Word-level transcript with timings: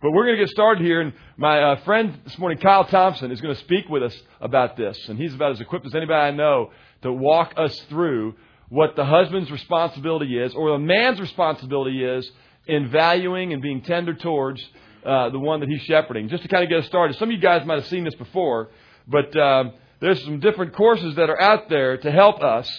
But 0.00 0.12
we're 0.12 0.26
going 0.26 0.36
to 0.36 0.44
get 0.44 0.50
started 0.50 0.84
here, 0.84 1.00
and 1.00 1.12
my 1.36 1.60
uh, 1.60 1.80
friend 1.80 2.20
this 2.22 2.38
morning, 2.38 2.58
Kyle 2.58 2.84
Thompson, 2.84 3.32
is 3.32 3.40
going 3.40 3.52
to 3.52 3.60
speak 3.62 3.88
with 3.88 4.04
us 4.04 4.16
about 4.40 4.76
this. 4.76 4.96
And 5.08 5.18
he's 5.18 5.34
about 5.34 5.50
as 5.50 5.60
equipped 5.60 5.86
as 5.86 5.94
anybody 5.96 6.20
I 6.20 6.30
know 6.30 6.70
to 7.02 7.12
walk 7.12 7.54
us 7.56 7.76
through 7.88 8.36
what 8.68 8.94
the 8.94 9.04
husband's 9.04 9.50
responsibility 9.50 10.38
is, 10.38 10.54
or 10.54 10.70
the 10.70 10.78
man's 10.78 11.18
responsibility 11.18 12.04
is, 12.04 12.30
in 12.68 12.90
valuing 12.90 13.52
and 13.52 13.60
being 13.60 13.82
tender 13.82 14.14
towards 14.14 14.64
uh, 15.04 15.30
the 15.30 15.38
one 15.40 15.58
that 15.58 15.68
he's 15.68 15.82
shepherding. 15.82 16.28
Just 16.28 16.44
to 16.44 16.48
kind 16.48 16.62
of 16.62 16.70
get 16.70 16.78
us 16.78 16.86
started, 16.86 17.16
some 17.16 17.30
of 17.30 17.32
you 17.32 17.40
guys 17.40 17.66
might 17.66 17.80
have 17.80 17.88
seen 17.88 18.04
this 18.04 18.14
before, 18.14 18.70
but 19.08 19.36
um, 19.36 19.72
there's 19.98 20.22
some 20.22 20.38
different 20.38 20.74
courses 20.74 21.16
that 21.16 21.28
are 21.28 21.40
out 21.42 21.68
there 21.68 21.96
to 21.96 22.10
help 22.12 22.40
us 22.40 22.70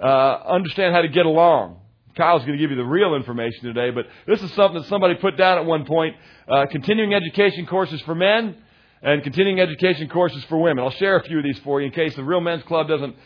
uh, 0.00 0.38
understand 0.46 0.94
how 0.94 1.02
to 1.02 1.08
get 1.08 1.26
along. 1.26 1.80
Kyle's 2.20 2.42
going 2.42 2.52
to 2.52 2.58
give 2.58 2.70
you 2.70 2.76
the 2.76 2.84
real 2.84 3.14
information 3.14 3.62
today, 3.64 3.90
but 3.90 4.04
this 4.26 4.42
is 4.42 4.52
something 4.52 4.82
that 4.82 4.88
somebody 4.88 5.14
put 5.14 5.38
down 5.38 5.56
at 5.56 5.64
one 5.64 5.86
point. 5.86 6.14
Uh, 6.46 6.66
continuing 6.70 7.14
education 7.14 7.64
courses 7.64 7.98
for 8.02 8.14
men 8.14 8.56
and 9.00 9.22
continuing 9.22 9.58
education 9.58 10.06
courses 10.06 10.44
for 10.44 10.58
women. 10.58 10.84
I'll 10.84 10.90
share 10.90 11.16
a 11.16 11.22
few 11.22 11.38
of 11.38 11.44
these 11.44 11.58
for 11.60 11.80
you 11.80 11.86
in 11.86 11.92
case 11.94 12.14
the 12.14 12.22
Real 12.22 12.42
Men's 12.42 12.62
Club 12.64 12.88
doesn't 12.88 13.16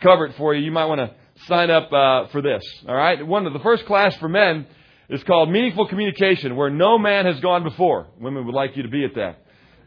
cover 0.00 0.26
it 0.26 0.36
for 0.36 0.54
you. 0.54 0.64
You 0.64 0.70
might 0.70 0.84
want 0.84 1.00
to 1.00 1.10
sign 1.46 1.68
up 1.68 1.92
uh, 1.92 2.28
for 2.28 2.42
this. 2.42 2.62
All 2.86 2.94
right. 2.94 3.26
One 3.26 3.44
of 3.48 3.54
the 3.54 3.58
first 3.58 3.86
class 3.86 4.14
for 4.18 4.28
men 4.28 4.68
is 5.08 5.24
called 5.24 5.50
Meaningful 5.50 5.88
Communication, 5.88 6.54
where 6.54 6.70
no 6.70 6.96
man 6.96 7.26
has 7.26 7.40
gone 7.40 7.64
before. 7.64 8.06
Women 8.20 8.46
would 8.46 8.54
like 8.54 8.76
you 8.76 8.84
to 8.84 8.88
be 8.88 9.04
at 9.04 9.16
that. 9.16 9.40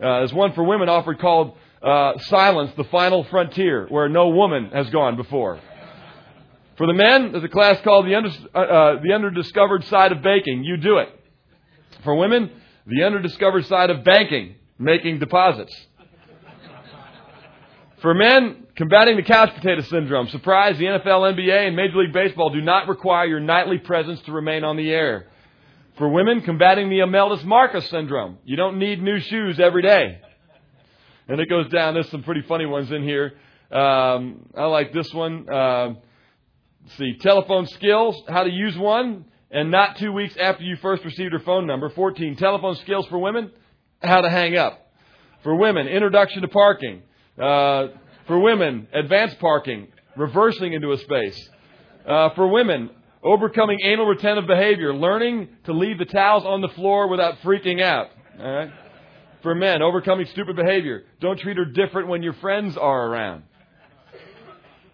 Uh, 0.03 0.19
there's 0.19 0.33
one 0.33 0.51
for 0.51 0.63
women 0.65 0.89
offered 0.89 1.19
called 1.19 1.55
uh, 1.81 2.17
Silence, 2.23 2.71
the 2.75 2.83
Final 2.83 3.23
Frontier, 3.23 3.87
where 3.87 4.09
no 4.09 4.27
woman 4.27 4.71
has 4.73 4.89
gone 4.89 5.15
before. 5.15 5.57
For 6.77 6.85
the 6.85 6.93
men, 6.93 7.31
there's 7.31 7.43
a 7.43 7.49
class 7.49 7.81
called 7.81 8.05
the, 8.05 8.13
under, 8.13 8.29
uh, 8.29 8.59
uh, 8.59 9.01
the 9.01 9.09
Underdiscovered 9.09 9.83
Side 9.89 10.11
of 10.11 10.21
Baking. 10.21 10.63
You 10.63 10.77
do 10.77 10.97
it. 10.97 11.09
For 12.03 12.15
women, 12.15 12.51
the 12.85 12.97
Underdiscovered 12.97 13.65
Side 13.65 13.89
of 13.89 14.03
Banking, 14.03 14.55
making 14.77 15.17
deposits. 15.17 15.75
For 18.01 18.13
men, 18.13 18.67
combating 18.75 19.15
the 19.15 19.23
couch 19.23 19.55
potato 19.55 19.81
syndrome. 19.81 20.27
Surprise, 20.27 20.77
the 20.77 20.85
NFL, 20.85 21.35
NBA, 21.35 21.67
and 21.67 21.75
Major 21.75 21.97
League 21.97 22.13
Baseball 22.13 22.51
do 22.51 22.61
not 22.61 22.87
require 22.87 23.25
your 23.25 23.39
nightly 23.39 23.79
presence 23.79 24.21
to 24.21 24.31
remain 24.31 24.63
on 24.63 24.77
the 24.77 24.91
air. 24.91 25.27
For 25.97 26.07
women, 26.07 26.41
combating 26.41 26.89
the 26.89 26.99
Imelda 26.99 27.43
Marcos 27.43 27.89
syndrome. 27.89 28.37
You 28.45 28.55
don't 28.55 28.77
need 28.77 29.01
new 29.01 29.19
shoes 29.19 29.59
every 29.59 29.81
day. 29.81 30.21
And 31.27 31.41
it 31.41 31.49
goes 31.49 31.69
down. 31.69 31.95
There's 31.95 32.09
some 32.11 32.21
pretty 32.21 32.43
funny 32.43 32.67
ones 32.67 32.91
in 32.91 33.01
here. 33.01 33.33
Um, 33.71 34.45
I 34.55 34.65
like 34.65 34.93
this 34.93 35.11
one. 35.11 35.49
Uh, 35.49 35.95
see, 36.97 37.17
telephone 37.19 37.67
skills, 37.67 38.21
how 38.27 38.43
to 38.43 38.49
use 38.49 38.77
one, 38.77 39.25
and 39.51 39.71
not 39.71 39.97
two 39.97 40.11
weeks 40.11 40.35
after 40.39 40.63
you 40.63 40.75
first 40.77 41.03
received 41.03 41.31
your 41.31 41.41
phone 41.41 41.67
number. 41.67 41.89
14, 41.89 42.35
telephone 42.35 42.75
skills 42.75 43.05
for 43.07 43.17
women, 43.17 43.51
how 44.01 44.21
to 44.21 44.29
hang 44.29 44.57
up. 44.57 44.91
For 45.43 45.55
women, 45.55 45.87
introduction 45.87 46.41
to 46.41 46.47
parking. 46.47 47.01
Uh, 47.37 47.87
for 48.25 48.39
women, 48.39 48.87
advanced 48.93 49.39
parking, 49.39 49.87
reversing 50.15 50.73
into 50.73 50.91
a 50.91 50.97
space. 50.97 51.49
Uh, 52.05 52.29
for 52.35 52.47
women, 52.47 52.89
overcoming 53.23 53.79
anal 53.83 54.05
retentive 54.05 54.47
behavior, 54.47 54.93
learning 54.93 55.49
to 55.65 55.73
leave 55.73 55.97
the 55.97 56.05
towels 56.05 56.43
on 56.45 56.61
the 56.61 56.69
floor 56.69 57.07
without 57.09 57.39
freaking 57.41 57.81
out. 57.81 58.07
All 58.39 58.51
right? 58.51 58.71
For 59.43 59.55
men, 59.55 59.81
overcoming 59.81 60.25
stupid 60.27 60.55
behavior. 60.55 61.03
Don't 61.21 61.39
treat 61.39 61.57
her 61.57 61.65
different 61.65 62.07
when 62.07 62.23
your 62.23 62.33
friends 62.33 62.75
are 62.75 63.07
around. 63.07 63.43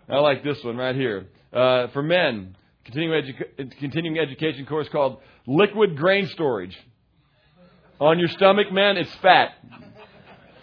I 0.09 0.19
like 0.19 0.43
this 0.43 0.61
one 0.63 0.77
right 0.77 0.95
here. 0.95 1.27
Uh, 1.53 1.87
for 1.89 2.01
men, 2.01 2.55
continuing, 2.83 3.21
edu- 3.21 3.79
continuing 3.79 4.17
education 4.17 4.65
course 4.65 4.89
called 4.89 5.19
Liquid 5.45 5.95
Grain 5.95 6.27
Storage. 6.29 6.75
On 7.99 8.17
your 8.17 8.29
stomach, 8.29 8.71
men, 8.71 8.97
it's 8.97 9.13
fat. 9.21 9.51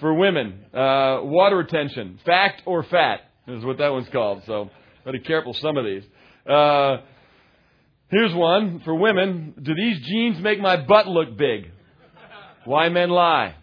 For 0.00 0.12
women, 0.14 0.64
uh, 0.74 1.20
water 1.22 1.58
retention, 1.58 2.18
fact 2.24 2.62
or 2.66 2.82
fat 2.82 3.20
is 3.46 3.64
what 3.64 3.78
that 3.78 3.90
one's 3.90 4.08
called. 4.08 4.42
So, 4.46 4.70
be 5.10 5.20
careful 5.20 5.54
some 5.54 5.76
of 5.76 5.84
these. 5.84 6.02
Uh, 6.48 6.98
here's 8.10 8.34
one 8.34 8.80
for 8.80 8.94
women. 8.94 9.54
Do 9.62 9.74
these 9.74 10.00
jeans 10.06 10.40
make 10.40 10.58
my 10.58 10.76
butt 10.76 11.06
look 11.06 11.36
big? 11.36 11.70
Why 12.64 12.88
men 12.88 13.10
lie? 13.10 13.54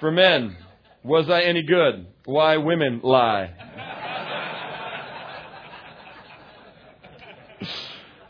For 0.00 0.10
men, 0.10 0.56
was 1.04 1.28
I 1.28 1.42
any 1.42 1.62
good? 1.62 2.06
Why 2.24 2.56
women 2.56 3.00
lie. 3.02 3.50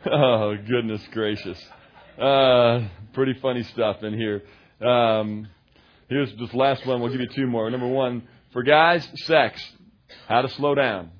oh, 0.11 0.57
goodness 0.57 1.03
gracious. 1.13 1.63
Uh, 2.19 2.89
pretty 3.13 3.35
funny 3.41 3.63
stuff 3.65 4.03
in 4.03 4.15
here. 4.15 4.43
Um, 4.87 5.49
here's 6.09 6.35
this 6.37 6.53
last 6.55 6.87
one. 6.87 7.01
We'll 7.01 7.13
give 7.13 7.21
you 7.21 7.29
two 7.35 7.47
more. 7.47 7.71
Number 7.71 7.89
one, 7.89 8.23
for 8.53 8.63
guys, 8.63 9.07
sex. 9.27 9.63
How 10.29 10.43
to 10.43 10.49
slow 10.49 10.75
down. 10.75 11.11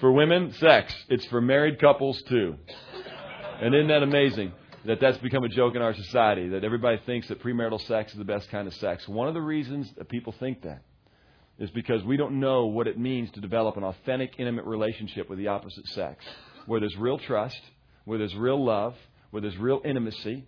For 0.00 0.12
women, 0.12 0.52
sex. 0.54 0.94
It's 1.08 1.24
for 1.26 1.40
married 1.40 1.80
couples 1.80 2.22
too. 2.28 2.56
And 3.60 3.74
isn't 3.74 3.88
that 3.88 4.02
amazing? 4.02 4.52
That 4.86 5.00
that's 5.00 5.18
become 5.18 5.42
a 5.42 5.48
joke 5.48 5.74
in 5.74 5.82
our 5.82 5.94
society, 5.94 6.48
that 6.50 6.62
everybody 6.62 7.00
thinks 7.06 7.26
that 7.28 7.42
premarital 7.42 7.84
sex 7.86 8.12
is 8.12 8.18
the 8.18 8.24
best 8.24 8.48
kind 8.50 8.68
of 8.68 8.74
sex. 8.74 9.06
One 9.08 9.26
of 9.26 9.34
the 9.34 9.40
reasons 9.40 9.90
that 9.98 10.08
people 10.08 10.32
think 10.38 10.62
that 10.62 10.82
is 11.58 11.70
because 11.70 12.04
we 12.04 12.16
don't 12.16 12.38
know 12.38 12.66
what 12.66 12.86
it 12.86 12.98
means 12.98 13.30
to 13.32 13.40
develop 13.40 13.76
an 13.76 13.84
authentic, 13.84 14.34
intimate 14.38 14.64
relationship 14.64 15.28
with 15.28 15.38
the 15.38 15.48
opposite 15.48 15.86
sex, 15.88 16.24
where 16.66 16.78
there's 16.78 16.96
real 16.96 17.18
trust, 17.18 17.60
where 18.04 18.18
there's 18.18 18.34
real 18.36 18.64
love, 18.64 18.94
where 19.30 19.40
there's 19.40 19.56
real 19.56 19.80
intimacy, 19.84 20.46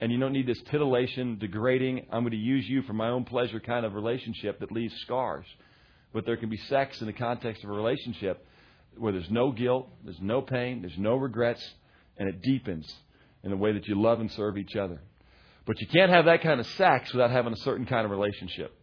and 0.00 0.12
you 0.12 0.18
don't 0.18 0.32
need 0.32 0.46
this 0.46 0.62
titillation, 0.70 1.38
degrading, 1.38 2.06
I'm 2.10 2.22
going 2.22 2.30
to 2.30 2.36
use 2.36 2.66
you 2.68 2.82
for 2.82 2.92
my 2.94 3.08
own 3.08 3.24
pleasure 3.24 3.60
kind 3.60 3.84
of 3.84 3.94
relationship 3.94 4.60
that 4.60 4.72
leaves 4.72 4.94
scars. 5.00 5.44
But 6.14 6.24
there 6.24 6.36
can 6.36 6.48
be 6.48 6.56
sex 6.68 7.00
in 7.00 7.06
the 7.06 7.12
context 7.12 7.64
of 7.64 7.70
a 7.70 7.72
relationship 7.72 8.46
where 8.96 9.12
there's 9.12 9.30
no 9.30 9.50
guilt, 9.50 9.88
there's 10.04 10.20
no 10.22 10.40
pain, 10.40 10.80
there's 10.80 10.96
no 10.96 11.16
regrets, 11.16 11.62
and 12.16 12.28
it 12.28 12.40
deepens 12.40 12.90
in 13.42 13.50
the 13.50 13.56
way 13.56 13.72
that 13.72 13.86
you 13.86 14.00
love 14.00 14.20
and 14.20 14.30
serve 14.32 14.58
each 14.58 14.76
other. 14.76 15.00
But 15.66 15.80
you 15.80 15.86
can't 15.86 16.10
have 16.10 16.24
that 16.24 16.42
kind 16.42 16.60
of 16.60 16.66
sex 16.66 17.12
without 17.12 17.30
having 17.30 17.52
a 17.52 17.58
certain 17.58 17.86
kind 17.86 18.04
of 18.04 18.10
relationship. 18.10 18.74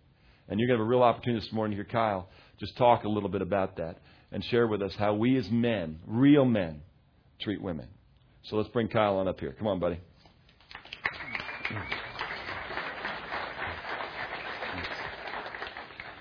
And 0.48 0.60
you're 0.60 0.68
going 0.68 0.78
to 0.78 0.84
have 0.84 0.88
a 0.88 0.90
real 0.90 1.04
opportunity 1.04 1.44
this 1.44 1.52
morning 1.52 1.78
to 1.78 1.84
hear 1.84 1.92
Kyle 1.92 2.30
just 2.60 2.78
talk 2.78 3.04
a 3.04 3.10
little 3.10 3.30
bit 3.30 3.42
about 3.42 3.78
that 3.78 3.98
and 4.32 4.44
share 4.46 4.68
with 4.68 4.82
us 4.82 4.96
how 4.96 5.14
we 5.14 5.38
as 5.38 5.50
men, 5.50 6.00
real 6.06 6.46
men, 6.46 6.82
treat 7.40 7.62
women. 7.62 7.88
So 8.44 8.56
let's 8.56 8.70
bring 8.70 8.88
Kyle 8.88 9.18
on 9.18 9.28
up 9.28 9.40
here. 9.40 9.54
Come 9.58 9.68
on, 9.68 9.80
buddy. 9.80 10.00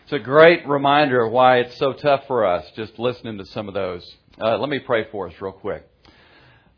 It's 0.05 0.12
a 0.12 0.19
great 0.19 0.66
reminder 0.66 1.25
of 1.25 1.33
why 1.33 1.59
it's 1.59 1.77
so 1.77 1.93
tough 1.93 2.27
for 2.27 2.47
us 2.47 2.65
just 2.77 2.99
listening 2.99 3.39
to 3.39 3.47
some 3.47 3.69
of 3.69 3.75
those. 3.75 4.16
Uh, 4.41 4.59
let 4.59 4.69
me 4.69 4.78
pray 4.78 5.06
for 5.11 5.28
us 5.28 5.34
real 5.41 5.53
quick. 5.53 5.87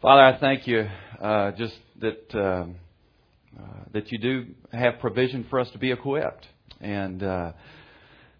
Father, 0.02 0.20
I 0.20 0.38
thank 0.38 0.66
you 0.66 0.86
uh, 1.22 1.52
just 1.52 1.74
that 2.02 2.34
uh, 2.34 2.38
uh, 2.38 3.62
that 3.94 4.12
you 4.12 4.18
do 4.18 4.46
have 4.70 4.98
provision 4.98 5.46
for 5.48 5.58
us 5.58 5.70
to 5.70 5.78
be 5.78 5.90
equipped 5.90 6.46
and 6.82 7.22
uh, 7.22 7.52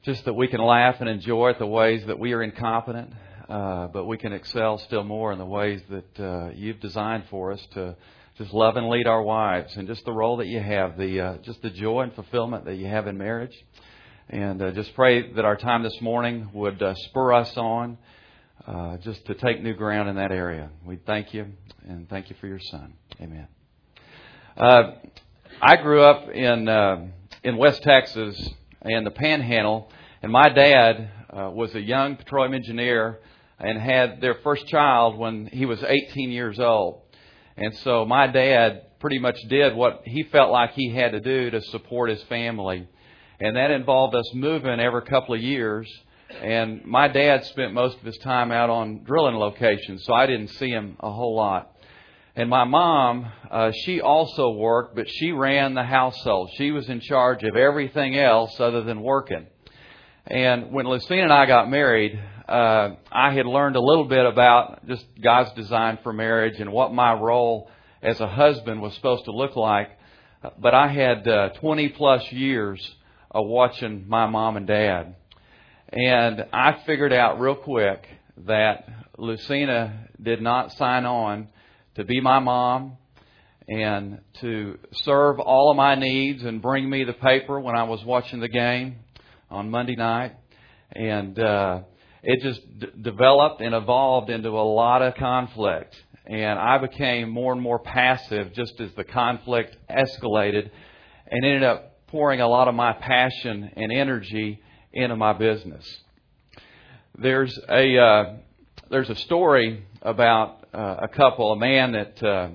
just 0.03 0.27
that 0.27 0.34
we 0.34 0.49
can 0.49 0.61
laugh 0.61 0.97
and 1.00 1.09
enjoy 1.09 1.49
at 1.49 1.59
the 1.59 1.66
ways 1.66 2.05
that 2.09 2.19
we 2.19 2.34
are 2.34 2.43
incompetent, 2.43 3.11
uh, 3.49 3.87
but 3.87 4.05
we 4.05 4.19
can 4.19 4.34
excel 4.34 4.77
still 4.77 5.03
more 5.03 5.33
in 5.33 5.39
the 5.39 5.47
ways 5.47 5.81
that 5.89 6.21
uh, 6.21 6.50
you've 6.55 6.78
designed 6.81 7.25
for 7.31 7.53
us 7.53 7.66
to 7.72 7.97
just 8.37 8.53
love 8.53 8.77
and 8.77 8.91
lead 8.91 9.06
our 9.06 9.22
wives, 9.22 9.75
and 9.78 9.89
just 9.89 10.05
the 10.05 10.12
role 10.12 10.37
that 10.37 10.49
you 10.49 10.61
have, 10.61 10.99
the 10.99 11.21
uh, 11.22 11.37
just 11.39 11.62
the 11.62 11.71
joy 11.71 12.03
and 12.03 12.12
fulfillment 12.12 12.66
that 12.66 12.75
you 12.75 12.87
have 12.87 13.06
in 13.06 13.16
marriage, 13.16 13.56
and 14.28 14.61
just 14.75 14.95
pray 14.95 15.33
that 15.33 15.47
our 15.47 15.56
time 15.56 15.83
this 15.83 16.03
morning 16.03 16.50
would 16.53 16.83
spur 16.97 17.33
us 17.33 17.56
on. 17.56 17.97
Uh, 18.67 18.97
just 18.99 19.25
to 19.27 19.34
take 19.34 19.62
new 19.62 19.75
ground 19.75 20.09
in 20.09 20.17
that 20.17 20.33
area. 20.33 20.71
We 20.84 20.97
thank 20.97 21.33
you 21.33 21.47
and 21.87 22.09
thank 22.09 22.30
you 22.30 22.36
for 22.41 22.48
your 22.48 22.59
son. 22.59 22.95
Amen. 23.21 23.47
Uh, 24.57 24.92
I 25.63 25.77
grew 25.77 26.03
up 26.03 26.28
in 26.30 26.69
uh, 26.69 27.07
in 27.45 27.57
West 27.59 27.83
Texas 27.83 28.51
and 28.83 29.07
the 29.07 29.13
Panhandle, 29.13 29.89
and 30.21 30.33
my 30.33 30.48
dad 30.48 31.10
uh, 31.30 31.51
was 31.51 31.75
a 31.77 31.80
young 31.80 32.16
petroleum 32.16 32.54
engineer 32.54 33.21
and 33.59 33.80
had 33.80 34.21
their 34.21 34.34
first 34.42 34.66
child 34.66 35.16
when 35.16 35.47
he 35.47 35.65
was 35.65 35.83
18 35.83 36.30
years 36.30 36.59
old. 36.59 37.03
And 37.57 37.75
so 37.78 38.04
my 38.04 38.27
dad 38.27 38.98
pretty 38.98 39.19
much 39.19 39.39
did 39.48 39.75
what 39.75 40.03
he 40.04 40.25
felt 40.25 40.51
like 40.51 40.72
he 40.72 40.91
had 40.91 41.13
to 41.13 41.21
do 41.21 41.51
to 41.51 41.60
support 41.63 42.10
his 42.10 42.22
family. 42.25 42.89
And 43.41 43.57
that 43.57 43.71
involved 43.71 44.15
us 44.15 44.34
moving 44.34 44.80
every 44.80 45.03
couple 45.03 45.34
of 45.34 45.41
years. 45.41 45.89
And 46.31 46.84
my 46.84 47.09
dad 47.09 47.45
spent 47.47 47.73
most 47.73 47.99
of 47.99 48.03
his 48.03 48.19
time 48.19 48.51
out 48.51 48.69
on 48.69 49.05
drilling 49.05 49.37
locations, 49.37 50.05
so 50.05 50.13
I 50.13 50.27
didn't 50.27 50.49
see 50.49 50.71
him 50.71 50.97
a 51.01 51.11
whole 51.11 51.37
lot. 51.37 51.73
And 52.34 52.51
my 52.51 52.65
mom, 52.65 53.31
uh, 53.51 53.73
she 53.84 54.01
also 54.01 54.51
worked, 54.51 54.95
but 54.95 55.09
she 55.09 55.33
ran 55.33 55.75
the 55.75 55.84
household. 55.84 56.51
She 56.59 56.71
was 56.71 56.89
in 56.89 57.01
charge 57.01 57.43
of 57.45 57.57
everything 57.57 58.19
else 58.19 58.61
other 58.61 58.83
than 58.83 59.01
working. 59.01 59.47
And 60.27 60.73
when 60.73 60.87
Lucina 60.87 61.23
and 61.23 61.33
I 61.33 61.47
got 61.47 61.71
married, 61.71 62.21
uh, 62.49 62.91
I 63.11 63.33
had 63.33 63.47
learned 63.47 63.77
a 63.77 63.81
little 63.81 64.05
bit 64.05 64.27
about 64.27 64.87
just 64.87 65.07
God's 65.23 65.53
design 65.53 65.99
for 66.03 66.13
marriage 66.13 66.61
and 66.61 66.73
what 66.73 66.93
my 66.93 67.13
role 67.13 67.71
as 68.03 68.21
a 68.21 68.27
husband 68.27 68.83
was 68.83 68.95
supposed 68.95 69.25
to 69.27 69.33
look 69.33 69.57
like. 69.57 69.91
But 70.59 70.75
I 70.75 70.89
had 70.89 71.27
uh, 71.27 71.49
20 71.61 71.91
plus 71.91 72.31
years 72.33 72.97
of 73.31 73.47
watching 73.47 74.09
my 74.09 74.27
mom 74.27 74.57
and 74.57 74.67
dad. 74.67 75.15
And 75.92 76.47
I 76.53 76.83
figured 76.84 77.12
out 77.12 77.38
real 77.38 77.54
quick 77.54 78.06
that 78.47 78.88
Lucina 79.18 80.09
did 80.21 80.42
not 80.42 80.72
sign 80.72 81.04
on 81.04 81.48
to 81.94 82.04
be 82.04 82.21
my 82.21 82.41
mom 82.41 82.97
and 83.68 84.21
to 84.41 84.78
serve 84.92 85.38
all 85.38 85.71
of 85.71 85.77
my 85.77 85.94
needs 85.94 86.42
and 86.42 86.60
bring 86.60 86.91
me 86.91 87.04
the 87.04 87.12
paper 87.12 87.60
when 87.60 87.77
I 87.77 87.84
was 87.84 88.04
watching 88.04 88.41
the 88.41 88.48
game 88.48 88.97
on 89.48 89.71
Monday 89.71 89.94
night. 89.94 90.34
And 90.92 91.38
uh, 91.38 91.80
it 92.22 92.42
just 92.42 92.60
d- 92.78 92.89
developed 93.00 93.60
and 93.60 93.74
evolved 93.74 94.28
into 94.28 94.50
a 94.50 94.66
lot 94.66 95.03
of 95.03 95.15
conflict. 95.15 95.94
And 96.27 96.59
I 96.59 96.78
became 96.78 97.30
more 97.30 97.53
and 97.53 97.62
more 97.62 97.78
passive 97.78 98.53
just 98.54 98.80
as 98.80 98.91
the 98.97 99.04
conflict 99.04 99.77
escalated 99.89 100.68
and 101.28 101.44
ended 101.44 101.62
up 101.62 102.06
pouring 102.09 102.41
a 102.41 102.48
lot 102.48 102.66
of 102.66 102.74
my 102.74 102.92
passion 102.92 103.71
and 103.77 103.92
energy 103.92 104.60
into 104.97 105.15
my 105.15 105.34
business. 105.34 105.84
There's 107.19 107.59
a 107.69 107.98
uh, 107.98 108.37
there's 108.91 109.10
a 109.10 109.15
story 109.15 109.84
about 110.03 110.66
uh, 110.72 110.97
a 111.03 111.09
couple, 111.09 111.53
a 111.53 111.57
man 111.57 111.93
that 111.93 112.22
uh, 112.22 112.48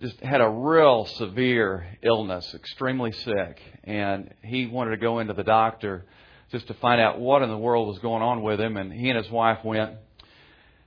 just 0.00 0.18
had 0.20 0.40
a 0.40 0.48
real 0.48 1.06
severe 1.06 1.96
illness, 2.02 2.54
extremely 2.54 3.12
sick, 3.12 3.60
and 3.84 4.32
he 4.42 4.66
wanted 4.66 4.92
to 4.92 4.96
go 4.96 5.18
into 5.18 5.34
the 5.34 5.44
doctor 5.44 6.04
just 6.50 6.66
to 6.68 6.74
find 6.74 7.00
out 7.00 7.18
what 7.18 7.42
in 7.42 7.48
the 7.48 7.58
world 7.58 7.88
was 7.88 7.98
going 7.98 8.22
on 8.22 8.42
with 8.42 8.60
him. 8.60 8.76
And 8.76 8.92
he 8.92 9.08
and 9.08 9.18
his 9.18 9.30
wife 9.30 9.64
went, 9.64 9.94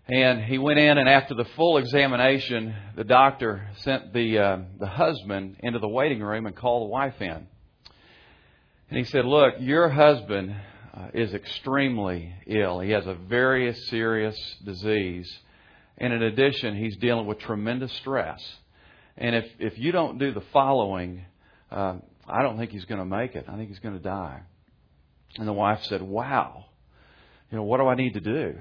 and 0.07 0.44
he 0.44 0.57
went 0.57 0.80
in, 0.80 0.98
and 0.98 1.10
after 1.10 1.36
the 1.36 1.45
full 1.56 1.77
examination, 1.77 2.74
the 2.95 3.03
doctor 3.03 3.69
sent 3.77 4.13
the 4.13 4.39
uh, 4.39 4.57
the 4.80 4.88
husband 4.88 5.57
into 5.60 5.80
the 5.80 5.88
waiting 5.88 6.21
room 6.21 6.45
and 6.45 6.56
called 6.56 6.88
the 6.88 6.92
wife 6.92 7.21
in. 7.21 7.48
And 8.89 8.98
he 8.98 9.04
said, 9.06 9.25
"Look, 9.25 9.56
your 9.60 9.89
husband 9.89 10.56
uh, 10.94 11.07
is 11.13 11.34
extremely 11.34 12.34
ill. 12.45 12.80
He 12.80 12.92
has 12.92 13.06
a 13.06 13.13
very 13.13 13.74
serious 13.74 14.38
disease, 14.63 15.30
and 15.98 16.13
in 16.13 16.24
addition, 16.24 16.75
he's 16.75 16.95
dealing 16.98 17.28
with 17.28 17.39
tremendous 17.39 17.92
stress. 17.94 18.42
And 19.18 19.36
if 19.36 19.45
if 19.60 19.78
you 19.78 19.92
don't 19.92 20.18
do 20.18 20.34
the 20.34 20.44
following, 20.54 21.25
uh, 21.72 21.95
I 22.28 22.42
don't 22.42 22.57
think 22.57 22.72
he's 22.72 22.86
going 22.86 23.00
to 23.00 23.06
make 23.06 23.36
it. 23.36 23.45
I 23.48 23.56
think 23.57 23.69
he's 23.69 23.80
going 23.80 23.95
to 23.95 24.04
die." 24.04 24.42
And 25.38 25.48
the 25.48 25.54
wife 25.54 25.84
said, 25.84 26.01
Wow, 26.01 26.66
you 27.51 27.57
know, 27.57 27.63
what 27.63 27.78
do 27.78 27.88
I 27.88 27.95
need 27.95 28.13
to 28.13 28.19
do? 28.19 28.56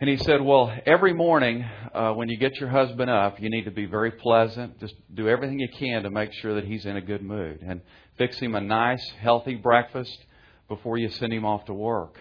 And 0.00 0.10
he 0.10 0.16
said, 0.16 0.40
Well, 0.42 0.72
every 0.86 1.12
morning 1.12 1.64
uh, 1.94 2.12
when 2.14 2.28
you 2.28 2.36
get 2.36 2.58
your 2.58 2.68
husband 2.68 3.08
up, 3.08 3.40
you 3.40 3.48
need 3.48 3.64
to 3.64 3.70
be 3.70 3.86
very 3.86 4.10
pleasant. 4.10 4.80
Just 4.80 4.94
do 5.14 5.28
everything 5.28 5.60
you 5.60 5.68
can 5.68 6.02
to 6.02 6.10
make 6.10 6.32
sure 6.32 6.54
that 6.54 6.64
he's 6.64 6.84
in 6.84 6.96
a 6.96 7.00
good 7.00 7.22
mood. 7.22 7.60
And 7.64 7.80
fix 8.18 8.38
him 8.38 8.56
a 8.56 8.60
nice, 8.60 9.04
healthy 9.20 9.54
breakfast 9.54 10.18
before 10.68 10.98
you 10.98 11.10
send 11.10 11.32
him 11.32 11.44
off 11.44 11.66
to 11.66 11.74
work. 11.74 12.20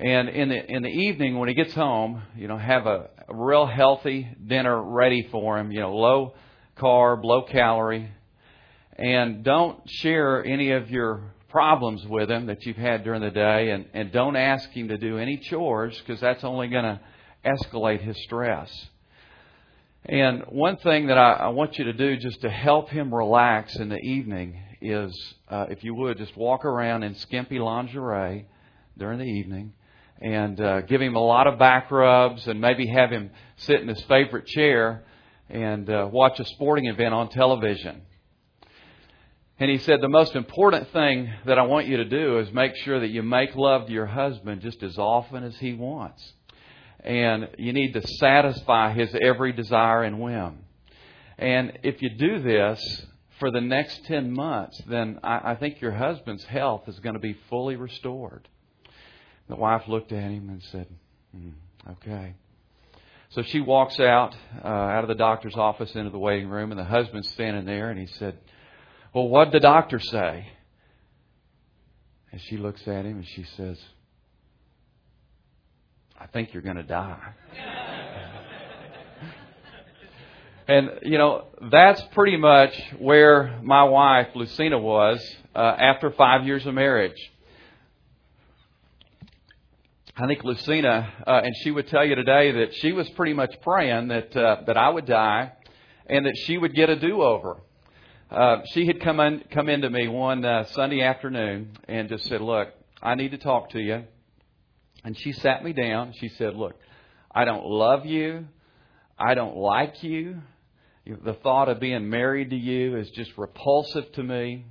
And 0.00 0.28
in 0.28 0.48
the 0.48 0.64
in 0.64 0.82
the 0.82 0.88
evening 0.88 1.38
when 1.38 1.48
he 1.48 1.54
gets 1.54 1.74
home, 1.74 2.22
you 2.36 2.48
know, 2.48 2.58
have 2.58 2.86
a, 2.86 3.10
a 3.28 3.34
real 3.34 3.66
healthy 3.66 4.28
dinner 4.44 4.82
ready 4.82 5.28
for 5.30 5.58
him, 5.58 5.70
you 5.70 5.80
know, 5.80 5.94
low 5.94 6.34
carb, 6.76 7.22
low 7.22 7.42
calorie. 7.42 8.10
And 8.96 9.44
don't 9.44 9.78
share 9.88 10.44
any 10.44 10.72
of 10.72 10.90
your 10.90 11.34
problems 11.50 12.06
with 12.06 12.30
him 12.30 12.46
that 12.46 12.64
you've 12.64 12.76
had 12.76 13.04
during 13.04 13.20
the 13.20 13.30
day, 13.30 13.70
and, 13.70 13.86
and 13.92 14.12
don't 14.12 14.36
ask 14.36 14.70
him 14.70 14.88
to 14.88 14.98
do 14.98 15.18
any 15.18 15.36
chores 15.36 15.98
because 15.98 16.20
that's 16.20 16.44
only 16.44 16.68
going 16.68 16.84
to 16.84 17.00
escalate 17.44 18.00
his 18.00 18.16
stress. 18.24 18.70
And 20.04 20.42
one 20.48 20.76
thing 20.78 21.08
that 21.08 21.18
I, 21.18 21.32
I, 21.32 21.48
want 21.48 21.78
you 21.78 21.84
to 21.84 21.92
do 21.92 22.16
just 22.16 22.40
to 22.40 22.50
help 22.50 22.88
him 22.88 23.14
relax 23.14 23.76
in 23.76 23.90
the 23.90 23.98
evening 23.98 24.58
is, 24.80 25.34
uh, 25.48 25.66
if 25.68 25.84
you 25.84 25.94
would, 25.94 26.16
just 26.16 26.34
walk 26.36 26.64
around 26.64 27.02
in 27.02 27.14
skimpy 27.16 27.58
lingerie 27.58 28.46
during 28.96 29.18
the 29.18 29.26
evening 29.26 29.74
and 30.22 30.58
uh, 30.60 30.80
give 30.82 31.02
him 31.02 31.16
a 31.16 31.24
lot 31.24 31.46
of 31.46 31.58
back 31.58 31.90
rubs 31.90 32.46
and 32.46 32.60
maybe 32.60 32.86
have 32.86 33.10
him 33.10 33.30
sit 33.56 33.80
in 33.80 33.88
his 33.88 34.02
favorite 34.02 34.46
chair 34.46 35.04
and 35.50 35.90
uh, 35.90 36.08
watch 36.10 36.38
a 36.40 36.44
sporting 36.44 36.86
event 36.86 37.12
on 37.12 37.28
television. 37.28 38.00
And 39.60 39.70
he 39.70 39.76
said, 39.78 40.00
The 40.00 40.08
most 40.08 40.34
important 40.34 40.90
thing 40.90 41.30
that 41.44 41.58
I 41.58 41.62
want 41.62 41.86
you 41.86 41.98
to 41.98 42.06
do 42.06 42.38
is 42.38 42.50
make 42.50 42.74
sure 42.76 42.98
that 42.98 43.08
you 43.08 43.22
make 43.22 43.54
love 43.54 43.86
to 43.86 43.92
your 43.92 44.06
husband 44.06 44.62
just 44.62 44.82
as 44.82 44.96
often 44.96 45.44
as 45.44 45.54
he 45.58 45.74
wants. 45.74 46.32
And 47.00 47.48
you 47.58 47.74
need 47.74 47.92
to 47.92 48.06
satisfy 48.06 48.92
his 48.94 49.14
every 49.22 49.52
desire 49.52 50.02
and 50.02 50.18
whim. 50.18 50.60
And 51.38 51.78
if 51.82 52.00
you 52.00 52.08
do 52.16 52.42
this 52.42 53.06
for 53.38 53.50
the 53.50 53.60
next 53.60 54.04
10 54.06 54.32
months, 54.32 54.80
then 54.86 55.20
I, 55.22 55.52
I 55.52 55.54
think 55.56 55.80
your 55.80 55.92
husband's 55.92 56.44
health 56.44 56.88
is 56.88 56.98
going 57.00 57.14
to 57.14 57.20
be 57.20 57.36
fully 57.50 57.76
restored. 57.76 58.48
The 59.48 59.56
wife 59.56 59.82
looked 59.88 60.12
at 60.12 60.22
him 60.22 60.48
and 60.48 60.62
said, 60.64 60.86
mm, 61.36 61.52
Okay. 61.92 62.34
So 63.30 63.42
she 63.42 63.60
walks 63.60 64.00
out, 64.00 64.34
uh, 64.64 64.66
out 64.66 65.04
of 65.04 65.08
the 65.08 65.14
doctor's 65.14 65.54
office 65.54 65.94
into 65.94 66.10
the 66.10 66.18
waiting 66.18 66.48
room, 66.48 66.72
and 66.72 66.80
the 66.80 66.84
husband's 66.84 67.28
standing 67.30 67.64
there, 67.64 67.90
and 67.90 67.98
he 67.98 68.06
said, 68.06 68.36
well, 69.12 69.28
what'd 69.28 69.52
the 69.52 69.60
doctor 69.60 69.98
say? 69.98 70.46
And 72.32 72.40
she 72.42 72.56
looks 72.56 72.80
at 72.86 73.04
him 73.04 73.16
and 73.16 73.26
she 73.26 73.44
says, 73.56 73.78
I 76.18 76.26
think 76.26 76.52
you're 76.52 76.62
going 76.62 76.76
to 76.76 76.82
die. 76.82 77.34
and, 80.68 80.90
you 81.02 81.18
know, 81.18 81.46
that's 81.70 82.00
pretty 82.12 82.36
much 82.36 82.78
where 82.98 83.58
my 83.62 83.84
wife, 83.84 84.28
Lucina, 84.34 84.78
was 84.78 85.20
uh, 85.56 85.58
after 85.58 86.10
five 86.12 86.46
years 86.46 86.64
of 86.66 86.74
marriage. 86.74 87.16
I 90.16 90.26
think 90.26 90.44
Lucina, 90.44 91.12
uh, 91.26 91.40
and 91.42 91.54
she 91.62 91.70
would 91.70 91.88
tell 91.88 92.04
you 92.04 92.14
today 92.14 92.52
that 92.52 92.74
she 92.74 92.92
was 92.92 93.08
pretty 93.10 93.32
much 93.32 93.54
praying 93.62 94.08
that 94.08 94.36
uh, 94.36 94.56
that 94.66 94.76
I 94.76 94.90
would 94.90 95.06
die, 95.06 95.52
and 96.06 96.26
that 96.26 96.36
she 96.44 96.58
would 96.58 96.74
get 96.74 96.90
a 96.90 96.96
do-over. 96.96 97.62
Uh, 98.30 98.58
she 98.72 98.86
had 98.86 99.00
come 99.00 99.18
in, 99.18 99.42
come 99.52 99.68
into 99.68 99.90
me 99.90 100.06
one 100.06 100.44
uh, 100.44 100.64
Sunday 100.66 101.02
afternoon 101.02 101.76
and 101.88 102.08
just 102.08 102.26
said, 102.26 102.40
"Look, 102.40 102.68
I 103.02 103.16
need 103.16 103.32
to 103.32 103.38
talk 103.38 103.70
to 103.70 103.80
you." 103.80 104.04
And 105.02 105.18
she 105.18 105.32
sat 105.32 105.64
me 105.64 105.72
down. 105.72 106.12
She 106.12 106.28
said, 106.28 106.54
"Look, 106.54 106.76
I 107.34 107.44
don't 107.44 107.66
love 107.66 108.06
you. 108.06 108.46
I 109.18 109.34
don't 109.34 109.56
like 109.56 110.04
you. 110.04 110.42
The 111.04 111.34
thought 111.42 111.68
of 111.68 111.80
being 111.80 112.08
married 112.08 112.50
to 112.50 112.56
you 112.56 112.96
is 112.98 113.10
just 113.10 113.36
repulsive 113.36 114.12
to 114.12 114.22
me. 114.22 114.64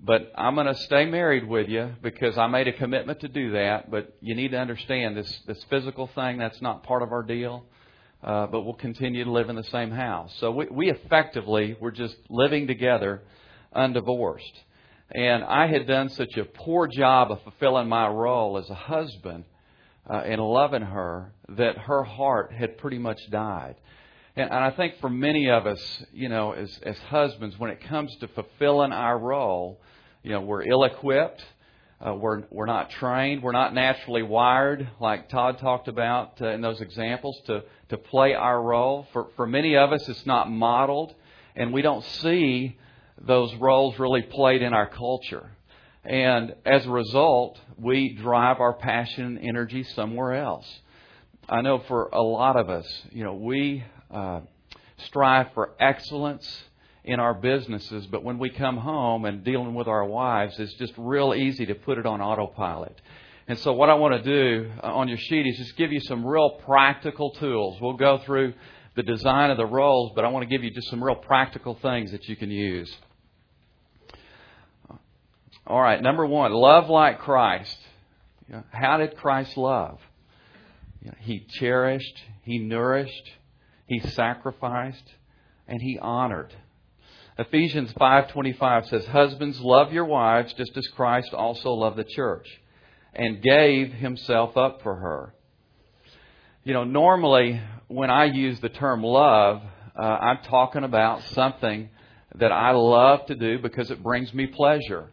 But 0.00 0.32
I'm 0.36 0.56
going 0.56 0.66
to 0.66 0.74
stay 0.74 1.04
married 1.04 1.46
with 1.46 1.68
you 1.68 1.92
because 2.02 2.36
I 2.36 2.48
made 2.48 2.66
a 2.66 2.72
commitment 2.72 3.20
to 3.20 3.28
do 3.28 3.52
that. 3.52 3.88
But 3.88 4.16
you 4.20 4.34
need 4.34 4.50
to 4.50 4.58
understand 4.58 5.16
this 5.16 5.42
this 5.46 5.62
physical 5.70 6.08
thing 6.08 6.38
that's 6.38 6.60
not 6.60 6.82
part 6.82 7.04
of 7.04 7.12
our 7.12 7.22
deal." 7.22 7.66
Uh, 8.22 8.46
but 8.46 8.62
we'll 8.62 8.74
continue 8.74 9.24
to 9.24 9.30
live 9.30 9.48
in 9.48 9.56
the 9.56 9.64
same 9.64 9.90
house. 9.90 10.32
So 10.38 10.50
we, 10.50 10.66
we 10.66 10.90
effectively 10.90 11.76
were 11.80 11.90
just 11.92 12.16
living 12.28 12.66
together 12.66 13.22
undivorced. 13.74 14.60
And 15.12 15.42
I 15.42 15.66
had 15.66 15.86
done 15.86 16.08
such 16.10 16.36
a 16.36 16.44
poor 16.44 16.86
job 16.86 17.32
of 17.32 17.42
fulfilling 17.42 17.88
my 17.88 18.08
role 18.08 18.58
as 18.58 18.68
a 18.70 18.74
husband 18.74 19.44
uh, 20.08 20.18
and 20.18 20.40
loving 20.40 20.82
her 20.82 21.32
that 21.48 21.78
her 21.78 22.04
heart 22.04 22.52
had 22.52 22.78
pretty 22.78 22.98
much 22.98 23.18
died. 23.30 23.76
And, 24.36 24.50
and 24.50 24.64
I 24.64 24.70
think 24.70 25.00
for 25.00 25.10
many 25.10 25.50
of 25.50 25.66
us, 25.66 26.04
you 26.12 26.28
know, 26.28 26.52
as, 26.52 26.78
as 26.84 26.98
husbands, 26.98 27.58
when 27.58 27.70
it 27.70 27.82
comes 27.88 28.14
to 28.20 28.28
fulfilling 28.28 28.92
our 28.92 29.18
role, 29.18 29.80
you 30.22 30.30
know, 30.30 30.40
we're 30.40 30.62
ill 30.62 30.84
equipped. 30.84 31.44
Uh, 32.04 32.14
we're 32.14 32.44
we're 32.50 32.66
not 32.66 32.88
trained. 32.88 33.42
We're 33.42 33.52
not 33.52 33.74
naturally 33.74 34.22
wired, 34.22 34.88
like 35.00 35.28
Todd 35.28 35.58
talked 35.58 35.86
about 35.86 36.40
uh, 36.40 36.48
in 36.48 36.62
those 36.62 36.80
examples, 36.80 37.38
to 37.46 37.62
to 37.90 37.98
play 37.98 38.32
our 38.32 38.62
role. 38.62 39.06
For 39.12 39.28
for 39.36 39.46
many 39.46 39.76
of 39.76 39.92
us, 39.92 40.08
it's 40.08 40.24
not 40.24 40.50
modeled, 40.50 41.14
and 41.54 41.74
we 41.74 41.82
don't 41.82 42.02
see 42.04 42.78
those 43.20 43.54
roles 43.56 43.98
really 43.98 44.22
played 44.22 44.62
in 44.62 44.72
our 44.72 44.88
culture. 44.88 45.50
And 46.02 46.54
as 46.64 46.86
a 46.86 46.90
result, 46.90 47.60
we 47.76 48.14
drive 48.14 48.60
our 48.60 48.72
passion 48.72 49.36
and 49.36 49.38
energy 49.46 49.82
somewhere 49.82 50.32
else. 50.32 50.66
I 51.50 51.60
know 51.60 51.80
for 51.80 52.08
a 52.14 52.22
lot 52.22 52.56
of 52.56 52.70
us, 52.70 52.86
you 53.10 53.24
know, 53.24 53.34
we 53.34 53.84
uh, 54.10 54.40
strive 55.04 55.52
for 55.52 55.72
excellence 55.78 56.62
in 57.04 57.18
our 57.18 57.34
businesses, 57.34 58.06
but 58.06 58.22
when 58.22 58.38
we 58.38 58.50
come 58.50 58.76
home 58.76 59.24
and 59.24 59.42
dealing 59.42 59.74
with 59.74 59.88
our 59.88 60.04
wives, 60.04 60.58
it's 60.58 60.74
just 60.74 60.92
real 60.98 61.34
easy 61.34 61.66
to 61.66 61.74
put 61.74 61.98
it 61.98 62.06
on 62.06 62.20
autopilot. 62.20 63.00
And 63.48 63.58
so, 63.58 63.72
what 63.72 63.88
I 63.88 63.94
want 63.94 64.22
to 64.22 64.22
do 64.22 64.70
uh, 64.82 64.86
on 64.86 65.08
your 65.08 65.18
sheet 65.18 65.46
is 65.46 65.56
just 65.56 65.76
give 65.76 65.92
you 65.92 66.00
some 66.00 66.24
real 66.24 66.60
practical 66.64 67.30
tools. 67.32 67.80
We'll 67.80 67.94
go 67.94 68.18
through 68.18 68.54
the 68.96 69.02
design 69.02 69.50
of 69.50 69.56
the 69.56 69.66
roles, 69.66 70.12
but 70.14 70.24
I 70.24 70.28
want 70.28 70.42
to 70.42 70.48
give 70.48 70.62
you 70.62 70.70
just 70.70 70.88
some 70.88 71.02
real 71.02 71.16
practical 71.16 71.74
things 71.80 72.12
that 72.12 72.28
you 72.28 72.36
can 72.36 72.50
use. 72.50 72.94
All 75.66 75.80
right, 75.80 76.02
number 76.02 76.26
one, 76.26 76.52
love 76.52 76.88
like 76.88 77.20
Christ. 77.20 77.76
How 78.70 78.98
did 78.98 79.16
Christ 79.16 79.56
love? 79.56 79.98
He 81.20 81.46
cherished, 81.48 82.22
he 82.42 82.58
nourished, 82.58 83.30
he 83.86 84.00
sacrificed, 84.00 85.14
and 85.66 85.80
he 85.80 85.98
honored. 85.98 86.54
Ephesians 87.40 87.90
5:25 87.94 88.86
says, 88.86 89.06
"Husbands, 89.06 89.58
love 89.62 89.94
your 89.94 90.04
wives 90.04 90.52
just 90.52 90.76
as 90.76 90.86
Christ 90.88 91.32
also 91.32 91.72
loved 91.72 91.96
the 91.96 92.04
church 92.04 92.46
and 93.14 93.40
gave 93.40 93.94
himself 93.94 94.58
up 94.58 94.82
for 94.82 94.96
her." 94.96 95.34
You 96.64 96.74
know, 96.74 96.84
normally 96.84 97.58
when 97.88 98.10
I 98.10 98.26
use 98.26 98.60
the 98.60 98.68
term 98.68 99.02
love, 99.02 99.62
uh, 99.98 100.02
I'm 100.02 100.38
talking 100.44 100.84
about 100.84 101.22
something 101.22 101.88
that 102.34 102.52
I 102.52 102.72
love 102.72 103.24
to 103.26 103.34
do 103.34 103.58
because 103.58 103.90
it 103.90 104.02
brings 104.02 104.34
me 104.34 104.46
pleasure. 104.46 105.10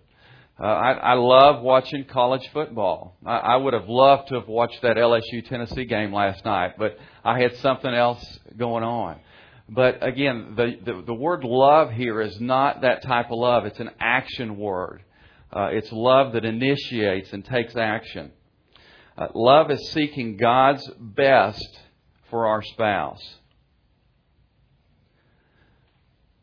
Uh, 0.60 0.66
I, 0.66 0.92
I 0.92 1.14
love 1.14 1.62
watching 1.62 2.04
college 2.04 2.46
football. 2.52 3.16
I, 3.26 3.38
I 3.38 3.56
would 3.56 3.74
have 3.74 3.88
loved 3.88 4.28
to 4.30 4.36
have 4.36 4.50
watched 4.50 4.82
that 4.82 4.98
LSU 4.98 5.48
Tennessee 5.48 5.86
game 5.86 6.12
last 6.12 6.44
night, 6.44 6.74
but 6.78 6.98
I 7.24 7.40
had 7.40 7.56
something 7.58 7.94
else 7.94 8.22
going 8.58 8.84
on. 8.84 9.22
But 9.70 10.06
again, 10.06 10.54
the, 10.56 10.78
the, 10.84 11.02
the 11.08 11.14
word 11.14 11.44
love 11.44 11.92
here 11.92 12.22
is 12.22 12.40
not 12.40 12.82
that 12.82 13.04
type 13.04 13.32
of 13.32 13.38
love. 13.38 13.66
It's 13.66 13.80
an 13.80 13.92
action 14.00 14.58
word. 14.58 15.04
Uh, 15.52 15.70
it's 15.72 15.92
love 15.92 16.34
that 16.34 16.46
initiates 16.46 17.34
and 17.34 17.44
takes 17.44 17.76
action. 17.76 18.32
Uh, 19.18 19.28
love 19.34 19.72
is 19.72 19.92
seeking 19.92 20.38
God's 20.38 20.90
best 21.00 21.80
for 22.30 22.48
our 22.48 22.62
spouse. 22.62 23.22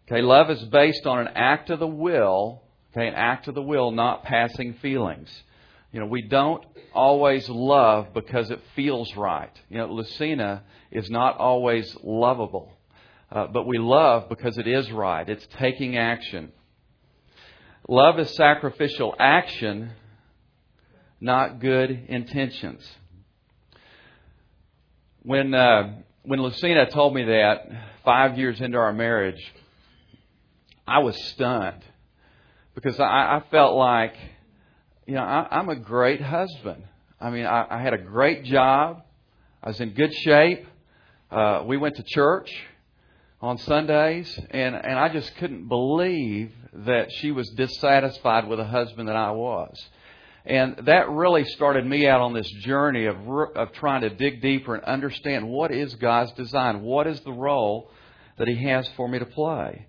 Okay, 0.07 0.21
love 0.21 0.51
is 0.51 0.63
based 0.65 1.07
on 1.07 1.21
an 1.21 1.29
act 1.35 1.71
of 1.71 1.79
the 1.79 1.87
will, 1.87 2.63
okay, 2.93 3.09
an 3.09 3.15
act 3.15 3.49
of 3.49 3.55
the 3.55 3.63
will, 3.63 3.91
not 3.91 4.25
passing 4.25 4.75
feelings. 4.75 5.31
You 5.93 6.01
know, 6.01 6.07
we 6.07 6.23
don't 6.23 6.63
always 6.93 7.49
love 7.49 8.09
because 8.13 8.51
it 8.51 8.61
feels 8.75 9.15
right. 9.17 9.53
You 9.71 9.79
know, 9.79 9.87
Lucina 9.87 10.65
is 10.91 11.09
not 11.09 11.39
always 11.39 11.97
lovable, 12.03 12.74
uh, 13.31 13.47
but 13.49 13.67
we 13.67 13.79
love 13.79 14.29
because 14.29 14.59
it 14.59 14.67
is 14.67 14.91
right. 14.91 15.29
It's 15.29 15.47
taking 15.59 15.97
action. 15.97 16.53
Love 17.89 18.19
is 18.19 18.35
sacrificial 18.35 19.15
action, 19.19 19.91
not 21.21 21.61
good 21.61 21.91
intentions. 21.91 22.83
When 25.23 25.55
uh, 25.55 25.95
when 26.23 26.41
Lucina 26.41 26.89
told 26.91 27.15
me 27.15 27.25
that 27.25 27.69
five 28.05 28.39
years 28.39 28.61
into 28.61 28.79
our 28.79 28.93
marriage, 28.93 29.41
I 30.87 31.01
was 31.01 31.17
stunned 31.25 31.83
because 32.75 32.99
I, 32.99 33.05
I 33.05 33.43
felt 33.51 33.77
like, 33.77 34.15
you 35.07 35.15
know, 35.15 35.23
I, 35.23 35.47
I'm 35.51 35.69
a 35.69 35.77
great 35.77 36.21
husband. 36.21 36.85
I 37.21 37.31
mean, 37.31 37.47
I, 37.47 37.67
I 37.71 37.83
had 37.83 37.95
a 37.95 37.99
great 37.99 38.45
job. 38.45 39.03
I 39.63 39.69
was 39.69 39.81
in 39.81 39.91
good 39.91 40.15
shape. 40.15 40.67
Uh, 41.31 41.63
we 41.67 41.77
went 41.77 41.97
to 41.97 42.03
church 42.03 42.51
on 43.45 43.59
Sundays, 43.59 44.41
and 44.53 44.75
and 44.75 44.99
I 44.99 45.11
just 45.11 45.37
couldn't 45.37 45.69
believe 45.69 46.51
that 46.73 47.13
she 47.13 47.31
was 47.31 47.47
dissatisfied 47.51 48.49
with 48.49 48.59
the 48.59 48.65
husband 48.65 49.09
that 49.09 49.17
I 49.17 49.33
was. 49.33 49.77
And 50.47 50.77
that 50.87 51.11
really 51.11 51.45
started 51.45 51.87
me 51.87 52.07
out 52.07 52.23
on 52.23 52.33
this 52.33 52.51
journey 52.63 53.05
of, 53.05 53.17
of 53.55 53.73
trying 53.73 54.01
to 54.01 54.09
dig 54.09 54.41
deeper 54.41 54.75
and 54.75 54.85
understand 54.85 55.47
what 55.47 55.73
is 55.73 55.95
God's 55.97 56.33
design? 56.33 56.81
What 56.81 57.07
is 57.07 57.21
the 57.21 57.33
role 57.33 57.91
that 58.39 58.49
He 58.49 58.65
has 58.65 58.89
for 58.97 59.09
me 59.09 59.19
to 59.19 59.27
play? 59.27 59.89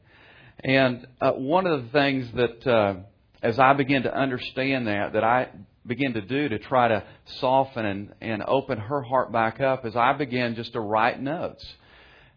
And 0.62 1.08
uh, 1.22 1.32
one 1.32 1.66
of 1.66 1.82
the 1.82 1.90
things 1.92 2.30
that, 2.34 2.68
uh, 2.68 2.96
as 3.42 3.58
I 3.58 3.72
begin 3.74 4.04
to 4.04 4.14
understand 4.14 4.88
that, 4.88 5.14
that 5.14 5.24
I 5.24 5.48
begin 5.86 6.14
to 6.14 6.22
do 6.22 6.50
to 6.50 6.60
try 6.60 6.90
to 6.90 7.04
soften 7.40 7.86
and, 7.86 8.14
and 8.20 8.44
open 8.44 8.80
her 8.80 9.02
heart 9.02 9.32
back 9.32 9.62
up, 9.62 9.86
is 9.86 9.96
I 9.96 10.12
began 10.12 10.56
just 10.56 10.74
to 10.74 10.82
write 10.82 11.22
notes 11.22 11.66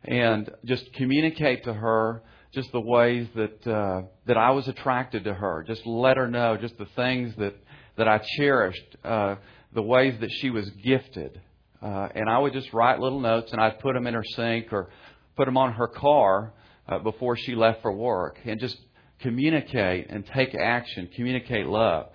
and 0.08 0.50
just 0.64 0.92
communicate 0.94 1.64
to 1.64 1.74
her 1.74 2.22
just 2.52 2.72
the 2.72 2.80
ways 2.80 3.28
that 3.34 3.66
uh, 3.66 4.02
that 4.26 4.36
I 4.36 4.50
was 4.50 4.66
attracted 4.68 5.24
to 5.24 5.34
her. 5.34 5.64
Just 5.66 5.86
let 5.86 6.16
her 6.16 6.28
know 6.28 6.56
just 6.56 6.78
the 6.78 6.88
things 6.96 7.34
that 7.36 7.54
that 7.96 8.08
I 8.08 8.18
cherished, 8.36 8.96
uh, 9.04 9.36
the 9.74 9.82
ways 9.82 10.14
that 10.20 10.30
she 10.40 10.50
was 10.50 10.68
gifted. 10.70 11.40
Uh, 11.82 12.08
and 12.14 12.28
I 12.28 12.38
would 12.38 12.52
just 12.52 12.72
write 12.72 12.98
little 12.98 13.20
notes 13.20 13.52
and 13.52 13.60
I'd 13.60 13.78
put 13.80 13.94
them 13.94 14.06
in 14.06 14.14
her 14.14 14.24
sink 14.24 14.72
or 14.72 14.88
put 15.36 15.44
them 15.46 15.56
on 15.56 15.74
her 15.74 15.86
car 15.86 16.52
uh, 16.88 16.98
before 16.98 17.36
she 17.36 17.54
left 17.54 17.82
for 17.82 17.92
work 17.92 18.38
and 18.44 18.58
just 18.58 18.76
communicate 19.20 20.06
and 20.10 20.26
take 20.26 20.54
action, 20.54 21.08
communicate 21.14 21.66
love. 21.66 22.08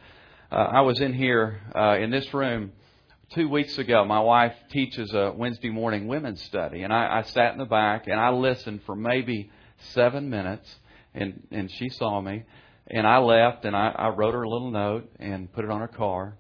Uh, 0.52 0.56
I 0.56 0.82
was 0.82 1.00
in 1.00 1.14
here 1.14 1.62
uh, 1.76 1.98
in 1.98 2.12
this 2.12 2.34
room 2.34 2.74
two 3.34 3.50
weeks 3.50 3.78
ago. 3.78 4.06
My 4.06 4.20
wife 4.20 4.54
teaches 4.70 5.14
a 5.14 5.34
Wednesday 5.36 5.70
morning 5.70 6.08
women's 6.08 6.42
study, 6.44 6.84
and 6.84 6.94
I, 6.94 7.20
I 7.20 7.22
sat 7.24 7.54
in 7.54 7.58
the 7.58 7.66
back 7.66 8.08
and 8.08 8.20
I 8.20 8.30
listened 8.30 8.82
for 8.86 8.96
maybe 8.96 9.52
seven 9.94 10.30
minutes, 10.30 10.70
and 11.14 11.46
and 11.52 11.72
she 11.72 11.90
saw 11.90 12.22
me, 12.22 12.44
and 12.88 13.08
I 13.08 13.18
left 13.18 13.66
and 13.66 13.76
I, 13.76 13.90
I 13.90 14.10
wrote 14.10 14.34
her 14.34 14.44
a 14.44 14.50
little 14.50 14.72
note 14.72 15.10
and 15.20 15.52
put 15.52 15.66
it 15.66 15.72
on 15.72 15.82
her 15.82 15.88
car, 15.88 16.38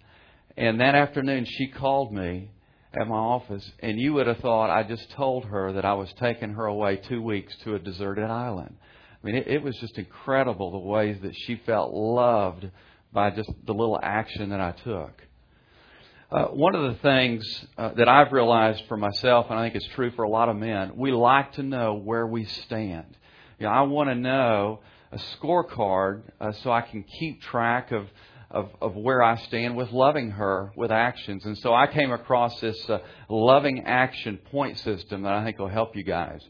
and 0.56 0.80
that 0.82 0.96
afternoon 0.96 1.46
she 1.46 1.68
called 1.68 2.14
me 2.14 2.52
at 2.94 3.08
my 3.08 3.16
office, 3.16 3.72
and 3.80 4.00
you 4.00 4.14
would 4.14 4.28
have 4.28 4.38
thought 4.38 4.70
I 4.70 4.84
just 4.84 5.10
told 5.12 5.46
her 5.46 5.74
that 5.74 5.86
I 5.86 5.94
was 5.94 6.14
taking 6.20 6.54
her 6.54 6.66
away 6.66 6.98
two 6.98 7.24
weeks 7.24 7.56
to 7.64 7.74
a 7.74 7.80
deserted 7.80 8.30
island. 8.30 8.76
I 9.24 9.26
mean, 9.26 9.36
it, 9.36 9.48
it 9.48 9.64
was 9.64 9.76
just 9.78 9.98
incredible 9.98 10.72
the 10.72 10.78
ways 10.78 11.18
that 11.24 11.34
she 11.36 11.56
felt 11.66 11.92
loved 11.92 12.70
by 13.12 13.32
just 13.32 13.50
the 13.66 13.74
little 13.74 14.00
action 14.02 14.50
that 14.50 14.62
I 14.62 14.72
took. 14.72 15.24
Uh, 16.34 16.46
one 16.46 16.74
of 16.74 16.92
the 16.92 17.00
things 17.02 17.66
uh, 17.78 17.90
that 17.94 18.10
I've 18.10 18.32
realized 18.32 18.82
for 18.88 18.98
myself, 18.98 19.46
and 19.52 19.60
I 19.60 19.66
think 19.66 19.76
it's 19.76 19.94
true 19.94 20.10
for 20.16 20.24
a 20.24 20.30
lot 20.30 20.50
of 20.50 20.56
men, 20.56 20.94
we 20.96 21.12
like 21.12 21.54
to 21.54 21.64
know 21.64 21.94
where 21.94 22.26
we 22.26 22.46
stand. 22.46 23.06
You 23.60 23.68
know, 23.68 23.72
I 23.72 23.82
want 23.82 24.10
to 24.10 24.16
know 24.16 24.80
a 25.12 25.20
scorecard 25.38 26.24
uh, 26.42 26.54
so 26.54 26.72
I 26.72 26.82
can 26.82 27.04
keep 27.04 27.44
track 27.44 27.92
of 27.92 28.08
of, 28.50 28.70
of 28.82 28.96
where 28.96 29.22
I 29.22 29.36
stand 29.36 29.76
with 29.76 29.92
loving 29.92 30.32
her 30.32 30.72
with 30.76 30.92
actions. 30.92 31.46
And 31.46 31.56
so 31.60 31.72
I 31.74 31.86
came 31.86 32.12
across 32.12 32.60
this 32.60 32.90
uh, 32.90 33.00
loving 33.30 33.86
action 33.86 34.38
point 34.38 34.80
system 34.80 35.24
that 35.24 35.34
I 35.34 35.44
think 35.44 35.60
will 35.60 35.68
help 35.68 35.96
you 35.96 36.04
guys. 36.04 36.42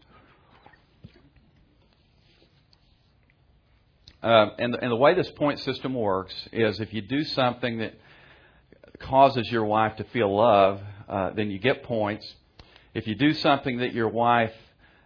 Uh, 4.22 4.48
and, 4.58 4.76
and 4.76 4.92
the 4.92 4.96
way 4.96 5.14
this 5.14 5.32
point 5.32 5.60
system 5.60 5.94
works 5.94 6.34
is 6.54 6.80
if 6.80 6.94
you 6.94 7.02
do 7.02 7.26
something 7.26 7.80
that 7.80 7.94
causes 9.04 9.52
your 9.52 9.66
wife 9.66 9.96
to 9.98 10.04
feel 10.06 10.36
love, 10.36 10.82
uh, 11.08 11.30
then 11.36 11.52
you 11.52 11.60
get 11.60 11.84
points. 11.84 12.26
If 12.94 13.08
you 13.08 13.16
do 13.16 13.34
something 13.34 13.78
that 13.78 13.94
your 13.94 14.10
wife 14.10 14.54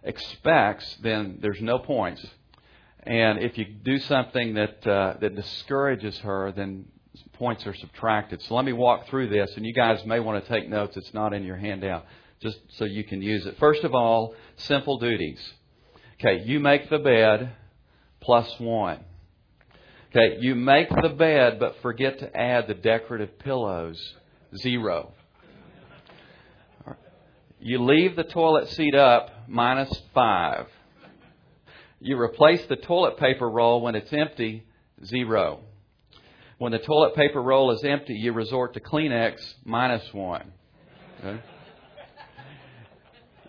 expects, 0.02 0.96
then 1.02 1.38
there's 1.40 1.60
no 1.60 1.78
points. 1.78 2.24
And 3.02 3.38
if 3.38 3.56
you 3.58 3.64
do 3.64 3.98
something 3.98 4.54
that 4.54 4.86
uh, 4.86 5.14
that 5.20 5.34
discourages 5.34 6.18
her, 6.18 6.52
then 6.52 6.86
points 7.34 7.66
are 7.66 7.74
subtracted. 7.74 8.42
So 8.42 8.54
let 8.54 8.64
me 8.64 8.72
walk 8.72 9.08
through 9.08 9.28
this, 9.28 9.50
and 9.56 9.64
you 9.64 9.72
guys 9.72 10.04
may 10.04 10.20
want 10.20 10.42
to 10.42 10.48
take 10.50 10.68
notes. 10.68 10.96
It's 10.96 11.14
not 11.14 11.32
in 11.32 11.44
your 11.44 11.56
handout, 11.56 12.04
just 12.40 12.58
so 12.76 12.84
you 12.84 13.04
can 13.04 13.22
use 13.22 13.46
it. 13.46 13.56
First 13.58 13.84
of 13.84 13.94
all, 13.94 14.34
simple 14.56 14.98
duties. 14.98 15.40
Okay, 16.20 16.44
you 16.44 16.60
make 16.60 16.90
the 16.90 16.98
bed 16.98 17.52
plus 18.20 18.48
one. 18.58 18.98
Okay, 20.10 20.38
you 20.40 20.54
make 20.54 20.88
the 20.88 21.10
bed 21.10 21.58
but 21.58 21.82
forget 21.82 22.18
to 22.20 22.34
add 22.34 22.66
the 22.66 22.74
decorative 22.74 23.38
pillows, 23.38 24.00
zero. 24.56 25.12
You 27.60 27.84
leave 27.84 28.16
the 28.16 28.24
toilet 28.24 28.70
seat 28.70 28.94
up, 28.94 29.30
minus 29.48 29.90
five. 30.14 30.66
You 32.00 32.18
replace 32.18 32.64
the 32.66 32.76
toilet 32.76 33.18
paper 33.18 33.50
roll 33.50 33.82
when 33.82 33.96
it's 33.96 34.12
empty, 34.12 34.64
zero. 35.04 35.60
When 36.56 36.72
the 36.72 36.78
toilet 36.78 37.14
paper 37.14 37.42
roll 37.42 37.72
is 37.72 37.84
empty, 37.84 38.14
you 38.14 38.32
resort 38.32 38.74
to 38.74 38.80
Kleenex, 38.80 39.36
minus 39.64 40.14
one. 40.14 40.52
Okay? 41.18 41.40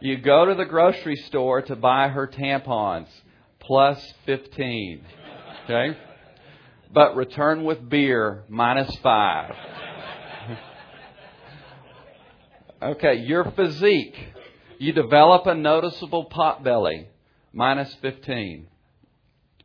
You 0.01 0.17
go 0.17 0.45
to 0.45 0.55
the 0.55 0.65
grocery 0.65 1.15
store 1.15 1.61
to 1.63 1.75
buy 1.75 2.09
her 2.09 2.27
tampons, 2.27 3.07
plus 3.59 4.13
15. 4.25 5.05
Okay? 5.65 5.97
But 6.91 7.15
return 7.15 7.63
with 7.63 7.87
beer, 7.87 8.43
minus 8.49 8.95
five. 8.97 9.53
okay, 12.81 13.15
your 13.15 13.51
physique. 13.51 14.15
You 14.79 14.93
develop 14.93 15.45
a 15.45 15.53
noticeable 15.53 16.25
pot 16.25 16.63
belly, 16.63 17.09
minus 17.51 17.93
15. 18.01 18.67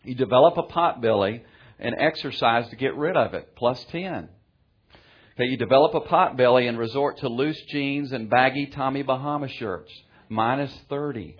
You 0.02 0.14
develop 0.14 0.58
a 0.58 0.64
pot 0.64 1.00
belly 1.00 1.44
and 1.78 1.94
exercise 1.98 2.68
to 2.70 2.76
get 2.76 2.96
rid 2.96 3.16
of 3.16 3.32
it, 3.32 3.54
plus 3.56 3.82
10. 3.90 4.28
Okay, 5.34 5.44
you 5.48 5.56
develop 5.56 5.94
a 5.94 6.00
pot 6.00 6.36
belly 6.36 6.66
and 6.66 6.78
resort 6.78 7.18
to 7.18 7.28
loose 7.28 7.60
jeans 7.68 8.12
and 8.12 8.28
baggy 8.28 8.66
Tommy 8.66 9.02
Bahama 9.02 9.48
shirts, 9.48 9.92
minus 10.28 10.72
30. 10.88 11.36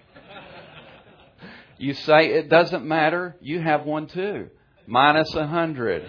You 1.79 1.95
say 1.95 2.27
it 2.31 2.49
doesn't 2.49 2.87
matter, 2.87 3.37
you 3.41 3.61
have 3.61 3.85
one 3.85 4.07
too, 4.07 4.49
minus 4.87 5.33
100. 5.35 6.05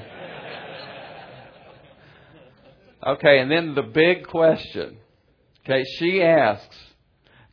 Okay, 3.05 3.39
and 3.39 3.51
then 3.51 3.75
the 3.75 3.84
big 3.84 4.27
question. 4.27 4.98
Okay, 5.63 5.84
she 5.98 6.24
asks, 6.24 6.77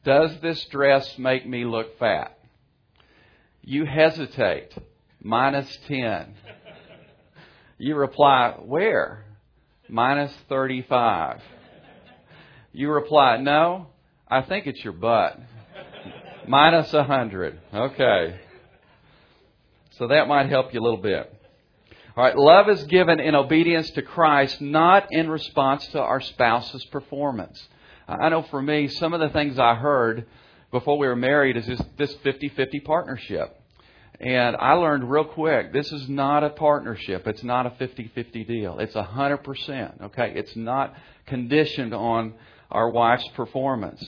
Does 0.05 0.31
this 0.41 0.64
dress 0.67 1.19
make 1.19 1.47
me 1.47 1.64
look 1.64 1.99
fat? 1.99 2.38
You 3.62 3.85
hesitate. 3.85 4.73
Minus 5.23 5.79
10. 5.87 6.35
You 7.79 7.97
reply, 7.97 8.55
Where? 8.64 9.25
Minus 9.88 10.33
35. 10.49 11.41
You 12.73 12.91
reply, 12.91 13.37
No, 13.37 13.88
I 14.29 14.43
think 14.43 14.67
it's 14.67 14.83
your 14.83 14.95
butt. 14.95 15.38
Minus 16.49 16.93
100. 16.93 17.61
Okay. 17.73 18.41
So 20.03 20.09
that 20.09 20.27
might 20.27 20.49
help 20.49 20.75
you 20.75 20.81
a 20.81 20.83
little 20.83 21.01
bit. 21.01 21.33
All 22.17 22.25
right, 22.25 22.37
love 22.37 22.69
is 22.69 22.83
given 22.87 23.21
in 23.21 23.37
obedience 23.37 23.89
to 23.91 24.03
Christ, 24.03 24.61
not 24.61 25.07
in 25.13 25.31
response 25.31 25.87
to 25.93 26.01
our 26.01 26.21
spouse's 26.21 26.85
performance. 26.87 27.69
I 28.09 28.29
know 28.29 28.43
for 28.43 28.61
me, 28.61 28.89
some 28.89 29.15
of 29.15 29.21
the 29.21 29.29
things 29.29 29.61
I 29.61 29.77
heard 29.77 30.27
before 30.73 30.99
we 30.99 31.07
were 31.07 31.15
married 31.15 31.57
is 31.57 31.69
this 31.97 32.13
50 32.15 32.49
50 32.49 32.81
partnership. 32.81 33.57
And 34.19 34.57
I 34.57 34.73
learned 34.73 35.09
real 35.09 35.25
quick 35.25 35.73
this 35.73 35.93
is 35.93 36.09
not 36.09 36.43
a 36.43 36.51
partnership. 36.51 37.29
It's 37.29 37.45
not 37.45 37.67
a 37.67 37.71
50 37.71 38.11
50 38.13 38.43
deal. 38.43 38.81
It's 38.81 38.97
100%. 38.97 40.03
Okay? 40.03 40.33
It's 40.35 40.57
not 40.57 40.97
conditioned 41.27 41.95
on 41.95 42.35
our 42.73 42.91
wife's 42.91 43.29
performance. 43.37 44.05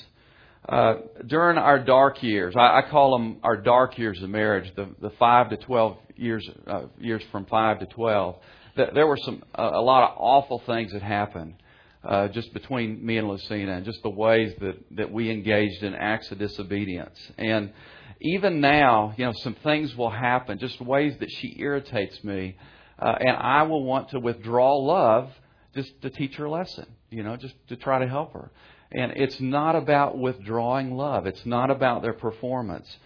Uh, 0.68 0.94
during 1.26 1.58
our 1.58 1.78
dark 1.78 2.22
years, 2.22 2.54
I, 2.56 2.78
I 2.78 2.82
call 2.90 3.18
them 3.18 3.38
our 3.42 3.56
dark 3.56 3.98
years 3.98 4.22
of 4.22 4.30
marriage, 4.30 4.72
the, 4.76 4.88
the 5.00 5.10
5 5.10 5.50
to 5.50 5.56
12 5.58 5.96
years, 6.16 6.50
uh, 6.66 6.82
years 6.98 7.22
from 7.30 7.44
5 7.46 7.80
to 7.80 7.86
12, 7.86 8.36
th- 8.76 8.88
there 8.94 9.06
were 9.06 9.18
some, 9.18 9.42
uh, 9.58 9.70
a 9.74 9.82
lot 9.82 10.10
of 10.10 10.16
awful 10.18 10.62
things 10.66 10.92
that 10.92 11.02
happened. 11.02 11.54
Uh, 12.02 12.28
just 12.28 12.52
between 12.52 13.04
me 13.04 13.16
and 13.16 13.26
Lucina, 13.26 13.72
and 13.72 13.86
just 13.86 14.02
the 14.02 14.10
ways 14.10 14.52
that, 14.60 14.74
that 14.90 15.10
we 15.10 15.30
engaged 15.30 15.82
in 15.82 15.94
acts 15.94 16.30
of 16.30 16.38
disobedience. 16.38 17.18
And 17.38 17.72
even 18.20 18.60
now, 18.60 19.14
you 19.16 19.24
know, 19.24 19.32
some 19.32 19.54
things 19.64 19.96
will 19.96 20.10
happen, 20.10 20.58
just 20.58 20.78
ways 20.82 21.14
that 21.20 21.30
she 21.30 21.56
irritates 21.58 22.22
me, 22.22 22.58
uh, 22.98 23.14
and 23.20 23.30
I 23.30 23.62
will 23.62 23.84
want 23.84 24.10
to 24.10 24.20
withdraw 24.20 24.76
love 24.76 25.30
just 25.74 25.98
to 26.02 26.10
teach 26.10 26.34
her 26.36 26.44
a 26.44 26.50
lesson, 26.50 26.84
you 27.08 27.22
know, 27.22 27.38
just 27.38 27.54
to 27.68 27.76
try 27.76 27.98
to 28.00 28.06
help 28.06 28.34
her. 28.34 28.50
And 28.92 29.12
it's 29.16 29.40
not 29.40 29.76
about 29.76 30.18
withdrawing 30.18 30.94
love. 30.96 31.26
It's 31.26 31.44
not 31.44 31.70
about 31.70 32.02
their 32.02 32.12
performance. 32.12 32.96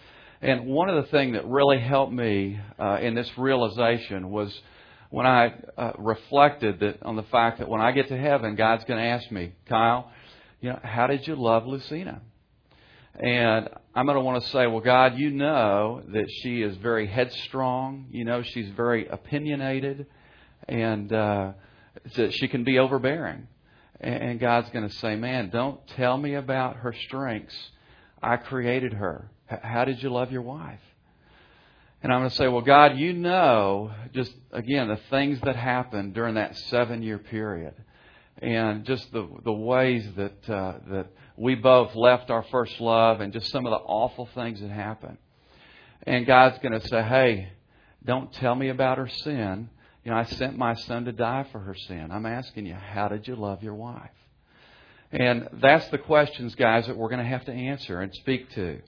And 0.40 0.66
one 0.66 0.88
of 0.88 1.04
the 1.04 1.10
things 1.10 1.34
that 1.34 1.46
really 1.46 1.80
helped 1.80 2.12
me 2.12 2.60
uh, 2.78 2.98
in 3.00 3.14
this 3.14 3.30
realization 3.36 4.30
was 4.30 4.56
when 5.10 5.26
I 5.26 5.54
uh, 5.76 5.92
reflected 5.98 6.80
that 6.80 7.02
on 7.02 7.16
the 7.16 7.22
fact 7.24 7.58
that 7.58 7.68
when 7.68 7.80
I 7.80 7.92
get 7.92 8.08
to 8.08 8.16
heaven, 8.16 8.54
God's 8.54 8.84
going 8.84 9.00
to 9.00 9.06
ask 9.06 9.30
me, 9.30 9.52
Kyle, 9.66 10.12
you 10.60 10.70
know, 10.70 10.78
how 10.82 11.06
did 11.06 11.26
you 11.26 11.34
love 11.34 11.66
Lucina? 11.66 12.20
And 13.18 13.68
I'm 13.94 14.06
going 14.06 14.16
to 14.16 14.22
want 14.22 14.42
to 14.44 14.48
say, 14.50 14.66
well, 14.66 14.80
God, 14.80 15.18
you 15.18 15.30
know 15.30 16.02
that 16.12 16.26
she 16.42 16.62
is 16.62 16.76
very 16.76 17.06
headstrong. 17.06 18.06
You 18.10 18.24
know 18.24 18.42
she's 18.42 18.68
very 18.76 19.08
opinionated, 19.08 20.06
and 20.68 21.12
uh, 21.12 21.52
that 22.14 22.32
she 22.34 22.46
can 22.46 22.62
be 22.62 22.78
overbearing. 22.78 23.48
And 24.00 24.38
God's 24.38 24.70
going 24.70 24.88
to 24.88 24.94
say, 24.96 25.16
man, 25.16 25.50
don't 25.50 25.84
tell 25.88 26.16
me 26.16 26.34
about 26.34 26.76
her 26.76 26.94
strengths. 27.06 27.56
I 28.22 28.36
created 28.36 28.92
her. 28.92 29.30
How 29.46 29.84
did 29.84 30.02
you 30.02 30.10
love 30.10 30.30
your 30.30 30.42
wife? 30.42 30.80
And 32.02 32.12
I'm 32.12 32.20
going 32.20 32.30
to 32.30 32.36
say, 32.36 32.46
well, 32.46 32.62
God, 32.62 32.96
you 32.96 33.12
know, 33.12 33.90
just 34.14 34.32
again, 34.52 34.86
the 34.86 35.00
things 35.10 35.40
that 35.42 35.56
happened 35.56 36.14
during 36.14 36.34
that 36.34 36.56
seven 36.56 37.02
year 37.02 37.18
period. 37.18 37.74
And 38.40 38.84
just 38.84 39.10
the, 39.12 39.28
the 39.44 39.52
ways 39.52 40.08
that, 40.16 40.48
uh, 40.48 40.74
that 40.90 41.06
we 41.36 41.56
both 41.56 41.96
left 41.96 42.30
our 42.30 42.44
first 42.52 42.80
love 42.80 43.20
and 43.20 43.32
just 43.32 43.50
some 43.50 43.66
of 43.66 43.70
the 43.70 43.78
awful 43.78 44.28
things 44.32 44.60
that 44.60 44.70
happened. 44.70 45.18
And 46.04 46.24
God's 46.24 46.58
going 46.60 46.78
to 46.78 46.86
say, 46.86 47.02
hey, 47.02 47.52
don't 48.04 48.32
tell 48.32 48.54
me 48.54 48.68
about 48.68 48.98
her 48.98 49.08
sin. 49.08 49.70
You 50.08 50.14
know, 50.14 50.20
I 50.20 50.24
sent 50.24 50.56
my 50.56 50.72
son 50.72 51.04
to 51.04 51.12
die 51.12 51.44
for 51.52 51.58
her 51.58 51.74
sin. 51.74 52.08
I'm 52.10 52.24
asking 52.24 52.64
you, 52.64 52.72
how 52.72 53.08
did 53.08 53.28
you 53.28 53.36
love 53.36 53.62
your 53.62 53.74
wife? 53.74 54.08
And 55.12 55.50
that's 55.60 55.86
the 55.88 55.98
questions, 55.98 56.54
guys, 56.54 56.86
that 56.86 56.96
we're 56.96 57.10
going 57.10 57.22
to 57.22 57.28
have 57.28 57.44
to 57.44 57.52
answer 57.52 58.00
and 58.00 58.10
speak 58.14 58.50
to. 58.52 58.80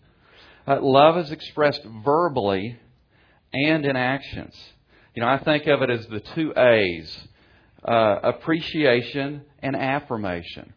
Uh, 0.66 0.80
love 0.80 1.18
is 1.18 1.30
expressed 1.30 1.82
verbally 2.02 2.78
and 3.52 3.84
in 3.84 3.96
actions. 3.96 4.58
You 5.14 5.20
know, 5.20 5.28
I 5.28 5.36
think 5.36 5.66
of 5.66 5.82
it 5.82 5.90
as 5.90 6.06
the 6.06 6.20
two 6.20 6.54
A's 6.56 7.28
uh, 7.86 8.20
appreciation 8.22 9.42
and 9.58 9.76
affirmation. 9.76 10.72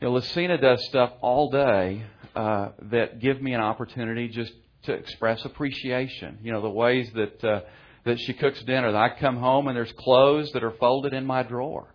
You 0.00 0.08
know, 0.08 0.14
Lucina 0.14 0.56
does 0.56 0.82
stuff 0.86 1.12
all 1.20 1.50
day 1.50 2.06
uh, 2.34 2.70
that 2.84 3.18
give 3.18 3.42
me 3.42 3.52
an 3.52 3.60
opportunity 3.60 4.28
just 4.28 4.54
to 4.84 4.94
express 4.94 5.44
appreciation. 5.44 6.38
You 6.42 6.52
know, 6.52 6.62
the 6.62 6.70
ways 6.70 7.10
that 7.12 7.44
uh, 7.44 7.60
that 8.04 8.18
she 8.20 8.32
cooks 8.32 8.62
dinner. 8.62 8.96
I 8.96 9.18
come 9.18 9.36
home 9.36 9.68
and 9.68 9.76
there's 9.76 9.92
clothes 9.92 10.52
that 10.52 10.64
are 10.64 10.72
folded 10.72 11.12
in 11.12 11.24
my 11.26 11.42
drawer. 11.42 11.94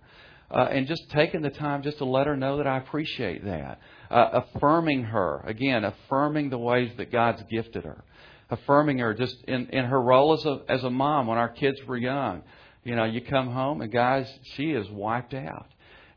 Uh, 0.52 0.68
and 0.70 0.86
just 0.88 1.10
taking 1.10 1.42
the 1.42 1.50
time 1.50 1.82
just 1.82 1.98
to 1.98 2.06
let 2.06 2.28
her 2.28 2.38
know 2.38 2.58
that 2.58 2.68
I 2.68 2.78
appreciate 2.78 3.44
that. 3.46 3.80
Uh, 4.12 4.42
affirming 4.44 5.06
her, 5.06 5.42
again, 5.46 5.84
affirming 5.84 6.52
the 6.52 6.60
ways 6.60 6.92
that 6.98 7.12
God's 7.12 7.42
gifted 7.50 7.86
her. 7.86 8.04
Affirming 8.52 9.00
her 9.00 9.16
just 9.16 9.36
in, 9.48 9.68
in 9.70 9.86
her 9.86 10.00
role 10.00 10.34
as 10.34 10.46
a, 10.46 10.62
as 10.70 10.84
a 10.84 10.92
mom 10.92 11.26
when 11.26 11.40
our 11.40 11.50
kids 11.50 11.80
were 11.88 11.98
young. 11.98 12.44
You 12.84 12.96
know, 12.96 13.06
you 13.06 13.22
come 13.22 13.52
home 13.52 13.82
and 13.82 13.92
guys, 13.92 14.32
she 14.56 14.72
is 14.72 14.88
wiped 14.92 15.34
out. 15.34 15.68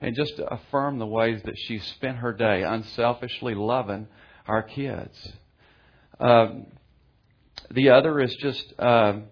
And 0.03 0.15
just 0.15 0.37
to 0.37 0.47
affirm 0.53 0.99
the 0.99 1.07
ways 1.07 1.41
that 1.45 1.57
she 1.57 1.79
spent 1.79 2.19
her 2.19 2.35
day 2.35 2.63
unselfishly 2.63 3.55
loving 3.55 4.09
our 4.47 4.63
kids. 4.63 5.33
Um, 6.21 6.67
the 7.71 7.91
other 7.91 8.21
is 8.21 8.35
just, 8.37 8.75
um, 8.79 9.25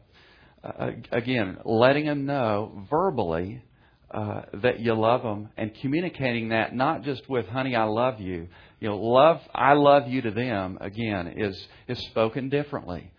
again, 1.13 1.59
letting 1.65 2.07
them 2.07 2.27
know 2.27 2.87
verbally 2.91 3.63
uh, 4.11 4.43
that 4.63 4.81
you 4.81 4.95
love 4.95 5.23
them 5.23 5.49
and 5.57 5.75
communicating 5.81 6.51
that 6.51 6.75
not 6.75 7.03
just 7.03 7.29
with 7.29 7.47
"honey, 7.49 7.75
I 7.75 7.85
love 7.85 8.21
you." 8.21 8.49
You 8.81 8.89
know, 8.89 8.97
love 8.97 9.41
"I 9.55 9.75
love 9.75 10.09
you" 10.09 10.23
to 10.23 10.31
them 10.31 10.79
again 10.81 11.35
is 11.37 11.69
is 11.89 11.99
spoken 12.07 12.49
differently. 12.49 13.11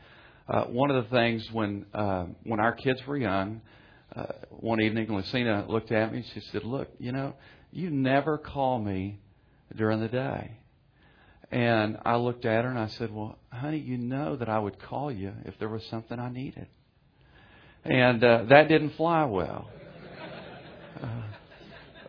Uh, 0.47 0.65
one 0.65 0.91
of 0.91 1.03
the 1.03 1.09
things 1.09 1.47
when 1.51 1.85
uh, 1.93 2.25
when 2.43 2.59
our 2.59 2.73
kids 2.73 3.05
were 3.05 3.17
young, 3.17 3.61
uh, 4.15 4.25
one 4.51 4.79
evening, 4.81 5.13
Lucina 5.13 5.65
looked 5.67 5.91
at 5.91 6.13
me. 6.13 6.23
She 6.33 6.39
said, 6.51 6.63
"Look, 6.63 6.87
you 6.97 7.11
know, 7.11 7.33
you 7.71 7.89
never 7.89 8.37
call 8.37 8.79
me 8.79 9.19
during 9.75 9.99
the 9.99 10.07
day." 10.07 10.51
And 11.51 11.97
I 12.05 12.15
looked 12.15 12.45
at 12.45 12.63
her 12.63 12.69
and 12.69 12.79
I 12.79 12.87
said, 12.87 13.13
"Well, 13.13 13.37
honey, 13.51 13.79
you 13.79 13.97
know 13.97 14.35
that 14.37 14.49
I 14.49 14.59
would 14.59 14.79
call 14.79 15.11
you 15.11 15.33
if 15.45 15.59
there 15.59 15.69
was 15.69 15.85
something 15.87 16.19
I 16.19 16.29
needed." 16.29 16.67
And 17.85 18.23
uh, 18.23 18.43
that 18.49 18.67
didn't 18.67 18.95
fly 18.95 19.25
well. 19.25 19.69
Uh, 21.01 21.07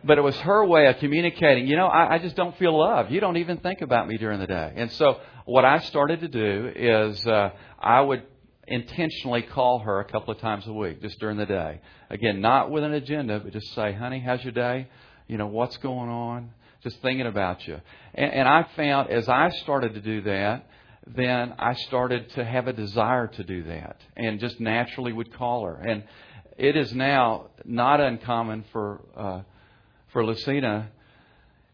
but 0.03 0.17
it 0.17 0.21
was 0.21 0.35
her 0.37 0.65
way 0.65 0.87
of 0.87 0.97
communicating, 0.97 1.67
you 1.67 1.75
know, 1.75 1.85
I, 1.85 2.15
I 2.15 2.17
just 2.17 2.35
don't 2.35 2.57
feel 2.57 2.75
loved. 2.77 3.11
You 3.11 3.19
don't 3.19 3.37
even 3.37 3.57
think 3.57 3.81
about 3.81 4.07
me 4.07 4.17
during 4.17 4.39
the 4.39 4.47
day. 4.47 4.73
And 4.75 4.91
so 4.93 5.19
what 5.45 5.65
I 5.65 5.79
started 5.79 6.21
to 6.21 6.27
do 6.27 6.71
is 6.75 7.27
uh, 7.27 7.51
I 7.79 8.01
would 8.01 8.23
intentionally 8.67 9.43
call 9.43 9.79
her 9.79 9.99
a 9.99 10.05
couple 10.05 10.33
of 10.33 10.39
times 10.39 10.65
a 10.65 10.73
week, 10.73 11.01
just 11.01 11.19
during 11.19 11.37
the 11.37 11.45
day. 11.45 11.79
Again, 12.09 12.41
not 12.41 12.71
with 12.71 12.83
an 12.83 12.93
agenda, 12.93 13.39
but 13.39 13.53
just 13.53 13.73
say, 13.75 13.93
honey, 13.93 14.19
how's 14.19 14.43
your 14.43 14.53
day? 14.53 14.87
You 15.27 15.37
know, 15.37 15.47
what's 15.47 15.77
going 15.77 16.09
on? 16.09 16.51
Just 16.83 17.01
thinking 17.01 17.27
about 17.27 17.67
you. 17.67 17.79
And, 18.15 18.31
and 18.31 18.47
I 18.47 18.67
found 18.75 19.09
as 19.09 19.29
I 19.29 19.49
started 19.61 19.93
to 19.93 20.01
do 20.01 20.21
that, 20.21 20.67
then 21.15 21.53
I 21.57 21.73
started 21.73 22.29
to 22.31 22.43
have 22.43 22.67
a 22.67 22.73
desire 22.73 23.27
to 23.27 23.43
do 23.43 23.63
that 23.63 24.01
and 24.15 24.39
just 24.39 24.59
naturally 24.59 25.13
would 25.13 25.33
call 25.33 25.65
her. 25.65 25.75
And 25.75 26.03
it 26.57 26.75
is 26.75 26.93
now 26.93 27.51
not 27.65 27.99
uncommon 27.99 28.65
for 28.71 29.01
uh, 29.15 29.41
for 30.11 30.25
Lucina 30.25 30.89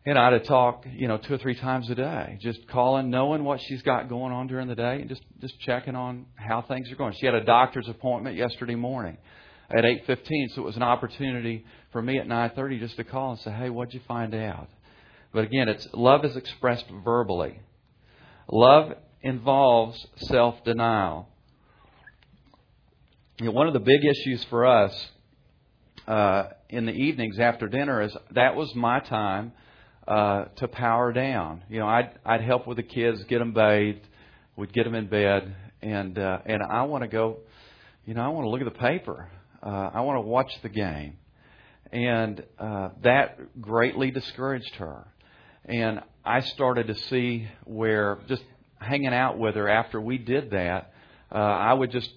and 0.05 0.19
I 0.19 0.31
to 0.31 0.39
talk, 0.41 0.85
you 0.91 1.07
know, 1.07 1.17
two 1.17 1.33
or 1.33 1.37
three 1.37 1.55
times 1.55 1.89
a 1.89 1.95
day, 1.95 2.37
just 2.41 2.67
calling, 2.67 3.09
knowing 3.09 3.45
what 3.45 3.61
she's 3.61 3.81
got 3.83 4.09
going 4.09 4.33
on 4.33 4.47
during 4.47 4.67
the 4.67 4.75
day, 4.75 4.99
and 4.99 5.07
just 5.07 5.21
just 5.39 5.57
checking 5.61 5.95
on 5.95 6.25
how 6.35 6.61
things 6.61 6.91
are 6.91 6.95
going. 6.95 7.13
She 7.13 7.25
had 7.25 7.35
a 7.35 7.43
doctor's 7.43 7.87
appointment 7.87 8.35
yesterday 8.35 8.75
morning 8.75 9.17
at 9.69 9.85
8:15, 9.85 10.49
so 10.49 10.61
it 10.61 10.65
was 10.65 10.75
an 10.75 10.83
opportunity 10.83 11.65
for 11.91 12.01
me 12.01 12.19
at 12.19 12.27
9:30 12.27 12.79
just 12.79 12.97
to 12.97 13.05
call 13.05 13.31
and 13.31 13.39
say, 13.39 13.51
"Hey, 13.51 13.69
what'd 13.69 13.93
you 13.93 14.01
find 14.01 14.35
out?" 14.35 14.67
But 15.31 15.45
again, 15.45 15.69
it's 15.69 15.87
love 15.93 16.25
is 16.25 16.35
expressed 16.35 16.89
verbally. 17.03 17.59
Love 18.51 18.97
involves 19.23 20.05
self 20.17 20.63
denial. 20.63 21.27
You 23.39 23.47
know, 23.47 23.51
one 23.51 23.67
of 23.67 23.73
the 23.73 23.79
big 23.79 24.05
issues 24.05 24.43
for 24.45 24.65
us 24.65 25.07
uh, 26.07 26.49
in 26.69 26.85
the 26.85 26.91
evenings 26.91 27.39
after 27.39 27.67
dinner 27.67 28.01
is 28.01 28.15
that 28.31 28.55
was 28.55 28.73
my 28.75 28.99
time 28.99 29.53
uh, 30.07 30.45
to 30.57 30.67
power 30.67 31.13
down. 31.13 31.63
You 31.69 31.79
know, 31.79 31.87
I'd 31.87 32.11
I'd 32.25 32.41
help 32.41 32.67
with 32.67 32.77
the 32.77 32.83
kids, 32.83 33.23
get 33.23 33.39
them 33.39 33.53
bathed, 33.53 34.05
we'd 34.55 34.73
get 34.73 34.83
them 34.83 34.95
in 34.95 35.07
bed, 35.07 35.55
and 35.81 36.17
uh, 36.19 36.39
and 36.45 36.61
I 36.61 36.83
want 36.83 37.03
to 37.03 37.07
go. 37.07 37.37
You 38.05 38.13
know, 38.13 38.21
I 38.21 38.27
want 38.27 38.45
to 38.45 38.49
look 38.49 38.61
at 38.61 38.71
the 38.71 38.79
paper. 38.79 39.29
Uh, 39.61 39.89
I 39.93 40.01
want 40.01 40.17
to 40.17 40.27
watch 40.27 40.51
the 40.61 40.69
game, 40.69 41.17
and 41.91 42.43
uh, 42.59 42.89
that 43.01 43.61
greatly 43.61 44.11
discouraged 44.11 44.75
her. 44.75 45.07
And 45.65 46.01
I 46.25 46.41
started 46.41 46.87
to 46.87 46.95
see 46.95 47.47
where 47.63 48.19
just 48.27 48.43
hanging 48.83 49.13
out 49.13 49.37
with 49.37 49.55
her 49.55 49.69
after 49.69 49.99
we 49.99 50.17
did 50.17 50.51
that, 50.51 50.93
uh, 51.31 51.37
I 51.37 51.73
would 51.73 51.91
just 51.91 52.11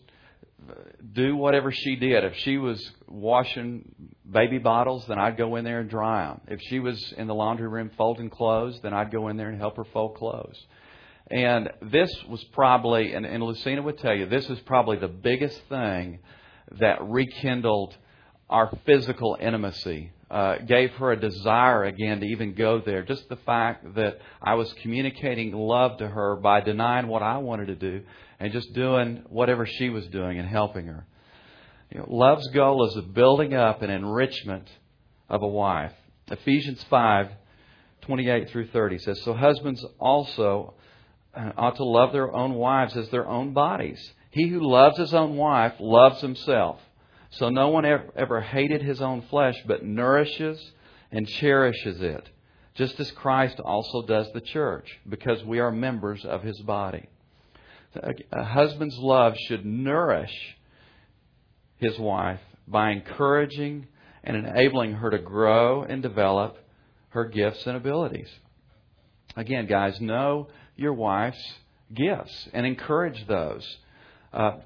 do 1.12 1.36
whatever 1.36 1.70
she 1.72 1.96
did. 1.96 2.24
If 2.24 2.36
she 2.38 2.58
was 2.58 2.92
washing 3.08 3.94
baby 4.28 4.58
bottles, 4.58 5.06
then 5.06 5.18
I'd 5.18 5.36
go 5.36 5.56
in 5.56 5.64
there 5.64 5.80
and 5.80 5.88
dry 5.88 6.26
them. 6.26 6.40
If 6.48 6.60
she 6.68 6.80
was 6.80 7.12
in 7.16 7.26
the 7.26 7.34
laundry 7.34 7.68
room 7.68 7.90
folding 7.96 8.30
clothes, 8.30 8.78
then 8.82 8.92
I'd 8.92 9.10
go 9.10 9.28
in 9.28 9.36
there 9.36 9.48
and 9.48 9.58
help 9.58 9.76
her 9.76 9.86
fold 9.92 10.16
clothes. 10.16 10.58
And 11.30 11.70
this 11.82 12.10
was 12.28 12.42
probably, 12.52 13.12
and, 13.14 13.26
and 13.26 13.42
Lucina 13.42 13.82
would 13.82 13.98
tell 13.98 14.14
you, 14.14 14.26
this 14.26 14.48
is 14.48 14.58
probably 14.60 14.98
the 14.98 15.08
biggest 15.08 15.60
thing 15.68 16.20
that 16.78 16.98
rekindled 17.02 17.96
our 18.48 18.70
physical 18.86 19.36
intimacy. 19.40 20.12
Uh, 20.28 20.58
gave 20.58 20.90
her 20.94 21.12
a 21.12 21.20
desire 21.20 21.84
again 21.84 22.18
to 22.18 22.26
even 22.26 22.52
go 22.54 22.82
there. 22.84 23.04
Just 23.04 23.28
the 23.28 23.36
fact 23.36 23.94
that 23.94 24.18
I 24.42 24.54
was 24.54 24.72
communicating 24.82 25.52
love 25.52 25.98
to 25.98 26.08
her 26.08 26.34
by 26.34 26.60
denying 26.60 27.06
what 27.06 27.22
I 27.22 27.38
wanted 27.38 27.66
to 27.66 27.76
do 27.76 28.02
and 28.40 28.52
just 28.52 28.72
doing 28.72 29.22
whatever 29.28 29.66
she 29.66 29.88
was 29.88 30.04
doing 30.08 30.40
and 30.40 30.48
helping 30.48 30.86
her. 30.86 31.06
You 31.92 32.00
know, 32.00 32.06
love's 32.08 32.48
goal 32.48 32.88
is 32.88 32.94
the 32.94 33.02
building 33.02 33.54
up 33.54 33.82
and 33.82 33.92
enrichment 33.92 34.68
of 35.28 35.42
a 35.42 35.48
wife. 35.48 35.92
Ephesians 36.28 36.84
5, 36.90 37.28
28 38.02 38.50
through 38.50 38.68
30 38.68 38.98
says, 38.98 39.22
So 39.22 39.32
husbands 39.32 39.84
also 40.00 40.74
uh, 41.34 41.52
ought 41.56 41.76
to 41.76 41.84
love 41.84 42.12
their 42.12 42.34
own 42.34 42.54
wives 42.54 42.96
as 42.96 43.08
their 43.10 43.28
own 43.28 43.52
bodies. 43.52 44.00
He 44.30 44.48
who 44.48 44.68
loves 44.68 44.98
his 44.98 45.14
own 45.14 45.36
wife 45.36 45.74
loves 45.78 46.20
himself. 46.20 46.80
So 47.30 47.48
no 47.48 47.68
one 47.68 47.84
ever, 47.84 48.40
hated 48.40 48.82
his 48.82 49.00
own 49.00 49.22
flesh, 49.22 49.56
but 49.66 49.84
nourishes 49.84 50.72
and 51.10 51.28
cherishes 51.28 52.00
it, 52.00 52.28
just 52.74 52.98
as 53.00 53.10
Christ 53.12 53.60
also 53.60 54.02
does 54.02 54.30
the 54.32 54.40
church, 54.40 54.98
because 55.08 55.44
we 55.44 55.58
are 55.58 55.70
members 55.70 56.24
of 56.24 56.42
his 56.42 56.60
body. 56.60 57.08
A 58.32 58.44
husband's 58.44 58.98
love 58.98 59.36
should 59.48 59.64
nourish 59.64 60.56
his 61.78 61.98
wife 61.98 62.40
by 62.68 62.90
encouraging 62.90 63.86
and 64.24 64.36
enabling 64.36 64.92
her 64.92 65.10
to 65.10 65.18
grow 65.18 65.82
and 65.82 66.02
develop 66.02 66.58
her 67.10 67.24
gifts 67.24 67.66
and 67.66 67.76
abilities. 67.76 68.28
Again, 69.36 69.66
guys, 69.66 70.00
know 70.00 70.48
your 70.76 70.92
wife's 70.92 71.54
gifts 71.94 72.48
and 72.52 72.66
encourage 72.66 73.26
those. 73.26 73.64
Uh, 74.32 74.58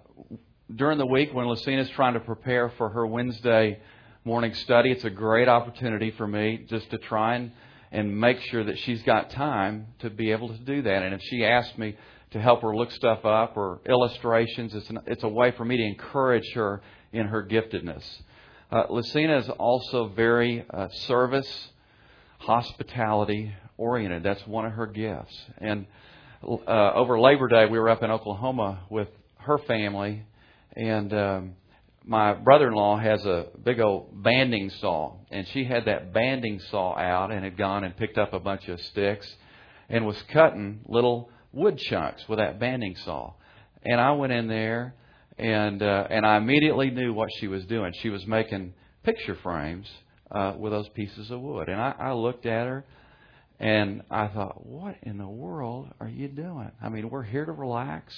during 0.77 0.99
the 0.99 1.07
week 1.07 1.33
when 1.33 1.47
Lucina's 1.47 1.91
trying 1.91 2.15
to 2.15 2.21
prepare 2.21 2.71
for 2.71 2.89
her 2.91 3.07
Wednesday 3.07 3.79
morning 4.25 4.55
study, 4.55 4.91
it's 4.91 5.05
a 5.05 5.11
great 5.11 5.49
opportunity 5.49 6.11
for 6.13 6.27
me 6.27 6.65
just 6.69 6.91
to 6.91 6.99
try 6.99 7.37
and, 7.37 7.53
and 7.91 8.19
make 8.19 8.41
sure 8.41 8.65
that 8.65 8.79
she's 8.79 9.03
got 9.03 9.31
time 9.31 9.87
to 10.01 10.11
be 10.11 10.31
able 10.31 10.49
to 10.49 10.59
do 10.59 10.83
that. 10.83 11.03
And 11.03 11.15
if 11.15 11.23
she 11.23 11.45
asks 11.45 11.77
me 11.79 11.97
to 12.33 12.41
help 12.41 12.63
her 12.63 12.77
look 12.77 12.93
stuff 12.93 13.25
up 13.25 13.57
or 13.57 13.81
illustrations, 13.89 14.75
it's, 14.75 14.89
an, 14.91 15.01
it's 15.07 15.25
a 15.25 15.29
way 15.29 15.53
for 15.53 15.65
me 15.65 15.77
to 15.77 15.83
encourage 15.83 16.53
her 16.55 16.83
in 17.13 17.27
her 17.27 17.45
giftedness. 17.45 18.05
Uh, 18.71 18.85
Lucina 18.91 19.39
is 19.39 19.49
also 19.49 20.09
very 20.09 20.65
uh, 20.73 20.89
service, 20.91 21.71
hospitality 22.39 23.53
oriented. 23.77 24.23
That's 24.23 24.47
one 24.47 24.67
of 24.67 24.73
her 24.73 24.87
gifts. 24.87 25.37
And 25.59 25.87
uh, 26.43 26.93
over 26.95 27.19
Labor 27.19 27.49
Day, 27.49 27.67
we 27.67 27.79
were 27.79 27.89
up 27.89 28.03
in 28.03 28.11
Oklahoma 28.11 28.85
with 28.89 29.09
her 29.39 29.59
family, 29.59 30.23
and 30.77 31.13
um, 31.13 31.53
my 32.05 32.33
brother-in-law 32.33 32.99
has 32.99 33.25
a 33.25 33.47
big 33.63 33.81
old 33.81 34.23
banding 34.23 34.71
saw, 34.81 35.17
and 35.31 35.47
she 35.49 35.65
had 35.65 35.85
that 35.85 36.13
banding 36.13 36.61
saw 36.71 36.97
out 36.97 37.31
and 37.31 37.45
had 37.45 37.57
gone 37.57 37.85
and 37.85 37.97
picked 37.97 38.19
up 38.19 38.33
a 38.33 38.41
bunch 38.41 38.69
of 38.69 38.81
sticks 38.81 39.27
and 39.89 40.07
was 40.07 40.21
cutting 40.33 40.81
little 40.87 41.31
wood 41.53 41.79
chunks 41.79 42.29
with 42.29 42.39
that 42.39 42.59
banding 42.59 42.97
saw. 43.05 43.33
And 43.85 44.01
I 44.01 44.13
went 44.13 44.33
in 44.33 44.47
there 44.47 44.95
and 45.39 45.83
uh, 45.83 46.07
and 46.11 46.27
I 46.27 46.37
immediately 46.37 46.91
knew 46.91 47.13
what 47.13 47.31
she 47.39 47.49
was 47.49 47.65
doing. 47.65 47.93
She 48.01 48.11
was 48.11 48.27
making 48.27 48.75
picture 49.03 49.37
frames 49.43 49.89
uh, 50.31 50.55
with 50.59 50.73
those 50.73 50.89
pieces 50.91 51.31
of 51.31 51.41
wood. 51.41 51.69
And 51.69 51.81
I, 51.81 51.95
I 51.99 52.13
looked 52.13 52.47
at 52.47 52.67
her 52.67 52.85
and 53.59 54.03
I 54.11 54.29
thought, 54.29 54.67
what 54.67 54.97
in 55.03 55.19
the 55.19 55.29
world 55.29 55.89
are 56.01 56.09
you 56.09 56.29
doing? 56.29 56.71
I 56.83 56.89
mean, 56.89 57.11
we're 57.11 57.23
here 57.23 57.45
to 57.45 57.53
relax. 57.53 58.15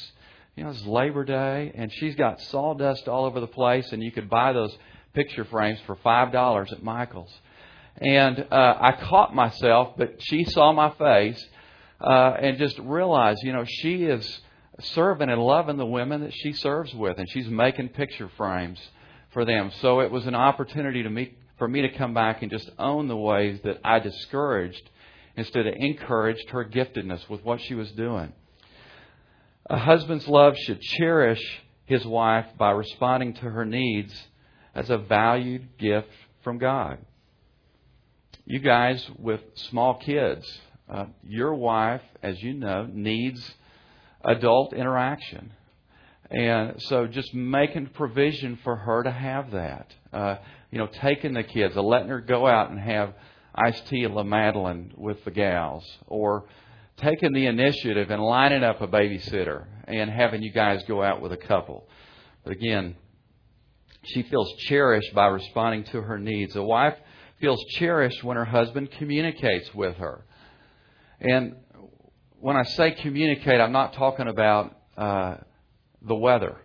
You 0.55 0.65
know, 0.65 0.71
it's 0.71 0.85
Labor 0.85 1.25
Day, 1.25 1.73
and 1.75 1.91
she's 1.91 2.15
got 2.15 2.39
sawdust 2.39 3.09
all 3.09 3.25
over 3.25 3.41
the 3.41 3.47
place, 3.47 3.91
and 3.91 4.03
you 4.03 4.13
could 4.13 4.29
buy 4.29 4.53
those 4.53 4.77
picture 5.15 5.47
frames 5.47 5.79
for 5.87 5.97
five 5.97 6.31
dollars 6.31 6.71
at 6.73 6.83
Michael's. 6.83 7.33
And 7.97 8.39
uh, 8.51 8.77
I 8.79 8.93
caught 8.93 9.35
myself, 9.35 9.95
but 9.97 10.17
she 10.21 10.45
saw 10.45 10.73
my 10.73 10.91
face, 10.91 11.43
uh, 12.03 12.35
and 12.39 12.59
just 12.59 12.79
realized, 12.81 13.41
you 13.43 13.55
know, 13.55 13.65
she 13.67 14.05
is 14.05 14.41
serving 14.81 15.31
and 15.31 15.41
loving 15.41 15.79
the 15.79 15.87
women 15.87 16.21
that 16.21 16.35
she 16.35 16.53
serves 16.53 16.93
with, 16.93 17.19
and 17.19 17.31
she's 17.31 17.49
making 17.49 17.89
picture 17.89 18.31
frames 18.37 18.79
for 19.33 19.47
them. 19.47 19.73
So 19.81 20.01
it 20.01 20.11
was 20.11 20.27
an 20.27 20.35
opportunity 20.35 21.03
to 21.03 21.09
me, 21.09 21.35
for 21.57 21.67
me 21.67 21.81
to 21.81 21.97
come 21.97 22.13
back 22.13 22.43
and 22.43 22.51
just 22.51 22.69
own 22.79 23.09
the 23.09 23.17
ways 23.17 23.59
that 23.65 23.79
I 23.83 24.01
discouraged 24.01 24.91
instead 25.35 25.67
of 25.67 25.75
encouraged 25.79 26.51
her 26.51 26.63
giftedness 26.63 27.27
with 27.31 27.43
what 27.43 27.63
she 27.63 27.75
was 27.75 27.91
doing. 27.93 28.35
A 29.67 29.79
husband's 29.79 30.27
love 30.27 30.57
should 30.57 30.81
cherish 30.81 31.63
his 31.85 32.05
wife 32.05 32.47
by 32.59 32.71
responding 32.71 33.35
to 33.35 33.51
her 33.51 33.65
needs 33.65 34.15
as 34.75 34.91
a 34.91 34.99
valued 34.99 35.79
gift 35.79 36.09
from 36.43 36.59
God. 36.59 36.99
You 38.45 38.59
guys 38.59 39.09
with 39.19 39.41
small 39.55 39.95
kids, 39.95 40.45
uh, 40.93 41.07
your 41.23 41.55
wife, 41.55 42.03
as 42.23 42.43
you 42.43 42.55
know, 42.55 42.89
needs 42.91 43.55
adult 44.25 44.73
interaction. 44.73 45.53
And 46.31 46.81
so 46.83 47.07
just 47.07 47.33
making 47.35 47.89
provision 47.89 48.59
for 48.65 48.75
her 48.75 49.03
to 49.03 49.11
have 49.11 49.53
that. 49.53 49.95
Uh, 50.13 50.37
you 50.71 50.79
know, 50.79 50.89
taking 51.01 51.35
the 51.35 51.43
kids, 51.43 51.77
or 51.77 51.83
letting 51.83 52.09
her 52.09 52.21
go 52.21 52.47
out 52.47 52.71
and 52.71 52.81
have 52.81 53.15
iced 53.55 53.87
tea 53.89 54.05
at 54.05 54.11
La 54.11 54.23
Madeleine 54.23 54.93
with 54.97 55.23
the 55.25 55.31
gals, 55.31 55.85
or 56.07 56.47
taking 56.97 57.33
the 57.33 57.47
initiative 57.47 58.11
and 58.11 58.23
lining 58.23 58.63
up 58.63 58.81
a 58.81 58.87
babysitter 58.87 59.67
and 59.87 60.11
having 60.11 60.43
you 60.43 60.53
guys 60.53 60.83
go 60.85 61.03
out 61.03 61.21
with 61.21 61.33
a 61.33 61.37
couple. 61.37 61.89
But 62.45 62.53
again, 62.53 62.97
she 64.05 64.23
feels 64.23 64.53
cherished 64.69 65.15
by 65.15 65.27
responding 65.27 65.85
to 65.85 66.03
her 66.03 66.19
needs. 66.19 66.57
A 66.57 66.63
wife 66.63 66.97
feels 67.41 67.63
cherished 67.71 68.23
when 68.23 68.37
her 68.37 68.45
husband 68.45 68.91
communicates 68.93 69.73
with 69.75 69.97
her. 69.97 70.25
And 71.21 71.57
when 72.41 72.57
I 72.57 72.65
say 72.65 72.93
communicate, 72.93 73.61
I'm 73.61 73.73
not 73.73 73.95
talking 73.95 74.29
about 74.29 74.77
uh, 74.97 75.37
the 76.03 76.15
weather. 76.15 76.57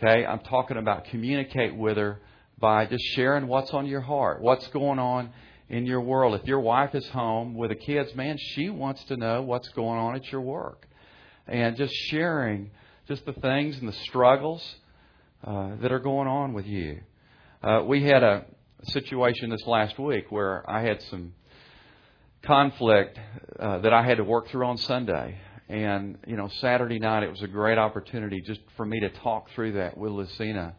Okay, 0.00 0.24
I'm 0.24 0.40
talking 0.40 0.76
about 0.76 1.06
communicate 1.06 1.74
with 1.74 1.96
her 1.96 2.20
by 2.58 2.86
just 2.86 3.02
sharing 3.14 3.46
what's 3.46 3.70
on 3.70 3.86
your 3.86 4.00
heart, 4.00 4.40
what's 4.40 4.66
going 4.68 4.98
on 4.98 5.30
in 5.68 5.86
your 5.86 6.00
world. 6.00 6.38
If 6.40 6.46
your 6.46 6.60
wife 6.60 6.94
is 6.94 7.06
home 7.08 7.54
with 7.54 7.70
the 7.70 7.76
kids, 7.76 8.14
man, 8.14 8.36
she 8.38 8.70
wants 8.70 9.04
to 9.04 9.16
know 9.16 9.42
what's 9.42 9.68
going 9.68 9.98
on 9.98 10.14
at 10.16 10.30
your 10.32 10.40
work, 10.40 10.86
and 11.46 11.76
just 11.76 11.92
sharing 12.10 12.70
just 13.06 13.24
the 13.24 13.32
things 13.34 13.78
and 13.78 13.88
the 13.88 13.96
struggles 14.04 14.62
uh, 15.44 15.76
that 15.80 15.92
are 15.92 15.98
going 15.98 16.28
on 16.28 16.52
with 16.52 16.66
you. 16.66 17.00
Uh, 17.62 17.82
we 17.86 18.02
had 18.02 18.22
a 18.22 18.44
situation 18.84 19.50
this 19.50 19.66
last 19.66 19.98
week 19.98 20.30
where 20.30 20.68
I 20.70 20.82
had 20.82 21.02
some 21.02 21.32
conflict 22.42 23.18
uh, 23.58 23.78
that 23.78 23.92
I 23.92 24.02
had 24.02 24.18
to 24.18 24.24
work 24.24 24.48
through 24.48 24.66
on 24.66 24.76
Sunday. 24.78 25.38
And, 25.68 26.18
you 26.26 26.36
know, 26.36 26.48
Saturday 26.60 26.98
night 26.98 27.22
it 27.22 27.30
was 27.30 27.42
a 27.42 27.48
great 27.48 27.78
opportunity 27.78 28.40
just 28.40 28.60
for 28.76 28.86
me 28.86 29.00
to 29.00 29.10
talk 29.10 29.50
through 29.54 29.72
that 29.72 29.98
with 29.98 30.12
Lucina 30.12 30.74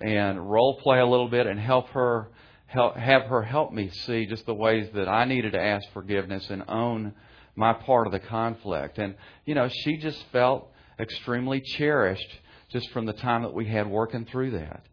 and 0.00 0.50
role 0.50 0.80
play 0.82 1.00
a 1.00 1.06
little 1.06 1.28
bit 1.28 1.46
and 1.46 1.60
help 1.60 1.88
her 1.90 2.28
help, 2.72 2.96
have 2.96 3.24
her 3.24 3.42
help 3.42 3.72
me 3.72 3.90
see 3.90 4.26
just 4.26 4.46
the 4.46 4.54
ways 4.54 4.88
that 4.94 5.08
I 5.08 5.24
needed 5.26 5.52
to 5.52 5.60
ask 5.60 5.86
forgiveness 5.92 6.48
and 6.50 6.64
own 6.68 7.12
my 7.54 7.74
part 7.74 8.06
of 8.06 8.12
the 8.12 8.18
conflict. 8.18 8.98
And, 8.98 9.14
you 9.44 9.54
know, 9.54 9.68
she 9.68 9.98
just 9.98 10.24
felt 10.32 10.70
extremely 10.98 11.60
cherished 11.60 12.38
just 12.70 12.90
from 12.90 13.04
the 13.04 13.12
time 13.12 13.42
that 13.42 13.52
we 13.52 13.66
had 13.66 13.86
working 13.86 14.24
through 14.24 14.52
that. 14.52 14.86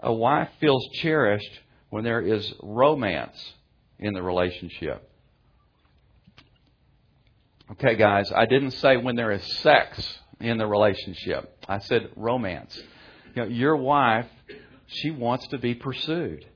A 0.00 0.12
wife 0.12 0.50
feels 0.60 0.86
cherished 1.00 1.60
when 1.88 2.04
there 2.04 2.20
is 2.20 2.52
romance 2.62 3.54
in 3.98 4.12
the 4.12 4.22
relationship. 4.22 5.10
Okay, 7.72 7.96
guys, 7.96 8.30
I 8.32 8.44
didn't 8.46 8.72
say 8.72 8.96
when 8.96 9.16
there 9.16 9.32
is 9.32 9.42
sex 9.60 10.18
in 10.40 10.58
the 10.58 10.66
relationship. 10.66 11.64
I 11.68 11.78
said 11.78 12.10
romance. 12.16 12.78
You 13.34 13.42
know, 13.42 13.48
your 13.48 13.76
wife, 13.76 14.26
she 14.86 15.10
wants 15.10 15.48
to 15.48 15.58
be 15.58 15.74
pursued. 15.74 16.46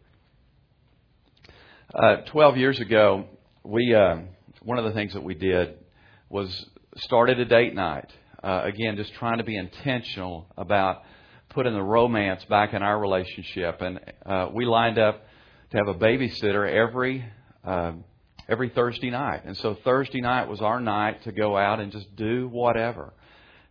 Uh, 1.94 2.16
Twelve 2.28 2.56
years 2.56 2.80
ago, 2.80 3.26
we 3.64 3.94
uh, 3.94 4.16
one 4.62 4.78
of 4.78 4.84
the 4.84 4.92
things 4.92 5.12
that 5.12 5.22
we 5.22 5.34
did 5.34 5.74
was 6.30 6.64
started 6.96 7.38
a 7.38 7.44
date 7.44 7.74
night. 7.74 8.10
Uh, 8.42 8.62
again, 8.64 8.96
just 8.96 9.12
trying 9.12 9.36
to 9.36 9.44
be 9.44 9.58
intentional 9.58 10.46
about 10.56 11.02
putting 11.50 11.74
the 11.74 11.82
romance 11.82 12.42
back 12.46 12.72
in 12.72 12.82
our 12.82 12.98
relationship, 12.98 13.82
and 13.82 14.00
uh, 14.24 14.48
we 14.54 14.64
lined 14.64 14.98
up 14.98 15.22
to 15.70 15.76
have 15.76 15.88
a 15.88 15.98
babysitter 15.98 16.66
every 16.66 17.26
uh, 17.62 17.92
every 18.48 18.70
Thursday 18.70 19.10
night. 19.10 19.42
And 19.44 19.54
so 19.58 19.76
Thursday 19.84 20.22
night 20.22 20.48
was 20.48 20.62
our 20.62 20.80
night 20.80 21.22
to 21.24 21.32
go 21.32 21.58
out 21.58 21.78
and 21.78 21.92
just 21.92 22.16
do 22.16 22.48
whatever. 22.48 23.12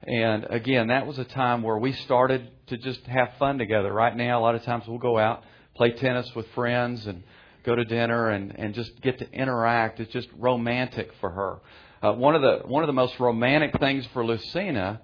And 0.03 0.45
again, 0.47 0.89
that 0.89 1.07
was 1.07 1.17
a 1.17 1.25
time 1.25 1.63
where 1.63 1.79
we 1.79 1.93
started 1.93 2.51
to 2.67 2.77
just 2.77 3.03
have 3.07 3.29
fun 3.39 3.57
together. 3.57 3.91
Right 3.91 4.15
now, 4.15 4.39
a 4.39 4.43
lot 4.43 4.53
of 4.53 4.61
times 4.61 4.83
we'll 4.87 4.99
go 4.99 5.17
out, 5.17 5.43
play 5.75 5.93
tennis 5.93 6.29
with 6.35 6.47
friends, 6.49 7.07
and 7.07 7.23
go 7.63 7.75
to 7.75 7.83
dinner 7.85 8.29
and, 8.29 8.57
and 8.57 8.73
just 8.73 8.99
get 9.01 9.19
to 9.19 9.31
interact. 9.31 9.99
It's 9.99 10.11
just 10.11 10.27
romantic 10.37 11.11
for 11.19 11.29
her. 11.29 11.59
Uh, 12.01 12.13
one 12.13 12.35
of 12.35 12.41
the 12.41 12.67
one 12.67 12.83
of 12.83 12.87
the 12.87 12.93
most 12.93 13.19
romantic 13.19 13.79
things 13.79 14.05
for 14.13 14.25
Lucina 14.25 15.01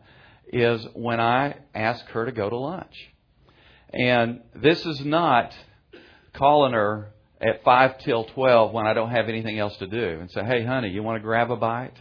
is 0.52 0.86
when 0.94 1.20
I 1.20 1.58
ask 1.76 2.04
her 2.08 2.26
to 2.26 2.32
go 2.32 2.50
to 2.50 2.58
lunch. 2.58 2.96
And 3.94 4.42
this 4.56 4.86
is 4.86 5.06
not 5.06 5.54
calling 6.34 6.74
her 6.74 7.10
at 7.40 7.64
five 7.64 8.00
till 8.00 8.24
twelve 8.26 8.74
when 8.74 8.88
I 8.88 8.94
don't 8.94 9.12
have 9.12 9.30
anything 9.30 9.60
else 9.60 9.76
to 9.78 9.88
do 9.88 10.20
and 10.20 10.32
say, 10.32 10.44
"Hey, 10.44 10.66
honey, 10.66 10.90
you 10.90 11.04
want 11.04 11.18
to 11.18 11.24
grab 11.24 11.52
a 11.52 11.56
bite?" 11.56 11.96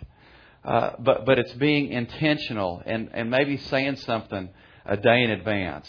Uh, 0.64 0.92
but 0.98 1.26
but 1.26 1.38
it's 1.38 1.52
being 1.54 1.92
intentional 1.92 2.82
and 2.84 3.10
and 3.12 3.30
maybe 3.30 3.56
saying 3.56 3.96
something 3.96 4.48
a 4.84 4.96
day 4.96 5.22
in 5.22 5.30
advance. 5.30 5.88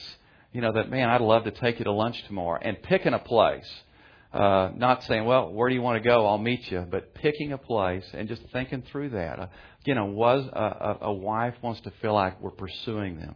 You 0.51 0.61
know 0.61 0.73
that 0.73 0.89
man, 0.89 1.09
I'd 1.09 1.21
love 1.21 1.45
to 1.45 1.51
take 1.51 1.79
you 1.79 1.85
to 1.85 1.91
lunch 1.91 2.21
tomorrow, 2.25 2.59
and 2.61 2.81
picking 2.83 3.13
a 3.13 3.19
place. 3.19 3.67
Uh, 4.33 4.71
not 4.75 5.03
saying, 5.05 5.25
well, 5.25 5.51
where 5.51 5.69
do 5.69 5.75
you 5.75 5.81
want 5.81 6.01
to 6.03 6.07
go? 6.07 6.25
I'll 6.25 6.37
meet 6.37 6.69
you, 6.69 6.81
but 6.81 7.13
picking 7.13 7.53
a 7.53 7.57
place 7.57 8.05
and 8.13 8.27
just 8.27 8.41
thinking 8.51 8.83
through 8.91 9.11
that. 9.11 9.39
Uh, 9.39 9.47
you 9.85 9.95
know, 9.95 10.05
was 10.05 10.45
a, 10.51 10.97
a, 11.01 11.13
wife 11.13 11.55
wants 11.61 11.79
to 11.81 11.91
feel 12.01 12.13
like 12.13 12.41
we're 12.41 12.51
pursuing 12.51 13.19
them. 13.19 13.35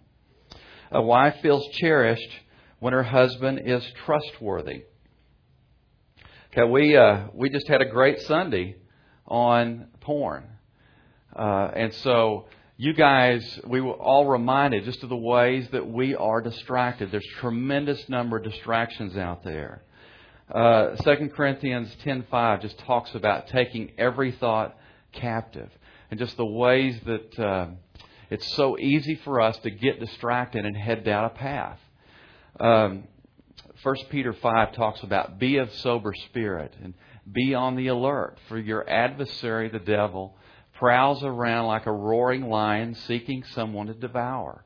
A 0.91 1.01
wife 1.01 1.35
feels 1.41 1.65
cherished 1.75 2.29
when 2.79 2.91
her 2.91 3.03
husband 3.03 3.61
is 3.63 3.83
trustworthy. 4.05 4.83
Okay, 6.51 6.69
we 6.69 6.97
uh, 6.97 7.27
we 7.33 7.49
just 7.49 7.69
had 7.69 7.81
a 7.81 7.85
great 7.85 8.19
Sunday 8.21 8.75
on 9.25 9.87
porn. 10.01 10.43
Uh, 11.33 11.71
and 11.73 11.93
so 11.93 12.47
you 12.75 12.93
guys, 12.93 13.59
we 13.65 13.79
were 13.79 13.93
all 13.93 14.25
reminded 14.25 14.83
just 14.83 15.01
of 15.03 15.09
the 15.09 15.15
ways 15.15 15.69
that 15.71 15.87
we 15.87 16.15
are 16.15 16.41
distracted. 16.41 17.11
There's 17.11 17.25
tremendous 17.39 18.09
number 18.09 18.37
of 18.37 18.43
distractions 18.43 19.15
out 19.15 19.43
there. 19.43 19.83
Uh, 20.53 20.95
2 20.97 21.29
Corinthians 21.29 21.95
10.5 22.03 22.61
just 22.61 22.77
talks 22.79 23.15
about 23.15 23.47
taking 23.47 23.91
every 23.97 24.33
thought 24.33 24.75
captive. 25.13 25.69
And 26.09 26.19
just 26.19 26.35
the 26.35 26.45
ways 26.45 26.99
that 27.05 27.39
uh, 27.39 27.67
it's 28.29 28.53
so 28.55 28.77
easy 28.77 29.15
for 29.23 29.39
us 29.39 29.57
to 29.59 29.71
get 29.71 30.01
distracted 30.01 30.65
and 30.65 30.75
head 30.75 31.05
down 31.05 31.25
a 31.25 31.29
path. 31.29 31.79
Um, 32.59 33.05
1 33.81 33.95
Peter 34.09 34.33
5 34.33 34.73
talks 34.73 35.01
about 35.03 35.39
be 35.39 35.57
of 35.57 35.73
sober 35.75 36.13
spirit 36.25 36.73
and 36.83 36.93
be 37.31 37.53
on 37.53 37.75
the 37.75 37.87
alert, 37.87 38.37
for 38.49 38.57
your 38.57 38.87
adversary, 38.89 39.69
the 39.69 39.79
devil, 39.79 40.35
prowls 40.73 41.23
around 41.23 41.67
like 41.67 41.85
a 41.85 41.91
roaring 41.91 42.49
lion 42.49 42.95
seeking 42.95 43.43
someone 43.53 43.87
to 43.87 43.93
devour. 43.93 44.65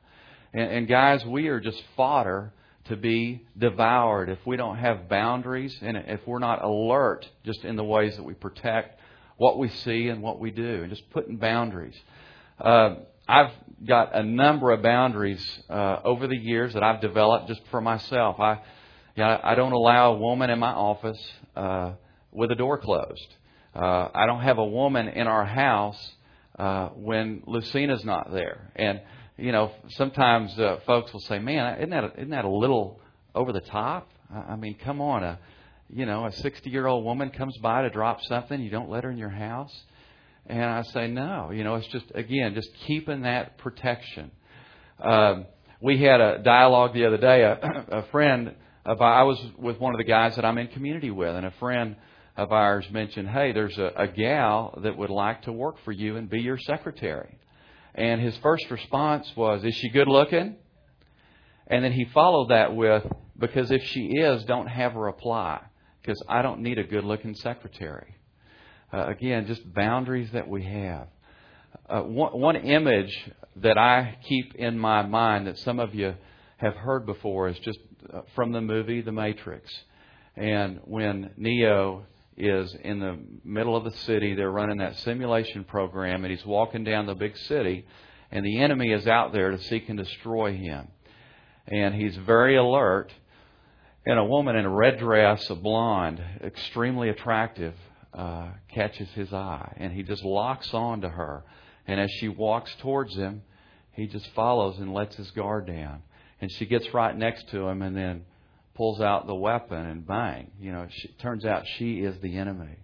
And, 0.52 0.70
and 0.70 0.88
guys, 0.88 1.24
we 1.24 1.46
are 1.48 1.60
just 1.60 1.80
fodder 1.96 2.52
to 2.88 2.96
be 2.96 3.42
devoured 3.58 4.28
if 4.28 4.38
we 4.46 4.56
don't 4.56 4.76
have 4.76 5.08
boundaries 5.08 5.76
and 5.82 5.96
if 5.96 6.20
we're 6.26 6.38
not 6.38 6.62
alert 6.62 7.28
just 7.44 7.64
in 7.64 7.76
the 7.76 7.84
ways 7.84 8.16
that 8.16 8.22
we 8.22 8.34
protect 8.34 9.00
what 9.36 9.58
we 9.58 9.68
see 9.68 10.08
and 10.08 10.22
what 10.22 10.38
we 10.40 10.50
do 10.50 10.82
and 10.82 10.90
just 10.90 11.08
putting 11.10 11.36
boundaries. 11.36 11.96
Uh, 12.60 12.96
I've 13.28 13.50
got 13.86 14.14
a 14.14 14.22
number 14.22 14.70
of 14.70 14.82
boundaries 14.82 15.44
uh, 15.68 15.98
over 16.04 16.26
the 16.26 16.36
years 16.36 16.74
that 16.74 16.82
I've 16.82 17.00
developed 17.00 17.48
just 17.48 17.60
for 17.70 17.80
myself. 17.80 18.38
I, 18.38 18.54
you 19.16 19.24
know, 19.24 19.40
I 19.42 19.54
don't 19.54 19.72
allow 19.72 20.14
a 20.14 20.18
woman 20.18 20.48
in 20.50 20.58
my 20.58 20.72
office 20.72 21.18
uh, 21.56 21.92
with 22.30 22.50
a 22.50 22.54
door 22.54 22.78
closed. 22.78 23.34
Uh, 23.74 24.08
I 24.14 24.26
don't 24.26 24.42
have 24.42 24.58
a 24.58 24.64
woman 24.64 25.08
in 25.08 25.26
our 25.26 25.44
house 25.44 26.12
uh, 26.58 26.88
when 26.90 27.42
Lucina's 27.46 28.04
not 28.04 28.32
there. 28.32 28.72
And 28.76 29.00
you 29.36 29.52
know, 29.52 29.72
sometimes 29.90 30.58
uh, 30.58 30.78
folks 30.86 31.12
will 31.12 31.20
say, 31.20 31.38
"Man, 31.38 31.76
isn't 31.78 31.90
that 31.90 32.04
a, 32.04 32.12
isn't 32.16 32.30
that 32.30 32.44
a 32.44 32.50
little 32.50 33.00
over 33.34 33.52
the 33.52 33.60
top?" 33.60 34.10
I, 34.34 34.56
mean, 34.56 34.76
come 34.82 35.00
on, 35.00 35.22
a 35.22 35.38
you 35.88 36.04
know, 36.04 36.24
a 36.24 36.30
60-year-old 36.30 37.04
woman 37.04 37.30
comes 37.30 37.56
by 37.58 37.82
to 37.82 37.90
drop 37.90 38.20
something, 38.24 38.60
you 38.60 38.70
don't 38.70 38.90
let 38.90 39.04
her 39.04 39.10
in 39.10 39.18
your 39.18 39.30
house. 39.30 39.72
And 40.46 40.64
I 40.64 40.82
say, 40.82 41.08
no, 41.08 41.50
you 41.50 41.64
know, 41.64 41.76
it's 41.76 41.86
just 41.88 42.06
again, 42.14 42.54
just 42.54 42.70
keeping 42.86 43.22
that 43.22 43.58
protection. 43.58 44.30
Um, 45.00 45.46
we 45.80 46.02
had 46.02 46.20
a 46.20 46.38
dialogue 46.38 46.94
the 46.94 47.04
other 47.06 47.18
day. 47.18 47.42
A, 47.42 47.98
a 47.98 48.02
friend 48.10 48.54
of 48.84 49.00
I 49.00 49.24
was 49.24 49.40
with 49.58 49.78
one 49.78 49.94
of 49.94 49.98
the 49.98 50.04
guys 50.04 50.36
that 50.36 50.44
I'm 50.44 50.58
in 50.58 50.68
community 50.68 51.10
with, 51.10 51.34
and 51.34 51.44
a 51.44 51.50
friend 51.52 51.96
of 52.36 52.52
ours 52.52 52.86
mentioned, 52.90 53.28
hey, 53.28 53.52
there's 53.52 53.76
a, 53.76 53.90
a 53.96 54.08
gal 54.08 54.78
that 54.82 54.96
would 54.96 55.10
like 55.10 55.42
to 55.42 55.52
work 55.52 55.76
for 55.84 55.92
you 55.92 56.16
and 56.16 56.30
be 56.30 56.40
your 56.40 56.58
secretary. 56.58 57.38
And 57.96 58.20
his 58.20 58.36
first 58.38 58.70
response 58.70 59.26
was, 59.34 59.64
is 59.64 59.74
she 59.74 59.88
good 59.88 60.06
looking? 60.06 60.56
And 61.66 61.82
then 61.82 61.92
he 61.92 62.04
followed 62.04 62.50
that 62.50 62.76
with, 62.76 63.04
because 63.38 63.70
if 63.70 63.82
she 63.84 64.00
is, 64.00 64.44
don't 64.44 64.68
have 64.68 64.92
her 64.92 65.08
apply, 65.08 65.62
because 66.00 66.22
I 66.28 66.42
don't 66.42 66.60
need 66.60 66.78
a 66.78 66.84
good 66.84 67.04
looking 67.04 67.34
secretary. 67.34 68.14
Uh, 68.92 69.06
again, 69.06 69.46
just 69.46 69.72
boundaries 69.72 70.28
that 70.32 70.46
we 70.46 70.62
have. 70.64 71.08
Uh, 71.88 72.02
one, 72.02 72.38
one 72.38 72.56
image 72.56 73.12
that 73.56 73.78
I 73.78 74.18
keep 74.28 74.54
in 74.54 74.78
my 74.78 75.02
mind 75.02 75.46
that 75.46 75.58
some 75.58 75.80
of 75.80 75.94
you 75.94 76.14
have 76.58 76.74
heard 76.74 77.06
before 77.06 77.48
is 77.48 77.58
just 77.60 77.78
uh, 78.12 78.20
from 78.34 78.52
the 78.52 78.60
movie 78.60 79.00
The 79.00 79.12
Matrix. 79.12 79.70
And 80.36 80.80
when 80.84 81.30
Neo 81.38 82.04
is 82.36 82.74
in 82.82 83.00
the 83.00 83.18
middle 83.44 83.76
of 83.76 83.84
the 83.84 83.96
city. 83.98 84.34
They're 84.34 84.50
running 84.50 84.78
that 84.78 84.98
simulation 84.98 85.64
program, 85.64 86.24
and 86.24 86.30
he's 86.30 86.44
walking 86.44 86.84
down 86.84 87.06
the 87.06 87.14
big 87.14 87.36
city, 87.36 87.86
and 88.30 88.44
the 88.44 88.60
enemy 88.60 88.92
is 88.92 89.06
out 89.06 89.32
there 89.32 89.50
to 89.50 89.58
seek 89.62 89.88
and 89.88 89.98
destroy 89.98 90.56
him. 90.56 90.88
And 91.66 91.94
he's 91.94 92.16
very 92.16 92.56
alert. 92.56 93.12
And 94.04 94.18
a 94.18 94.24
woman 94.24 94.54
in 94.54 94.64
a 94.64 94.70
red 94.70 94.98
dress, 94.98 95.50
a 95.50 95.56
blonde, 95.56 96.22
extremely 96.40 97.08
attractive, 97.08 97.74
uh, 98.14 98.50
catches 98.68 99.08
his 99.10 99.32
eye, 99.32 99.74
and 99.78 99.92
he 99.92 100.02
just 100.02 100.24
locks 100.24 100.72
on 100.72 101.00
to 101.00 101.08
her. 101.08 101.44
And 101.86 102.00
as 102.00 102.10
she 102.20 102.28
walks 102.28 102.74
towards 102.80 103.14
him, 103.14 103.42
he 103.92 104.06
just 104.06 104.28
follows 104.34 104.78
and 104.78 104.92
lets 104.92 105.16
his 105.16 105.30
guard 105.32 105.66
down. 105.66 106.02
And 106.40 106.52
she 106.52 106.66
gets 106.66 106.92
right 106.92 107.16
next 107.16 107.48
to 107.50 107.66
him, 107.66 107.82
and 107.82 107.96
then 107.96 108.24
pulls 108.76 109.00
out 109.00 109.26
the 109.26 109.34
weapon 109.34 109.84
and 109.86 110.06
bang, 110.06 110.50
you 110.60 110.72
know, 110.72 110.82
it 110.82 111.18
turns 111.18 111.44
out 111.44 111.64
she 111.78 112.00
is 112.00 112.18
the 112.20 112.36
enemy. 112.36 112.76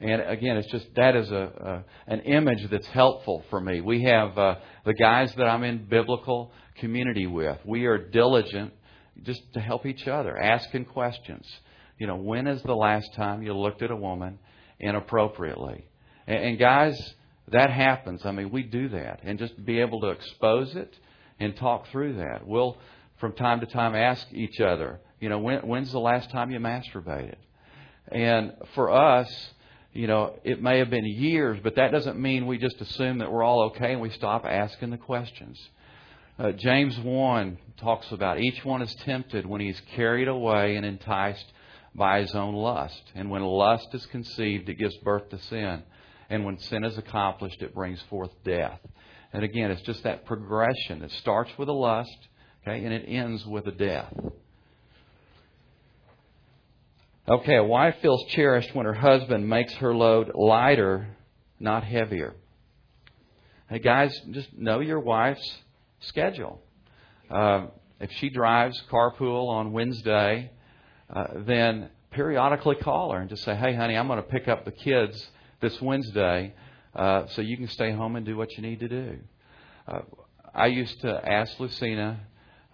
And 0.00 0.22
again, 0.22 0.56
it's 0.56 0.70
just 0.70 0.86
that 0.94 1.14
is 1.14 1.30
a, 1.30 1.84
a 2.08 2.12
an 2.12 2.20
image 2.20 2.70
that's 2.70 2.86
helpful 2.86 3.44
for 3.50 3.60
me. 3.60 3.80
We 3.82 4.04
have 4.04 4.36
uh, 4.38 4.54
the 4.86 4.94
guys 4.94 5.34
that 5.34 5.44
I'm 5.44 5.62
in 5.62 5.86
biblical 5.86 6.52
community 6.76 7.26
with. 7.26 7.58
We 7.66 7.84
are 7.86 7.98
diligent 7.98 8.72
just 9.22 9.42
to 9.52 9.60
help 9.60 9.84
each 9.84 10.08
other, 10.08 10.38
asking 10.38 10.86
questions. 10.86 11.46
You 11.98 12.06
know, 12.06 12.16
when 12.16 12.46
is 12.46 12.62
the 12.62 12.74
last 12.74 13.12
time 13.14 13.42
you 13.42 13.52
looked 13.52 13.82
at 13.82 13.90
a 13.90 13.96
woman 13.96 14.38
inappropriately? 14.78 15.84
And, 16.26 16.44
and 16.44 16.58
guys, 16.58 16.98
that 17.48 17.70
happens. 17.70 18.24
I 18.24 18.32
mean, 18.32 18.50
we 18.50 18.62
do 18.62 18.88
that, 18.90 19.20
and 19.22 19.38
just 19.38 19.62
be 19.66 19.80
able 19.80 20.00
to 20.00 20.08
expose 20.08 20.74
it 20.76 20.96
and 21.38 21.54
talk 21.56 21.88
through 21.88 22.16
that. 22.16 22.46
We'll 22.46 22.78
from 23.18 23.34
time 23.34 23.60
to 23.60 23.66
time 23.66 23.94
ask 23.94 24.26
each 24.32 24.60
other, 24.60 24.98
you 25.20 25.28
know, 25.28 25.38
when, 25.38 25.60
when's 25.60 25.92
the 25.92 26.00
last 26.00 26.30
time 26.30 26.50
you 26.50 26.58
masturbated? 26.58 27.36
And 28.10 28.54
for 28.74 28.90
us, 28.90 29.28
you 29.92 30.06
know, 30.06 30.34
it 30.44 30.62
may 30.62 30.78
have 30.78 30.90
been 30.90 31.04
years, 31.04 31.58
but 31.62 31.76
that 31.76 31.92
doesn't 31.92 32.18
mean 32.18 32.46
we 32.46 32.58
just 32.58 32.80
assume 32.80 33.18
that 33.18 33.30
we're 33.30 33.42
all 33.42 33.64
okay 33.64 33.92
and 33.92 34.00
we 34.00 34.10
stop 34.10 34.44
asking 34.44 34.90
the 34.90 34.96
questions. 34.96 35.58
Uh, 36.38 36.52
James 36.52 36.98
1 36.98 37.58
talks 37.76 38.10
about 38.12 38.40
each 38.40 38.64
one 38.64 38.82
is 38.82 38.94
tempted 39.04 39.44
when 39.44 39.60
he's 39.60 39.80
carried 39.94 40.28
away 40.28 40.76
and 40.76 40.86
enticed 40.86 41.44
by 41.94 42.20
his 42.20 42.34
own 42.34 42.54
lust. 42.54 43.02
And 43.14 43.30
when 43.30 43.42
lust 43.42 43.88
is 43.92 44.06
conceived, 44.06 44.68
it 44.68 44.78
gives 44.78 44.96
birth 44.98 45.28
to 45.30 45.38
sin. 45.38 45.82
And 46.30 46.44
when 46.44 46.58
sin 46.58 46.84
is 46.84 46.96
accomplished, 46.96 47.60
it 47.60 47.74
brings 47.74 48.00
forth 48.02 48.30
death. 48.44 48.78
And 49.32 49.44
again, 49.44 49.70
it's 49.70 49.82
just 49.82 50.02
that 50.04 50.24
progression. 50.24 51.02
It 51.02 51.10
starts 51.12 51.50
with 51.58 51.68
a 51.68 51.72
lust, 51.72 52.28
okay, 52.62 52.84
and 52.84 52.94
it 52.94 53.04
ends 53.06 53.44
with 53.44 53.66
a 53.66 53.72
death. 53.72 54.12
Okay, 57.30 57.54
a 57.54 57.62
wife 57.62 57.94
feels 58.02 58.24
cherished 58.30 58.74
when 58.74 58.86
her 58.86 58.92
husband 58.92 59.48
makes 59.48 59.72
her 59.74 59.94
load 59.94 60.32
lighter, 60.34 61.16
not 61.60 61.84
heavier. 61.84 62.34
Hey, 63.68 63.78
guys, 63.78 64.12
just 64.32 64.52
know 64.58 64.80
your 64.80 64.98
wife's 64.98 65.58
schedule. 66.00 66.60
Uh, 67.30 67.68
if 68.00 68.10
she 68.14 68.30
drives 68.30 68.82
carpool 68.90 69.48
on 69.48 69.70
Wednesday, 69.70 70.50
uh, 71.08 71.26
then 71.46 71.90
periodically 72.10 72.74
call 72.74 73.12
her 73.12 73.20
and 73.20 73.30
just 73.30 73.44
say, 73.44 73.54
hey, 73.54 73.76
honey, 73.76 73.96
I'm 73.96 74.08
going 74.08 74.20
to 74.20 74.28
pick 74.28 74.48
up 74.48 74.64
the 74.64 74.72
kids 74.72 75.30
this 75.60 75.80
Wednesday 75.80 76.52
uh, 76.96 77.28
so 77.28 77.42
you 77.42 77.56
can 77.56 77.68
stay 77.68 77.92
home 77.92 78.16
and 78.16 78.26
do 78.26 78.36
what 78.36 78.50
you 78.56 78.62
need 78.64 78.80
to 78.80 78.88
do. 78.88 79.18
Uh, 79.86 80.00
I 80.52 80.66
used 80.66 81.00
to 81.02 81.30
ask 81.30 81.60
Lucina 81.60 82.22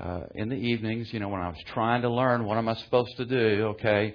uh, 0.01 0.21
in 0.35 0.49
the 0.49 0.57
evenings, 0.57 1.13
you 1.13 1.21
know, 1.21 1.29
when 1.29 1.43
I 1.43 1.49
was 1.49 1.63
trying 1.75 2.01
to 2.03 2.09
learn 2.09 2.47
what 2.47 2.57
am 2.57 2.71
I 2.71 2.75
supposed 2.77 3.19
to 3.19 3.27
do, 3.27 3.75
okay, 3.75 4.15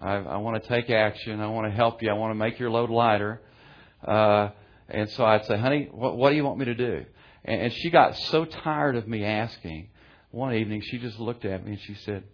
I, 0.00 0.14
I 0.16 0.36
want 0.38 0.62
to 0.62 0.68
take 0.68 0.90
action. 0.90 1.40
I 1.40 1.48
want 1.48 1.66
to 1.66 1.74
help 1.74 2.02
you. 2.02 2.10
I 2.10 2.14
want 2.14 2.30
to 2.30 2.34
make 2.34 2.58
your 2.58 2.70
load 2.70 2.90
lighter. 2.90 3.40
Uh, 4.06 4.50
and 4.88 5.08
so 5.10 5.24
I'd 5.24 5.44
say, 5.46 5.56
honey, 5.56 5.88
what, 5.90 6.16
what 6.16 6.30
do 6.30 6.36
you 6.36 6.44
want 6.44 6.58
me 6.58 6.66
to 6.66 6.74
do? 6.74 7.04
And, 7.44 7.62
and 7.62 7.72
she 7.72 7.90
got 7.90 8.16
so 8.16 8.44
tired 8.44 8.96
of 8.96 9.08
me 9.08 9.24
asking. 9.24 9.88
One 10.30 10.54
evening, 10.54 10.82
she 10.82 10.98
just 10.98 11.20
looked 11.20 11.44
at 11.44 11.64
me 11.64 11.72
and 11.72 11.80
she 11.80 11.94
said, 11.94 12.24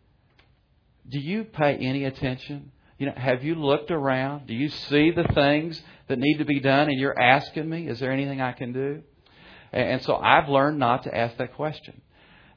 do 1.09 1.19
you 1.19 1.45
pay 1.45 1.77
any 1.77 2.05
attention? 2.05 2.73
You 2.99 3.07
know, 3.07 3.15
have 3.17 3.43
you 3.43 3.55
looked 3.55 3.91
around? 3.91 4.47
Do 4.47 4.55
you 4.55 4.69
see 4.69 5.11
the 5.11 5.25
things 5.35 5.81
that 6.09 6.19
need 6.19 6.39
to 6.39 6.45
be 6.45 6.61
done? 6.61 6.89
And 6.89 6.99
you're 6.99 7.19
asking 7.19 7.69
me, 7.69 7.89
is 7.89 7.99
there 7.99 8.13
anything 8.13 8.41
I 8.41 8.53
can 8.53 8.73
do? 8.73 9.03
And, 9.73 9.89
and 9.89 10.03
so 10.03 10.17
I've 10.17 10.49
learned 10.49 10.79
not 10.79 11.05
to 11.05 11.17
ask 11.17 11.37
that 11.39 11.55
question. 11.55 12.01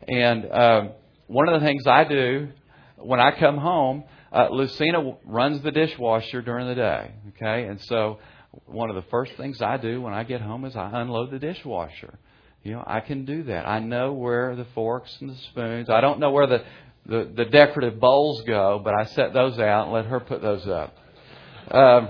And 0.07 0.51
um, 0.51 0.91
one 1.27 1.47
of 1.47 1.59
the 1.59 1.65
things 1.65 1.87
I 1.87 2.03
do 2.03 2.49
when 2.97 3.19
I 3.19 3.31
come 3.31 3.57
home, 3.57 4.03
uh, 4.33 4.49
Lucina 4.49 5.15
runs 5.25 5.61
the 5.61 5.71
dishwasher 5.71 6.41
during 6.41 6.67
the 6.67 6.75
day. 6.75 7.11
Okay, 7.29 7.67
and 7.67 7.79
so 7.81 8.19
one 8.65 8.89
of 8.89 8.95
the 8.95 9.09
first 9.09 9.33
things 9.33 9.61
I 9.61 9.77
do 9.77 10.01
when 10.01 10.13
I 10.13 10.23
get 10.23 10.41
home 10.41 10.65
is 10.65 10.75
I 10.75 10.89
unload 11.01 11.31
the 11.31 11.39
dishwasher. 11.39 12.17
You 12.63 12.73
know, 12.73 12.83
I 12.85 13.01
can 13.01 13.25
do 13.25 13.43
that. 13.43 13.67
I 13.67 13.79
know 13.79 14.13
where 14.13 14.55
the 14.55 14.65
forks 14.73 15.15
and 15.19 15.29
the 15.29 15.35
spoons. 15.35 15.89
I 15.89 16.01
don't 16.01 16.19
know 16.19 16.31
where 16.31 16.47
the 16.47 16.63
the, 17.05 17.29
the 17.35 17.45
decorative 17.45 17.99
bowls 17.99 18.41
go, 18.47 18.79
but 18.83 18.93
I 18.93 19.03
set 19.05 19.33
those 19.33 19.59
out 19.59 19.85
and 19.85 19.93
let 19.93 20.05
her 20.05 20.21
put 20.21 20.41
those 20.41 20.65
up. 20.67 20.95
Um, 21.69 22.09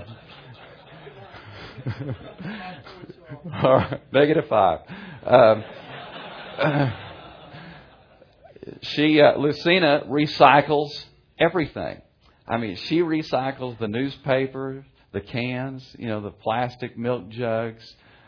all 3.52 3.74
right, 3.74 4.12
negative 4.12 4.46
five. 4.48 4.80
Um, 5.26 5.64
she 8.82 9.20
uh, 9.20 9.36
Lucina 9.36 10.04
recycles 10.08 10.90
everything. 11.38 12.00
I 12.46 12.58
mean, 12.58 12.76
she 12.76 13.00
recycles 13.00 13.78
the 13.78 13.88
newspapers, 13.88 14.84
the 15.12 15.20
cans, 15.20 15.84
you 15.98 16.08
know, 16.08 16.20
the 16.20 16.30
plastic 16.30 16.96
milk 16.98 17.28
jugs, 17.30 17.82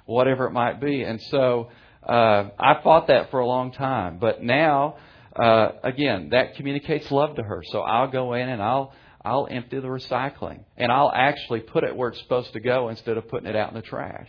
whatever 0.07 0.47
it 0.47 0.53
might 0.53 0.81
be. 0.81 1.03
And 1.03 1.21
so 1.23 1.69
uh, 2.07 2.49
I 2.59 2.81
fought 2.83 3.09
that 3.09 3.31
for 3.31 3.41
a 3.41 3.47
long 3.47 3.73
time, 3.73 4.19
but 4.19 4.43
now 4.43 4.97
uh, 5.39 5.73
again, 5.83 6.31
that 6.31 6.55
communicates 6.55 7.11
love 7.11 7.37
to 7.37 7.43
her. 7.43 7.63
So 7.71 7.81
I'll 7.81 8.09
go 8.11 8.33
in 8.33 8.49
and 8.49 8.63
I'll 8.63 8.93
I'll 9.25 9.49
empty 9.51 9.81
the 9.81 9.89
recycling 9.89 10.61
and 10.77 10.93
I'll 10.93 11.11
actually 11.13 11.61
put 11.61 11.83
it 11.83 11.95
where 11.97 12.11
it's 12.11 12.21
supposed 12.21 12.53
to 12.53 12.61
go 12.61 12.89
instead 12.89 13.17
of 13.17 13.29
putting 13.29 13.49
it 13.49 13.57
out 13.57 13.71
in 13.71 13.75
the 13.75 13.83
trash. 13.83 14.29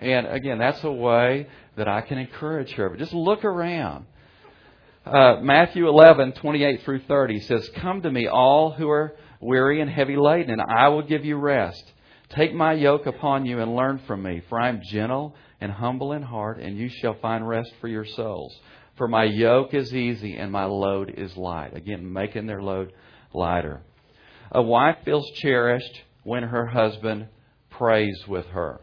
And 0.00 0.26
again, 0.26 0.58
that's 0.58 0.82
a 0.82 0.90
way 0.90 1.46
that 1.76 1.86
I 1.86 2.00
can 2.00 2.18
encourage 2.18 2.72
her. 2.72 2.90
But 2.90 2.98
just 2.98 3.12
look 3.12 3.44
around. 3.44 4.06
Uh, 5.04 5.40
Matthew 5.40 5.88
11, 5.88 6.32
28 6.32 6.82
through 6.84 7.00
30 7.00 7.40
says, 7.40 7.68
Come 7.76 8.02
to 8.02 8.10
me, 8.10 8.28
all 8.28 8.70
who 8.70 8.88
are 8.88 9.14
weary 9.40 9.80
and 9.80 9.90
heavy 9.90 10.16
laden, 10.16 10.50
and 10.52 10.62
I 10.62 10.88
will 10.88 11.02
give 11.02 11.24
you 11.24 11.36
rest. 11.36 11.82
Take 12.30 12.54
my 12.54 12.72
yoke 12.72 13.06
upon 13.06 13.44
you 13.44 13.60
and 13.60 13.74
learn 13.74 14.00
from 14.06 14.22
me, 14.22 14.42
for 14.48 14.60
I 14.60 14.68
am 14.68 14.80
gentle 14.90 15.34
and 15.60 15.72
humble 15.72 16.12
in 16.12 16.22
heart, 16.22 16.60
and 16.60 16.78
you 16.78 16.88
shall 16.88 17.14
find 17.20 17.46
rest 17.46 17.72
for 17.80 17.88
your 17.88 18.04
souls. 18.04 18.56
For 18.96 19.08
my 19.08 19.24
yoke 19.24 19.74
is 19.74 19.92
easy 19.92 20.36
and 20.36 20.52
my 20.52 20.66
load 20.66 21.12
is 21.16 21.36
light. 21.36 21.76
Again, 21.76 22.12
making 22.12 22.46
their 22.46 22.62
load 22.62 22.92
lighter. 23.34 23.82
A 24.52 24.62
wife 24.62 24.98
feels 25.04 25.28
cherished 25.36 26.02
when 26.22 26.44
her 26.44 26.66
husband 26.66 27.26
prays 27.70 28.16
with 28.28 28.46
her. 28.46 28.80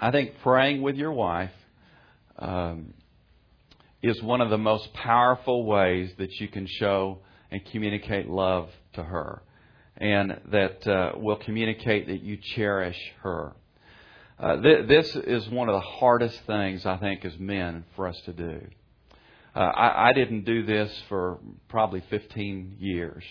I 0.00 0.10
think 0.10 0.32
praying 0.42 0.82
with 0.82 0.96
your 0.96 1.12
wife 1.12 1.52
um, 2.42 2.92
is 4.02 4.20
one 4.22 4.40
of 4.40 4.50
the 4.50 4.58
most 4.58 4.92
powerful 4.94 5.64
ways 5.64 6.10
that 6.18 6.32
you 6.40 6.48
can 6.48 6.66
show 6.66 7.18
and 7.50 7.64
communicate 7.66 8.28
love 8.28 8.68
to 8.94 9.02
her, 9.02 9.42
and 9.96 10.40
that 10.50 10.86
uh, 10.86 11.12
will 11.16 11.36
communicate 11.36 12.08
that 12.08 12.22
you 12.22 12.36
cherish 12.54 12.98
her. 13.22 13.54
Uh, 14.38 14.60
th- 14.60 14.88
this 14.88 15.14
is 15.14 15.48
one 15.50 15.68
of 15.68 15.74
the 15.74 15.88
hardest 15.88 16.40
things 16.46 16.84
I 16.84 16.96
think 16.96 17.24
as 17.24 17.38
men 17.38 17.84
for 17.94 18.08
us 18.08 18.20
to 18.24 18.32
do. 18.32 18.60
Uh, 19.54 19.58
I, 19.58 20.08
I 20.08 20.12
didn't 20.14 20.44
do 20.44 20.64
this 20.64 20.90
for 21.08 21.38
probably 21.68 22.02
15 22.10 22.78
years, 22.80 23.22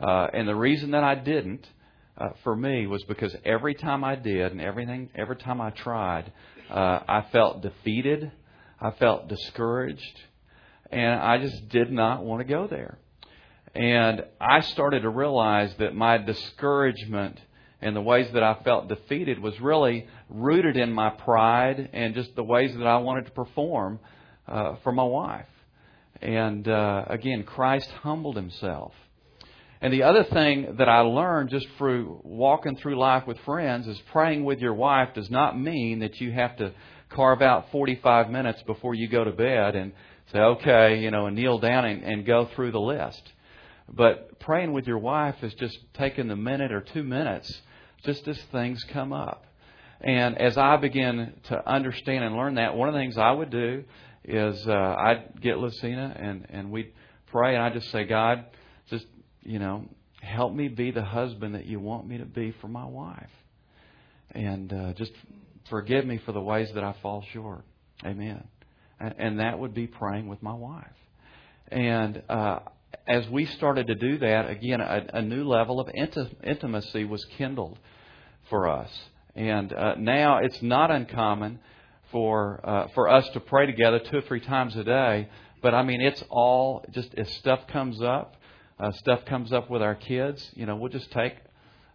uh, 0.00 0.28
and 0.32 0.46
the 0.46 0.54
reason 0.54 0.92
that 0.92 1.02
I 1.02 1.16
didn't, 1.16 1.66
uh, 2.16 2.28
for 2.44 2.54
me, 2.54 2.86
was 2.86 3.02
because 3.04 3.34
every 3.44 3.74
time 3.74 4.04
I 4.04 4.14
did, 4.14 4.52
and 4.52 4.60
everything, 4.60 5.08
every 5.16 5.36
time 5.36 5.60
I 5.60 5.70
tried, 5.70 6.30
uh, 6.70 7.00
I 7.08 7.26
felt 7.32 7.62
defeated, 7.62 8.30
I 8.82 8.90
felt 8.90 9.28
discouraged, 9.28 10.20
and 10.90 11.20
I 11.20 11.38
just 11.38 11.68
did 11.68 11.92
not 11.92 12.24
want 12.24 12.40
to 12.40 12.44
go 12.44 12.66
there. 12.66 12.98
And 13.76 14.24
I 14.40 14.60
started 14.60 15.02
to 15.02 15.08
realize 15.08 15.72
that 15.78 15.94
my 15.94 16.18
discouragement 16.18 17.40
and 17.80 17.94
the 17.94 18.00
ways 18.00 18.26
that 18.34 18.42
I 18.42 18.58
felt 18.64 18.88
defeated 18.88 19.38
was 19.38 19.58
really 19.60 20.06
rooted 20.28 20.76
in 20.76 20.92
my 20.92 21.10
pride 21.10 21.90
and 21.92 22.14
just 22.14 22.34
the 22.34 22.42
ways 22.42 22.74
that 22.76 22.86
I 22.86 22.96
wanted 22.98 23.26
to 23.26 23.30
perform 23.30 24.00
uh, 24.48 24.74
for 24.82 24.90
my 24.90 25.04
wife. 25.04 25.46
And 26.20 26.66
uh, 26.66 27.04
again, 27.08 27.44
Christ 27.44 27.88
humbled 28.02 28.36
himself. 28.36 28.92
And 29.80 29.92
the 29.92 30.04
other 30.04 30.22
thing 30.24 30.76
that 30.78 30.88
I 30.88 31.00
learned 31.00 31.50
just 31.50 31.66
through 31.76 32.20
walking 32.22 32.76
through 32.76 32.98
life 32.98 33.26
with 33.26 33.38
friends 33.40 33.88
is 33.88 34.00
praying 34.12 34.44
with 34.44 34.60
your 34.60 34.74
wife 34.74 35.14
does 35.14 35.28
not 35.28 35.58
mean 35.58 36.00
that 36.00 36.20
you 36.20 36.30
have 36.30 36.56
to 36.58 36.72
carve 37.14 37.42
out 37.42 37.70
45 37.70 38.30
minutes 38.30 38.62
before 38.62 38.94
you 38.94 39.08
go 39.08 39.24
to 39.24 39.32
bed 39.32 39.76
and 39.76 39.92
say, 40.32 40.38
okay, 40.38 40.98
you 40.98 41.10
know, 41.10 41.26
and 41.26 41.36
kneel 41.36 41.58
down 41.58 41.84
and, 41.84 42.02
and 42.02 42.26
go 42.26 42.48
through 42.54 42.72
the 42.72 42.80
list. 42.80 43.22
But 43.88 44.40
praying 44.40 44.72
with 44.72 44.86
your 44.86 44.98
wife 44.98 45.36
is 45.42 45.52
just 45.54 45.76
taking 45.94 46.28
the 46.28 46.36
minute 46.36 46.72
or 46.72 46.80
two 46.80 47.02
minutes 47.02 47.52
just 48.04 48.26
as 48.26 48.40
things 48.50 48.82
come 48.92 49.12
up. 49.12 49.44
And 50.00 50.36
as 50.38 50.56
I 50.56 50.76
begin 50.78 51.34
to 51.44 51.68
understand 51.68 52.24
and 52.24 52.34
learn 52.34 52.56
that, 52.56 52.74
one 52.74 52.88
of 52.88 52.94
the 52.94 53.00
things 53.00 53.16
I 53.16 53.30
would 53.30 53.50
do 53.50 53.84
is 54.24 54.66
uh, 54.66 54.72
I'd 54.72 55.40
get 55.40 55.58
Lucina 55.58 56.16
and, 56.18 56.46
and 56.48 56.70
we'd 56.70 56.92
pray, 57.26 57.54
and 57.54 57.62
I'd 57.62 57.74
just 57.74 57.90
say, 57.90 58.04
God, 58.04 58.44
just, 58.90 59.06
you 59.42 59.58
know, 59.58 59.84
help 60.20 60.52
me 60.52 60.68
be 60.68 60.90
the 60.90 61.04
husband 61.04 61.54
that 61.54 61.66
you 61.66 61.78
want 61.78 62.06
me 62.06 62.18
to 62.18 62.24
be 62.24 62.52
for 62.60 62.68
my 62.68 62.84
wife. 62.84 63.30
And 64.32 64.72
uh, 64.72 64.92
just 64.94 65.12
forgive 65.72 66.04
me 66.04 66.18
for 66.26 66.32
the 66.32 66.40
ways 66.40 66.70
that 66.74 66.84
I 66.84 66.94
fall 67.00 67.24
short. 67.32 67.64
Amen. 68.04 68.44
And, 69.00 69.40
that 69.40 69.58
would 69.58 69.72
be 69.72 69.86
praying 69.86 70.28
with 70.28 70.42
my 70.42 70.52
wife. 70.52 70.84
And 71.68 72.22
uh, 72.28 72.58
as 73.08 73.26
we 73.30 73.46
started 73.46 73.86
to 73.86 73.94
do 73.94 74.18
that, 74.18 74.50
again, 74.50 74.82
a, 74.82 75.06
a 75.14 75.22
new 75.22 75.44
level 75.44 75.80
of 75.80 75.86
inti- 75.88 76.30
intimacy 76.44 77.04
was 77.04 77.24
kindled 77.38 77.78
for 78.50 78.68
us. 78.68 78.90
And 79.34 79.72
uh, 79.72 79.94
now 79.96 80.40
it's 80.42 80.60
not 80.60 80.90
uncommon 80.90 81.58
for 82.10 82.60
uh, 82.62 82.88
for 82.94 83.08
us 83.08 83.26
to 83.30 83.40
pray 83.40 83.64
together 83.64 83.98
two 83.98 84.18
or 84.18 84.22
three 84.22 84.40
times 84.40 84.76
a 84.76 84.84
day. 84.84 85.30
But 85.62 85.74
I 85.74 85.82
mean, 85.84 86.02
it's 86.02 86.22
all 86.28 86.84
just 86.90 87.14
as 87.16 87.32
stuff 87.36 87.66
comes 87.68 88.02
up, 88.02 88.36
uh, 88.78 88.92
stuff 88.92 89.24
comes 89.24 89.54
up 89.54 89.70
with 89.70 89.80
our 89.80 89.94
kids. 89.94 90.46
You 90.54 90.66
know, 90.66 90.76
we'll 90.76 90.92
just 90.92 91.10
take 91.12 91.32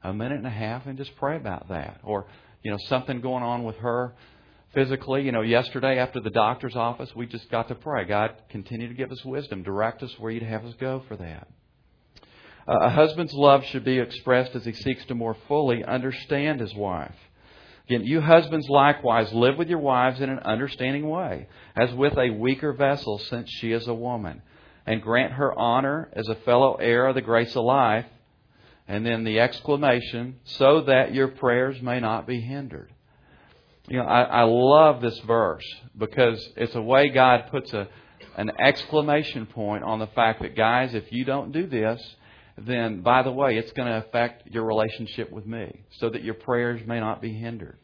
a 0.02 0.12
minute 0.12 0.40
and 0.40 0.48
a 0.48 0.58
half 0.66 0.88
and 0.88 0.98
just 0.98 1.16
pray 1.18 1.36
about 1.36 1.70
that, 1.70 2.00
or 2.04 2.26
you 2.68 2.72
know, 2.72 2.80
something 2.90 3.22
going 3.22 3.44
on 3.44 3.64
with 3.64 3.78
her 3.78 4.14
physically. 4.74 5.24
You 5.24 5.32
know, 5.32 5.40
yesterday 5.40 6.00
after 6.00 6.20
the 6.20 6.30
doctor's 6.30 6.76
office, 6.76 7.10
we 7.16 7.26
just 7.26 7.50
got 7.50 7.70
to 7.70 7.76
pray. 7.76 8.04
God, 8.04 8.32
continue 8.50 8.90
to 8.90 8.94
give 8.94 9.10
us 9.10 9.24
wisdom, 9.24 9.64
direct 9.64 10.04
us 10.04 10.14
where 10.20 10.34
you'd 10.34 10.44
have 10.44 10.66
us 10.66 10.74
go 10.78 11.02
for 11.08 11.16
that. 11.16 11.48
Uh, 12.68 12.80
a 12.82 12.90
husband's 12.90 13.32
love 13.32 13.64
should 13.64 13.86
be 13.86 14.00
expressed 14.00 14.54
as 14.54 14.66
he 14.66 14.74
seeks 14.74 15.06
to 15.06 15.16
more 15.16 15.38
fully 15.48 15.82
understand 15.86 16.60
his 16.60 16.76
wife. 16.76 17.16
Again, 17.88 18.04
you 18.04 18.20
husbands 18.20 18.68
likewise 18.68 19.32
live 19.32 19.58
with 19.58 19.70
your 19.70 19.80
wives 19.80 20.20
in 20.20 20.30
an 20.30 20.40
understanding 20.40 21.08
way, 21.08 21.48
as 21.74 21.94
with 21.94 22.18
a 22.18 22.32
weaker 22.32 22.74
vessel, 22.74 23.18
since 23.18 23.50
she 23.50 23.72
is 23.72 23.88
a 23.88 23.94
woman, 23.94 24.42
and 24.86 25.02
grant 25.02 25.32
her 25.32 25.58
honor 25.58 26.10
as 26.12 26.28
a 26.28 26.36
fellow 26.36 26.76
heir 26.76 27.08
of 27.08 27.16
the 27.16 27.22
grace 27.22 27.56
of 27.56 27.64
life. 27.64 28.08
And 28.88 29.06
then 29.06 29.26
the 29.26 29.40
exclamation, 29.40 30.40
so 30.46 30.82
that 30.82 31.14
your 31.14 31.28
prayers 31.28 31.82
may 31.82 32.00
not 32.00 32.26
be 32.26 32.40
hindered. 32.40 32.92
You 33.90 33.98
know, 33.98 34.06
I, 34.06 34.22
I 34.22 34.44
love 34.44 35.02
this 35.02 35.18
verse 35.20 35.66
because 35.98 36.46
it's 36.56 36.76
a 36.76 36.82
way 36.82 37.10
God 37.10 37.48
puts 37.52 37.74
a, 37.74 37.88
an 38.38 38.52
exclamation 38.60 39.46
point 39.46 39.84
on 39.84 40.00
the 40.00 40.08
fact 40.08 40.42
that, 40.42 40.56
guys, 40.56 40.94
if 40.94 41.12
you 41.12 41.26
don't 41.26 41.52
do 41.52 41.68
this, 41.68 42.02
then 42.58 43.02
by 43.02 43.24
the 43.24 43.32
way, 43.32 43.58
it's 43.58 43.72
going 43.74 43.88
to 43.88 43.98
affect 43.98 44.48
your 44.48 44.66
relationship 44.66 45.32
with 45.32 45.46
me 45.46 45.84
so 46.00 46.10
that 46.10 46.24
your 46.24 46.34
prayers 46.34 46.82
may 46.86 47.00
not 47.00 47.22
be 47.22 47.34
hindered. 47.34 47.78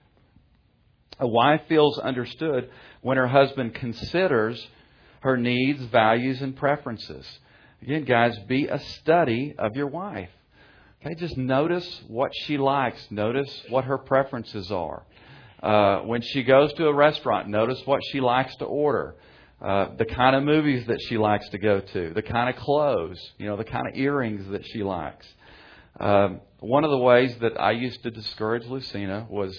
A 1.20 1.28
wife 1.28 1.62
feels 1.70 2.00
understood 2.00 2.70
when 3.02 3.18
her 3.18 3.28
husband 3.28 3.76
considers 3.76 4.68
her 5.20 5.38
needs, 5.38 5.84
values, 5.86 6.42
and 6.42 6.56
preferences. 6.56 7.26
Again, 7.82 8.04
guys, 8.04 8.38
be 8.48 8.68
a 8.68 8.80
study 8.80 9.54
of 9.58 9.76
your 9.76 9.88
wife. 9.88 10.30
Okay, 11.06 11.16
just 11.16 11.36
notice 11.38 12.02
what 12.08 12.32
she 12.34 12.58
likes. 12.58 13.06
Notice 13.12 13.64
what 13.68 13.84
her 13.84 13.98
preferences 13.98 14.72
are. 14.72 15.04
Uh, 15.62 16.00
when 16.04 16.22
she 16.22 16.44
goes 16.44 16.72
to 16.74 16.88
a 16.88 16.94
restaurant, 16.94 17.50
notice 17.50 17.82
what 17.86 18.00
she 18.12 18.22
likes 18.22 18.56
to 18.58 18.66
order. 18.66 19.16
uh, 19.64 19.96
the 19.98 20.06
kind 20.06 20.36
of 20.36 20.44
movies 20.44 20.86
that 20.88 21.00
she 21.08 21.18
likes 21.18 21.48
to 21.50 21.58
go 21.58 21.80
to, 21.80 22.12
the 22.14 22.22
kind 22.22 22.50
of 22.50 22.62
clothes, 22.62 23.18
you 23.38 23.46
know, 23.46 23.56
the 23.56 23.64
kind 23.64 23.88
of 23.88 23.96
earrings 23.96 24.46
that 24.50 24.66
she 24.68 24.84
likes. 24.84 25.26
Um, 26.00 26.42
one 26.60 26.84
of 26.84 26.92
the 26.92 26.98
ways 26.98 27.36
that 27.40 27.60
I 27.60 27.72
used 27.72 28.04
to 28.04 28.12
discourage 28.12 28.66
Lucina 28.66 29.26
was, 29.30 29.58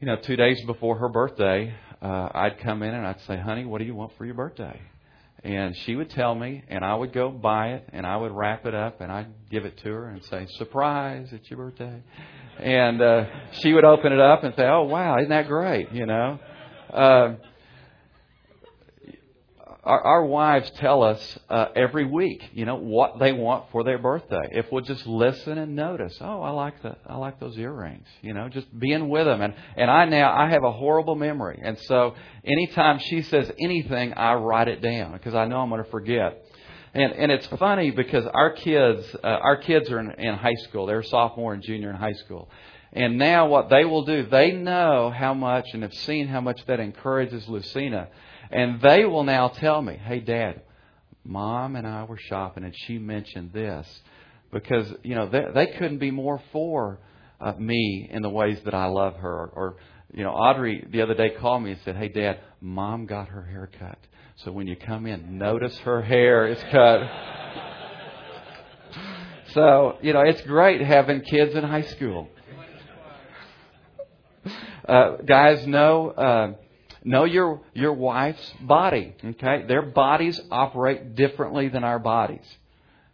you 0.00 0.06
know, 0.06 0.16
two 0.16 0.36
days 0.36 0.62
before 0.64 0.96
her 0.98 1.10
birthday, 1.10 1.74
uh, 2.00 2.28
I'd 2.32 2.58
come 2.60 2.82
in 2.82 2.94
and 2.94 3.06
I'd 3.06 3.20
say, 3.22 3.36
"Honey, 3.36 3.66
what 3.66 3.78
do 3.78 3.84
you 3.84 3.94
want 3.94 4.12
for 4.16 4.24
your 4.24 4.34
birthday?" 4.34 4.80
And 5.42 5.74
she 5.84 5.96
would 5.96 6.10
tell 6.10 6.34
me, 6.34 6.62
and 6.68 6.84
I 6.84 6.94
would 6.94 7.12
go 7.12 7.30
buy 7.30 7.68
it, 7.68 7.88
and 7.92 8.06
I 8.06 8.16
would 8.16 8.32
wrap 8.32 8.66
it 8.66 8.74
up, 8.74 9.00
and 9.00 9.10
I'd 9.10 9.28
give 9.50 9.64
it 9.64 9.78
to 9.78 9.90
her 9.90 10.08
and 10.08 10.22
say, 10.24 10.46
"Surprise! 10.58 11.28
It's 11.32 11.48
your 11.50 11.58
birthday." 11.58 12.02
And 12.58 13.00
uh, 13.00 13.24
she 13.52 13.72
would 13.72 13.84
open 13.84 14.12
it 14.12 14.20
up 14.20 14.44
and 14.44 14.54
say, 14.54 14.64
"Oh 14.64 14.82
wow, 14.82 15.16
isn't 15.18 15.30
that 15.30 15.48
great?" 15.48 15.92
You 15.92 16.04
know. 16.04 16.38
Uh, 16.92 17.34
our, 19.82 20.00
our 20.00 20.24
wives 20.26 20.70
tell 20.76 21.02
us 21.02 21.38
uh, 21.48 21.66
every 21.74 22.04
week, 22.04 22.42
you 22.52 22.66
know, 22.66 22.76
what 22.76 23.18
they 23.18 23.32
want 23.32 23.70
for 23.72 23.82
their 23.82 23.98
birthday. 23.98 24.48
If 24.52 24.70
we'll 24.70 24.84
just 24.84 25.06
listen 25.06 25.56
and 25.56 25.74
notice, 25.74 26.18
oh, 26.20 26.42
I 26.42 26.50
like 26.50 26.82
the, 26.82 26.96
I 27.06 27.16
like 27.16 27.40
those 27.40 27.56
earrings. 27.56 28.06
You 28.20 28.34
know, 28.34 28.48
just 28.48 28.66
being 28.78 29.08
with 29.08 29.24
them. 29.24 29.40
And 29.40 29.54
and 29.76 29.90
I 29.90 30.04
now 30.04 30.36
I 30.36 30.50
have 30.50 30.64
a 30.64 30.72
horrible 30.72 31.14
memory, 31.14 31.60
and 31.64 31.78
so 31.78 32.14
anytime 32.44 32.98
she 32.98 33.22
says 33.22 33.50
anything, 33.58 34.12
I 34.14 34.34
write 34.34 34.68
it 34.68 34.82
down 34.82 35.12
because 35.12 35.34
I 35.34 35.46
know 35.46 35.58
I'm 35.58 35.70
going 35.70 35.82
to 35.82 35.90
forget. 35.90 36.44
And 36.92 37.12
and 37.12 37.32
it's 37.32 37.46
funny 37.46 37.90
because 37.90 38.26
our 38.26 38.52
kids, 38.52 39.06
uh, 39.24 39.26
our 39.26 39.56
kids 39.56 39.90
are 39.90 40.00
in, 40.00 40.10
in 40.12 40.34
high 40.34 40.56
school. 40.68 40.86
They're 40.86 41.02
sophomore 41.02 41.54
and 41.54 41.62
junior 41.62 41.88
in 41.88 41.96
high 41.96 42.14
school. 42.24 42.50
And 42.92 43.18
now 43.18 43.46
what 43.46 43.70
they 43.70 43.84
will 43.84 44.04
do, 44.04 44.26
they 44.26 44.50
know 44.50 45.10
how 45.10 45.32
much 45.32 45.66
and 45.72 45.84
have 45.84 45.94
seen 45.94 46.26
how 46.26 46.40
much 46.40 46.66
that 46.66 46.80
encourages 46.80 47.48
Lucina 47.48 48.08
and 48.50 48.80
they 48.80 49.04
will 49.04 49.24
now 49.24 49.48
tell 49.48 49.80
me, 49.80 49.96
hey, 49.96 50.20
Dad, 50.20 50.62
Mom 51.24 51.76
and 51.76 51.86
I 51.86 52.04
were 52.04 52.18
shopping 52.18 52.64
and 52.64 52.74
she 52.76 52.98
mentioned 52.98 53.52
this. 53.52 53.86
Because, 54.52 54.92
you 55.04 55.14
know, 55.14 55.28
they, 55.28 55.44
they 55.54 55.66
couldn't 55.78 55.98
be 55.98 56.10
more 56.10 56.42
for 56.52 56.98
uh, 57.40 57.52
me 57.52 58.08
in 58.10 58.22
the 58.22 58.28
ways 58.28 58.58
that 58.64 58.74
I 58.74 58.86
love 58.86 59.14
her. 59.16 59.46
Or, 59.54 59.76
you 60.12 60.24
know, 60.24 60.30
Audrey 60.30 60.84
the 60.90 61.02
other 61.02 61.14
day 61.14 61.30
called 61.30 61.62
me 61.62 61.72
and 61.72 61.80
said, 61.84 61.96
hey, 61.96 62.08
Dad, 62.08 62.40
Mom 62.60 63.06
got 63.06 63.28
her 63.28 63.44
hair 63.44 63.70
cut. 63.78 63.98
So 64.36 64.50
when 64.50 64.66
you 64.66 64.74
come 64.74 65.06
in, 65.06 65.38
notice 65.38 65.76
her 65.78 66.02
hair 66.02 66.48
is 66.48 66.60
cut. 66.72 67.00
so, 69.52 69.98
you 70.02 70.12
know, 70.12 70.22
it's 70.22 70.40
great 70.42 70.80
having 70.80 71.20
kids 71.20 71.54
in 71.54 71.62
high 71.62 71.82
school. 71.82 72.28
Uh, 74.88 75.18
guys, 75.24 75.64
know. 75.68 76.10
Uh, 76.10 76.52
Know 77.02 77.24
your, 77.24 77.60
your 77.72 77.92
wife's 77.92 78.52
body. 78.60 79.14
Okay? 79.24 79.64
Their 79.66 79.82
bodies 79.82 80.40
operate 80.50 81.14
differently 81.14 81.68
than 81.68 81.84
our 81.84 81.98
bodies. 81.98 82.44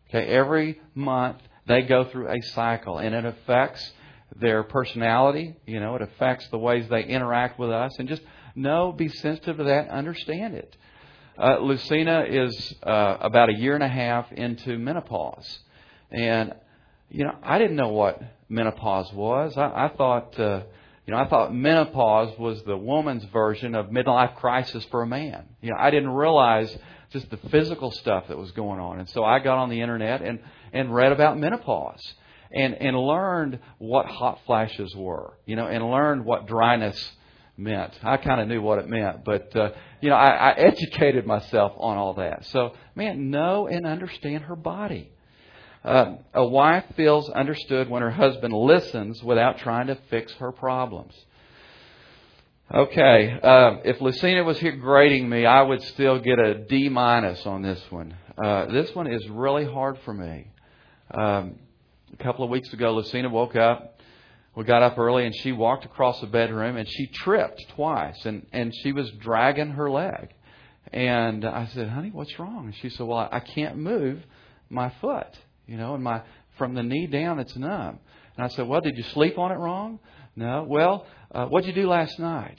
Okay? 0.09 0.27
Every 0.27 0.81
month 0.95 1.39
they 1.67 1.83
go 1.83 2.05
through 2.05 2.29
a 2.29 2.41
cycle 2.55 2.99
and 2.99 3.15
it 3.15 3.25
affects 3.25 3.93
their 4.35 4.63
personality. 4.63 5.57
You 5.67 5.81
know, 5.81 5.95
it 5.95 6.03
affects 6.03 6.49
the 6.49 6.59
ways 6.59 6.89
they 6.89 7.05
interact 7.05 7.59
with 7.59 7.71
us. 7.71 7.93
And 7.99 8.09
just 8.09 8.23
know, 8.57 8.93
be 8.93 9.09
sensitive 9.09 9.59
to 9.59 9.65
that, 9.65 9.91
understand 9.91 10.55
it. 10.55 10.77
Uh, 11.39 11.59
Lucina 11.59 12.25
is 12.29 12.75
uh, 12.83 13.19
about 13.21 13.51
a 13.51 13.55
year 13.55 13.75
and 13.75 13.85
a 13.85 13.89
half 13.89 14.33
into 14.33 14.79
menopause. 14.79 15.59
And, 16.11 16.55
you 17.11 17.25
know, 17.25 17.37
I 17.43 17.59
didn't 17.59 17.77
know 17.77 17.89
what 17.89 18.21
menopause 18.49 19.13
was. 19.13 19.57
I, 19.57 19.87
I 19.87 19.91
thought, 19.97 20.41
uh, 20.41 20.63
you 21.07 21.15
know, 21.15 21.21
I 21.21 21.29
thought 21.29 21.55
menopause 21.55 22.37
was 22.39 22.63
the 22.65 22.77
woman's 22.77 23.25
version 23.27 23.77
of 23.77 23.87
midlife 23.87 24.35
crisis 24.37 24.85
for 24.91 25.03
a 25.03 25.07
man. 25.07 25.45
You 25.61 25.71
know, 25.71 25.77
I 25.79 25.91
didn't 25.91 26.11
realize 26.11 26.77
just 27.11 27.31
the 27.31 27.37
physical 27.49 27.93
stuff 27.93 28.25
that 28.29 28.37
was 28.37 28.51
going 28.51 28.81
on. 28.81 28.99
And 28.99 29.09
so 29.11 29.25
I 29.25 29.39
got 29.39 29.59
on 29.59 29.71
the 29.71 29.81
internet 29.81 30.21
and, 30.21 30.41
and 30.73 30.93
read 30.93 31.13
about 31.13 31.39
menopause 31.39 32.03
and, 32.53 32.75
and 32.75 32.97
learned 32.97 33.61
what 33.79 34.07
hot 34.07 34.41
flashes 34.47 34.95
were, 34.97 35.35
you 35.47 35.55
know, 35.55 35.69
and 35.69 35.89
learned 35.89 36.25
what 36.25 36.49
dryness 36.49 37.13
meant. 37.57 37.93
I 38.03 38.17
kind 38.17 38.41
of 38.41 38.49
knew 38.49 38.61
what 38.61 38.81
it 38.81 38.89
meant, 38.89 39.25
but, 39.25 39.55
uh, 39.55 39.71
you 40.01 40.11
know, 40.11 40.17
I, 40.17 40.51
I 40.51 40.53
educated 40.55 41.25
myself 41.25 41.73
on 41.77 41.97
all 41.97 42.15
that. 42.15 42.47
So, 42.47 42.73
man, 42.97 43.31
know 43.31 43.69
and 43.69 43.87
understand 43.87 44.45
her 44.45 44.57
body. 44.57 45.13
Uh, 45.87 46.17
a 46.35 46.45
wife 46.45 46.85
feels 46.97 47.31
understood 47.31 47.89
when 47.89 48.03
her 48.03 48.11
husband 48.11 48.53
listens 48.53 49.23
without 49.23 49.59
trying 49.59 49.87
to 49.87 49.97
fix 50.11 50.33
her 50.35 50.51
problems. 50.51 51.15
Okay, 52.75 53.39
uh, 53.41 53.77
if 53.85 54.01
Lucina 54.01 54.43
was 54.43 54.59
here 54.59 54.75
grading 54.75 55.29
me, 55.29 55.47
I 55.47 55.63
would 55.63 55.81
still 55.81 56.19
get 56.19 56.41
a 56.41 56.55
D 56.55 56.89
minus 56.89 57.47
on 57.47 57.63
this 57.63 57.81
one. 57.91 58.17
Uh, 58.37 58.67
this 58.67 58.93
one 58.97 59.07
is 59.07 59.29
really 59.29 59.65
hard 59.65 59.97
for 60.05 60.13
me. 60.13 60.49
Um, 61.15 61.61
a 62.13 62.17
couple 62.21 62.45
of 62.45 62.51
weeks 62.51 62.73
ago, 62.73 62.93
Lucina 62.93 63.29
woke 63.29 63.55
up. 63.55 64.01
We 64.57 64.65
got 64.65 64.83
up 64.83 64.99
early, 64.99 65.25
and 65.25 65.37
she 65.37 65.53
walked 65.53 65.85
across 65.85 66.21
the 66.21 66.27
bedroom, 66.27 66.77
and 66.77 66.89
she 66.89 67.07
tripped 67.07 67.65
twice, 67.77 68.25
and 68.25 68.45
and 68.53 68.75
she 68.83 68.91
was 68.91 69.09
dragging 69.21 69.71
her 69.71 69.89
leg. 69.89 70.35
And 70.93 71.45
I 71.45 71.67
said, 71.67 71.89
"Honey, 71.91 72.11
what's 72.11 72.37
wrong?" 72.41 72.65
And 72.65 72.75
she 72.75 72.89
said, 72.89 73.07
"Well, 73.07 73.29
I 73.31 73.39
can't 73.39 73.77
move 73.77 74.25
my 74.69 74.91
foot." 75.01 75.29
You 75.67 75.77
know, 75.77 75.95
and 75.95 76.03
my 76.03 76.23
from 76.59 76.75
the 76.75 76.83
knee 76.83 77.07
down, 77.07 77.39
it's 77.39 77.57
numb. 77.57 77.99
And 78.37 78.45
I 78.45 78.49
said, 78.49 78.67
Well, 78.67 78.81
did 78.81 78.97
you 78.97 79.03
sleep 79.05 79.39
on 79.39 79.53
it 79.53 79.57
wrong? 79.57 79.99
No. 80.35 80.65
Well, 80.69 81.07
uh, 81.35 81.47
what 81.47 81.65
did 81.65 81.75
you 81.75 81.83
do 81.83 81.89
last 81.89 82.19
night? 82.19 82.59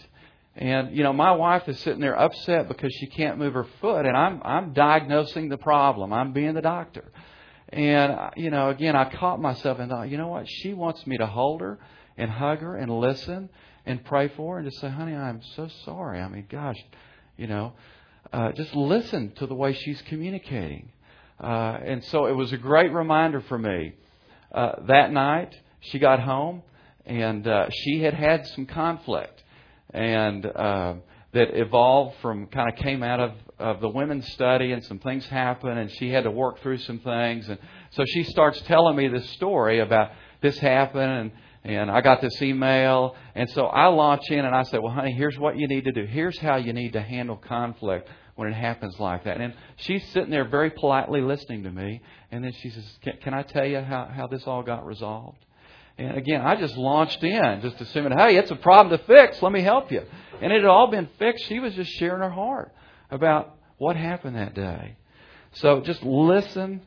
And 0.56 0.96
you 0.98 1.04
know, 1.04 1.14
my 1.14 1.32
wife 1.32 1.68
is 1.70 1.80
sitting 1.80 2.02
there 2.02 2.20
upset 2.20 2.68
because 2.68 2.92
she 3.00 3.08
can't 3.08 3.38
move 3.38 3.54
her 3.54 3.68
foot, 3.80 4.06
and 4.06 4.18
I'm 4.18 4.42
I'm 4.44 4.74
diagnosing 4.74 5.50
the 5.50 5.58
problem. 5.58 6.12
I'm 6.12 6.34
being 6.34 6.56
the 6.56 6.62
doctor. 6.62 7.12
And 7.70 8.12
uh, 8.12 8.30
you 8.36 8.50
know, 8.50 8.70
again, 8.70 8.96
I 8.96 9.10
caught 9.14 9.40
myself 9.40 9.80
and 9.80 9.92
thought, 9.92 10.10
you 10.10 10.18
know 10.18 10.30
what? 10.30 10.50
She 10.50 10.74
wants 10.74 11.06
me 11.06 11.18
to 11.18 11.28
hold 11.28 11.62
her 11.62 11.78
and 12.18 12.32
hug 12.32 12.60
her 12.60 12.76
and 12.76 12.92
listen 13.00 13.50
and 13.86 14.04
pray 14.04 14.30
for 14.30 14.56
her 14.56 14.60
and 14.60 14.68
just 14.68 14.82
say, 14.82 14.90
honey, 14.90 15.14
I'm 15.14 15.42
so 15.56 15.70
sorry. 15.86 16.20
I 16.20 16.28
mean, 16.28 16.48
gosh, 16.50 16.78
you 17.38 17.46
know, 17.46 17.74
uh, 18.34 18.52
just 18.54 18.76
listen 18.76 19.34
to 19.36 19.46
the 19.46 19.54
way 19.54 19.74
she's 19.74 20.02
communicating. 20.04 20.92
Uh, 21.40 21.78
and 21.84 22.04
so 22.06 22.26
it 22.26 22.34
was 22.34 22.52
a 22.52 22.58
great 22.58 22.92
reminder 22.92 23.42
for 23.42 23.58
me. 23.58 23.94
Uh, 24.52 24.74
that 24.88 25.12
night, 25.12 25.56
she 25.82 26.00
got 26.00 26.20
home 26.20 26.64
and 27.06 27.48
uh, 27.48 27.68
she 27.72 28.02
had 28.02 28.14
had 28.14 28.46
some 28.48 28.66
conflict 28.66 29.44
and 29.94 30.46
uh, 30.46 30.96
that 31.34 31.50
evolved 31.54 32.16
from 32.22 32.48
kind 32.48 32.70
of 32.72 32.78
came 32.80 33.04
out 33.04 33.20
of, 33.20 33.32
of 33.60 33.82
the 33.82 33.90
women's 33.90 34.28
study 34.34 34.72
and 34.72 34.84
some 34.86 35.00
things 35.00 35.26
happened 35.28 35.78
and 35.78 35.92
she 35.92 36.10
had 36.10 36.24
to 36.24 36.32
work 36.32 36.60
through 36.62 36.80
some 36.80 37.00
things. 37.00 37.48
And 37.48 37.60
so 37.92 38.04
she 38.06 38.24
starts 38.24 38.60
telling 38.62 38.96
me 38.96 39.08
this 39.08 39.30
story 39.32 39.80
about 39.80 40.12
this 40.42 40.58
happened 40.60 41.12
and 41.12 41.32
and 41.64 41.92
I 41.92 42.00
got 42.00 42.22
this 42.22 42.42
email. 42.42 43.16
And 43.36 43.50
so 43.50 43.66
I 43.66 43.88
launch 43.88 44.30
in 44.30 44.46
and 44.46 44.56
I 44.56 44.64
say, 44.64 44.78
Well, 44.78 44.94
honey, 44.94 45.12
here's 45.12 45.38
what 45.38 45.58
you 45.58 45.68
need 45.68 45.84
to 45.84 45.92
do. 45.92 46.06
Here's 46.06 46.40
how 46.40 46.56
you 46.56 46.72
need 46.72 46.94
to 46.94 47.02
handle 47.02 47.36
conflict 47.36 48.08
when 48.38 48.48
it 48.48 48.54
happens 48.54 48.98
like 49.00 49.26
that. 49.26 49.42
And 49.42 49.54
she's 49.78 50.08
sitting 50.10 50.30
there 50.30 50.48
very 50.48 50.70
politely 50.70 51.22
listening 51.22 51.64
to 51.64 51.72
me. 51.72 52.02
And 52.32 52.44
then 52.44 52.54
she 52.62 52.70
says, 52.70 52.86
Can, 53.04 53.18
can 53.24 53.34
I 53.34 53.42
tell 53.42 53.66
you 53.66 53.82
how, 53.82 54.06
how 54.06 54.28
this 54.28 54.44
all 54.46 54.64
got 54.64 54.86
resolved? 54.86 55.44
And 55.98 56.16
again, 56.16 56.42
I 56.42 56.56
just 56.56 56.78
launched 56.78 57.24
in, 57.24 57.62
just 57.62 57.82
assuming, 57.82 58.16
hey, 58.16 58.38
it's 58.38 58.52
a 58.52 58.56
problem 58.56 58.96
to 58.96 59.04
fix. 59.06 59.42
Let 59.42 59.52
me 59.52 59.62
help 59.62 59.92
you. 59.92 60.04
And 60.40 60.54
it 60.54 60.62
had 60.62 60.66
all 60.66 60.92
been 60.92 61.10
fixed. 61.18 61.46
She 61.46 61.58
was 61.60 61.74
just 61.74 61.92
sharing 61.94 62.22
her 62.22 62.30
heart 62.30 62.72
about 63.10 63.56
what 63.80 63.96
happened 63.96 64.36
that 64.36 64.54
day. 64.54 64.96
So 65.54 65.82
just 65.82 66.04
listen, 66.04 66.84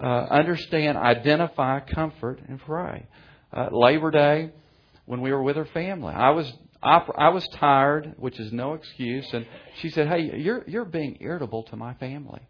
uh, 0.00 0.06
understand, 0.06 0.96
identify, 0.96 1.80
comfort, 1.80 2.38
and 2.46 2.60
pray. 2.60 3.08
Uh, 3.52 3.70
Labor 3.72 4.12
Day, 4.12 4.52
when 5.06 5.20
we 5.20 5.32
were 5.32 5.42
with 5.42 5.56
her 5.56 5.66
family, 5.66 6.14
I 6.14 6.30
was 6.30 6.52
I 6.84 7.28
was 7.30 7.46
tired, 7.48 8.14
which 8.18 8.38
is 8.38 8.52
no 8.52 8.74
excuse. 8.74 9.26
And 9.32 9.46
she 9.80 9.90
said, 9.90 10.08
Hey, 10.08 10.38
you're, 10.38 10.64
you're 10.66 10.84
being 10.84 11.18
irritable 11.20 11.62
to 11.64 11.76
my 11.76 11.94
family. 11.94 12.40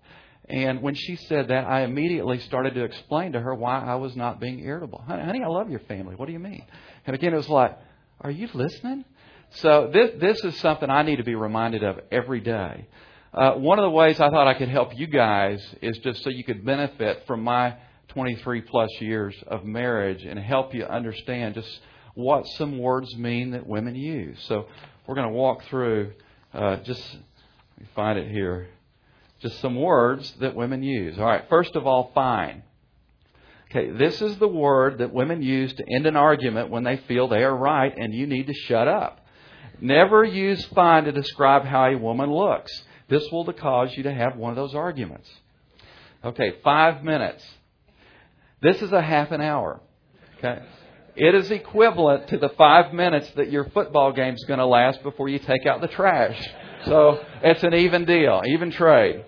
And 0.49 0.83
when 0.83 0.95
she 0.95 1.17
said 1.17 1.49
that, 1.49 1.65
I 1.65 1.83
immediately 1.83 2.39
started 2.41 2.75
to 2.75 2.85
explain 2.85 3.33
to 3.33 3.41
her 3.41 3.55
why 3.55 3.81
I 3.81 3.95
was 3.95 4.15
not 4.15 4.41
being 4.41 4.61
irritable. 4.61 5.03
Honey, 5.07 5.43
I 5.43 5.49
love 5.49 5.71
your 5.71 5.81
family. 5.81 6.17
What 6.17 6.27
do 6.27 6.33
you 6.33 6.39
mean? 6.39 6.65
And 7.07 7.15
again, 7.15 7.33
it 7.33 7.37
was 7.37 7.49
like, 7.49 7.79
Are 8.21 8.31
you 8.31 8.49
listening? 8.53 9.05
So 9.51 9.91
this, 9.93 10.11
this 10.21 10.45
is 10.45 10.61
something 10.61 10.91
I 10.91 11.03
need 11.03 11.17
to 11.17 11.25
be 11.25 11.37
reminded 11.37 11.85
of 11.85 12.01
every 12.11 12.41
day. 12.41 12.89
Uh, 13.33 13.53
one 13.53 13.79
of 13.79 13.85
the 13.85 13.91
ways 13.91 14.21
I 14.21 14.31
thought 14.31 14.49
I 14.49 14.55
could 14.55 14.69
help 14.69 14.97
you 14.97 15.07
guys 15.07 15.65
is 15.81 15.99
just 15.99 16.23
so 16.23 16.31
you 16.31 16.45
could 16.45 16.65
benefit 16.65 17.25
from 17.27 17.43
my 17.43 17.77
23 18.09 18.63
plus 18.63 18.91
years 19.01 19.35
of 19.47 19.65
marriage 19.65 20.23
and 20.25 20.39
help 20.39 20.75
you 20.75 20.85
understand 20.85 21.55
just 21.55 21.81
what 22.15 22.47
some 22.57 22.79
words 22.79 23.15
mean 23.17 23.53
that 23.53 23.67
women 23.67 23.95
use. 23.95 24.39
So 24.47 24.67
we're 25.07 25.15
going 25.15 25.29
to 25.29 25.35
walk 25.35 25.65
through 25.65 26.13
uh, 26.53 26.77
just, 26.77 27.03
let 27.13 27.81
me 27.81 27.87
find 27.95 28.19
it 28.19 28.31
here, 28.31 28.69
just 29.41 29.61
some 29.61 29.75
words 29.77 30.33
that 30.41 30.55
women 30.55 30.83
use. 30.83 31.19
All 31.19 31.25
right, 31.25 31.45
first 31.49 31.75
of 31.75 31.87
all, 31.87 32.13
fine. 32.15 32.63
Okay, 33.71 33.91
this 33.91 34.23
is 34.23 34.39
the 34.39 34.49
word 34.49 34.99
that 34.99 35.13
women 35.13 35.43
use 35.43 35.75
to 35.75 35.85
end 35.93 36.07
an 36.07 36.17
argument 36.17 36.71
when 36.71 36.85
they 36.85 36.99
feel 37.09 37.27
they 37.27 37.43
are 37.43 37.57
right 37.57 37.93
and 37.97 38.15
you 38.15 38.27
need 38.27 38.47
to 38.47 38.55
shut 38.55 38.87
up. 38.87 39.27
Never 39.81 40.25
use 40.25 40.65
fine 40.67 41.05
to 41.05 41.13
describe 41.13 41.65
how 41.65 41.87
a 41.87 41.99
woman 41.99 42.33
looks. 42.33 42.71
this 43.09 43.29
will 43.33 43.45
cause 43.53 43.97
you 43.97 44.05
to 44.05 44.15
have 44.15 44.37
one 44.37 44.51
of 44.51 44.57
those 44.57 44.75
arguments. 44.75 45.29
Okay, 46.25 46.55
five 46.63 47.03
minutes. 47.03 47.45
This 48.63 48.81
is 48.81 48.93
a 48.93 49.03
half 49.03 49.33
an 49.33 49.41
hour. 49.41 49.81
Okay. 50.39 50.63
It 51.17 51.35
is 51.35 51.51
equivalent 51.51 52.29
to 52.29 52.39
the 52.39 52.49
five 52.51 52.93
minutes 52.93 53.31
that 53.37 53.51
your 53.51 53.65
football 53.71 54.13
game 54.13 54.35
is 54.35 54.45
going 54.45 54.59
to 54.59 54.67
last 54.67 55.03
before 55.03 55.29
you 55.29 55.39
take 55.39 55.65
out 55.65 55.81
the 55.81 55.89
trash. 55.89 56.41
So 56.87 57.25
it's 57.43 57.63
an 57.63 57.73
even 57.73 58.05
deal, 58.05 58.43
even 58.47 58.73
trade. 58.73 59.25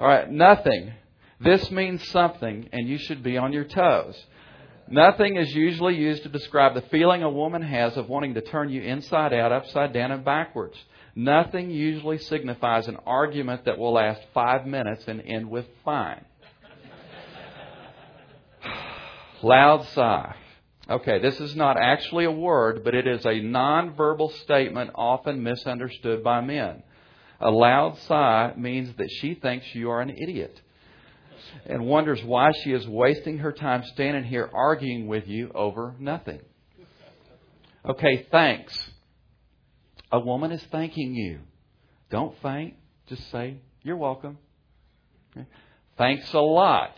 All 0.00 0.08
right, 0.08 0.28
nothing. 0.28 0.92
This 1.40 1.70
means 1.70 2.06
something, 2.08 2.68
and 2.72 2.88
you 2.88 2.98
should 2.98 3.22
be 3.22 3.38
on 3.38 3.52
your 3.52 3.64
toes. 3.64 4.16
Nothing 4.88 5.36
is 5.36 5.54
usually 5.54 5.96
used 5.96 6.24
to 6.24 6.28
describe 6.28 6.74
the 6.74 6.82
feeling 6.82 7.22
a 7.22 7.30
woman 7.30 7.62
has 7.62 7.96
of 7.96 8.08
wanting 8.08 8.34
to 8.34 8.40
turn 8.40 8.68
you 8.68 8.82
inside 8.82 9.32
out, 9.32 9.52
upside 9.52 9.92
down, 9.92 10.10
and 10.10 10.24
backwards. 10.24 10.76
Nothing 11.14 11.70
usually 11.70 12.18
signifies 12.18 12.88
an 12.88 12.96
argument 13.06 13.64
that 13.66 13.78
will 13.78 13.92
last 13.92 14.22
five 14.34 14.66
minutes 14.66 15.04
and 15.06 15.20
end 15.20 15.48
with 15.48 15.66
fine. 15.84 16.24
Loud 19.42 19.86
sigh. 19.88 20.34
Okay, 20.92 21.20
this 21.20 21.40
is 21.40 21.56
not 21.56 21.78
actually 21.78 22.26
a 22.26 22.30
word, 22.30 22.84
but 22.84 22.94
it 22.94 23.06
is 23.06 23.24
a 23.24 23.40
nonverbal 23.40 24.30
statement 24.42 24.90
often 24.94 25.42
misunderstood 25.42 26.22
by 26.22 26.42
men. 26.42 26.82
A 27.40 27.50
loud 27.50 27.96
sigh 28.00 28.52
means 28.58 28.94
that 28.96 29.10
she 29.10 29.34
thinks 29.34 29.74
you 29.74 29.88
are 29.90 30.02
an 30.02 30.10
idiot 30.10 30.60
and 31.64 31.86
wonders 31.86 32.22
why 32.22 32.52
she 32.62 32.72
is 32.72 32.86
wasting 32.86 33.38
her 33.38 33.52
time 33.52 33.82
standing 33.94 34.24
here 34.24 34.50
arguing 34.52 35.06
with 35.06 35.26
you 35.26 35.50
over 35.54 35.94
nothing. 35.98 36.40
Okay, 37.84 38.26
thanks. 38.30 38.78
A 40.10 40.20
woman 40.20 40.52
is 40.52 40.62
thanking 40.70 41.14
you. 41.14 41.40
Don't 42.10 42.34
faint. 42.42 42.74
Just 43.06 43.30
say, 43.30 43.56
You're 43.82 43.96
welcome. 43.96 44.36
Thanks 45.96 46.32
a 46.34 46.40
lot. 46.40 46.96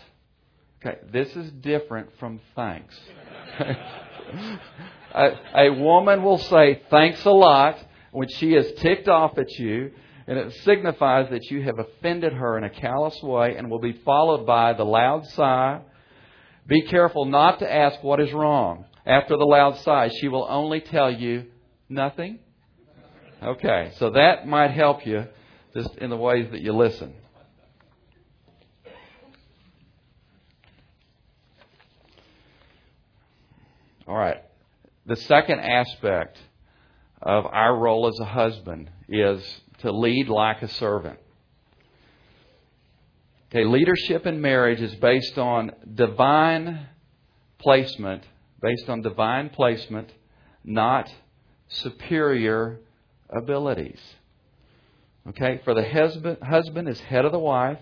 Okay, 0.85 0.99
this 1.11 1.35
is 1.35 1.51
different 1.51 2.11
from 2.18 2.41
thanks. 2.55 2.95
a, 5.14 5.30
a 5.55 5.70
woman 5.72 6.22
will 6.22 6.37
say 6.37 6.82
thanks 6.91 7.24
a 7.24 7.30
lot 7.30 7.78
when 8.12 8.28
she 8.28 8.53
is 8.53 8.70
ticked 8.80 9.09
off 9.09 9.39
at 9.39 9.51
you, 9.53 9.93
and 10.26 10.39
it 10.39 10.53
signifies 10.64 11.30
that 11.30 11.51
you 11.51 11.62
have 11.62 11.78
offended 11.78 12.35
her 12.35 12.59
in 12.59 12.64
a 12.64 12.70
callous 12.70 13.18
way 13.22 13.57
and 13.57 13.70
will 13.70 13.80
be 13.80 13.95
followed 14.05 14.45
by 14.45 14.74
the 14.74 14.85
loud 14.85 15.26
sigh. 15.28 15.80
Be 16.66 16.82
careful 16.82 17.24
not 17.24 17.61
to 17.61 17.72
ask 17.72 18.03
what 18.03 18.20
is 18.20 18.32
wrong. 18.35 18.85
After 19.07 19.39
the 19.39 19.47
loud 19.47 19.78
sigh, 19.78 20.11
she 20.20 20.28
will 20.28 20.47
only 20.51 20.80
tell 20.80 21.11
you 21.11 21.47
nothing. 21.89 22.41
Okay, 23.43 23.93
so 23.97 24.11
that 24.11 24.47
might 24.47 24.72
help 24.72 25.07
you 25.07 25.28
just 25.74 25.97
in 25.97 26.11
the 26.11 26.16
ways 26.16 26.51
that 26.51 26.61
you 26.61 26.74
listen. 26.74 27.14
All 34.07 34.16
right. 34.16 34.42
The 35.07 35.16
second 35.16 35.61
aspect 35.61 36.38
of 37.22 37.46
our 37.46 37.76
role 37.76 38.07
as 38.09 38.18
a 38.20 38.24
husband 38.24 38.90
is 39.09 39.42
to 39.78 39.92
lead 39.92 40.28
like 40.28 40.62
a 40.62 40.68
servant. 40.68 41.18
Okay, 43.50 43.64
leadership 43.64 44.26
in 44.26 44.40
marriage 44.40 44.80
is 44.80 44.94
based 44.96 45.38
on 45.38 45.72
divine 45.94 46.86
placement, 47.59 48.24
based 48.61 48.88
on 48.88 49.00
divine 49.00 49.48
placement, 49.50 50.11
not 50.64 51.09
superior 51.68 52.80
abilities. 53.30 54.00
Okay, 55.28 55.61
for 55.64 55.72
the 55.72 55.88
husband, 55.88 56.38
husband 56.42 56.88
is 56.88 57.00
head 57.00 57.24
of 57.24 57.32
the 57.32 57.38
wife, 57.38 57.78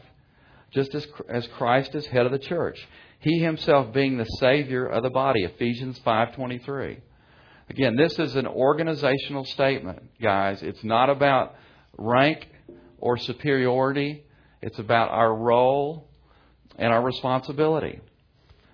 just 0.73 0.95
as, 0.95 1.07
as 1.29 1.47
Christ 1.49 1.95
is 1.95 2.07
head 2.07 2.27
of 2.27 2.33
the 2.33 2.39
church. 2.39 2.87
He 3.23 3.39
himself 3.39 3.93
being 3.93 4.19
the 4.19 4.25
savior 4.25 4.85
of 4.85 5.05
the 5.05 5.11
body, 5.11 5.45
Ephesians 5.45 5.99
5:23. 6.01 6.99
Again, 7.71 7.95
this 7.95 8.19
is 8.19 8.35
an 8.35 8.49
organizational 8.49 9.45
statement, 9.45 10.03
guys. 10.21 10.63
It's 10.63 10.83
not 10.83 11.09
about 11.09 11.55
rank 11.97 12.49
or 12.99 13.17
superiority. 13.17 14.25
It's 14.61 14.79
about 14.81 15.11
our 15.11 15.35
role 15.35 16.09
and 16.77 16.93
our 16.93 17.01
responsibility. 17.01 18.01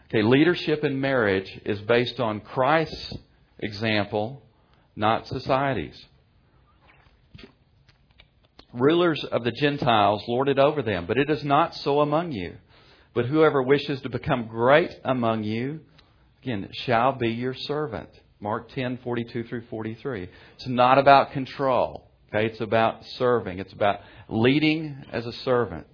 Okay, 0.09 0.23
leadership 0.23 0.83
in 0.83 0.99
marriage 0.99 1.61
is 1.67 1.81
based 1.83 2.19
on 2.19 2.41
Christ's 2.41 3.19
example, 3.59 4.43
not 4.97 5.27
society's. 5.27 6.03
Rulers 8.73 9.23
of 9.25 9.45
the 9.45 9.53
Gentiles 9.53 10.25
lord 10.27 10.49
it 10.49 10.59
over 10.59 10.81
them, 10.81 11.05
but 11.07 11.19
it 11.19 11.29
is 11.29 11.45
not 11.45 11.75
so 11.75 12.01
among 12.01 12.33
you. 12.33 12.55
But 13.19 13.27
whoever 13.27 13.61
wishes 13.61 14.01
to 14.03 14.09
become 14.09 14.47
great 14.47 14.97
among 15.03 15.43
you, 15.43 15.81
again, 16.41 16.69
shall 16.73 17.11
be 17.11 17.31
your 17.31 17.53
servant. 17.53 18.09
Mark 18.39 18.71
10, 18.71 18.99
42 19.03 19.43
through 19.43 19.63
43. 19.63 20.29
It's 20.55 20.69
not 20.69 20.99
about 20.99 21.33
control. 21.33 22.09
Okay, 22.29 22.47
it's 22.47 22.61
about 22.61 23.05
serving. 23.17 23.59
It's 23.59 23.73
about 23.73 24.03
leading 24.29 25.05
as 25.11 25.27
a 25.27 25.33
servant. 25.33 25.89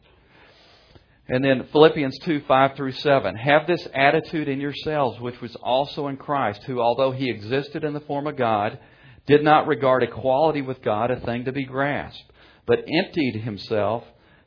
And 1.27 1.43
then 1.43 1.66
Philippians 1.72 2.18
2, 2.25 2.43
5 2.47 2.77
through 2.77 2.93
7. 2.93 3.37
Have 3.37 3.66
this 3.66 3.89
attitude 3.95 4.47
in 4.47 4.61
yourselves, 4.61 5.18
which 5.18 5.41
was 5.41 5.57
also 5.62 6.09
in 6.09 6.18
Christ, 6.18 6.64
who, 6.64 6.79
although 6.79 7.12
he 7.12 7.31
existed 7.31 7.85
in 7.85 7.95
the 7.95 8.01
form 8.01 8.27
of 8.27 8.37
God, 8.37 8.79
did 9.27 9.43
not 9.43 9.66
regard 9.66 10.03
equality 10.03 10.61
with 10.61 10.83
God 10.83 11.11
a 11.11 11.20
thing 11.20 11.47
to 11.47 11.53
be 11.53 11.64
grasped, 11.64 12.31
but 12.66 12.85
emptied 12.87 13.37
himself, 13.37 14.05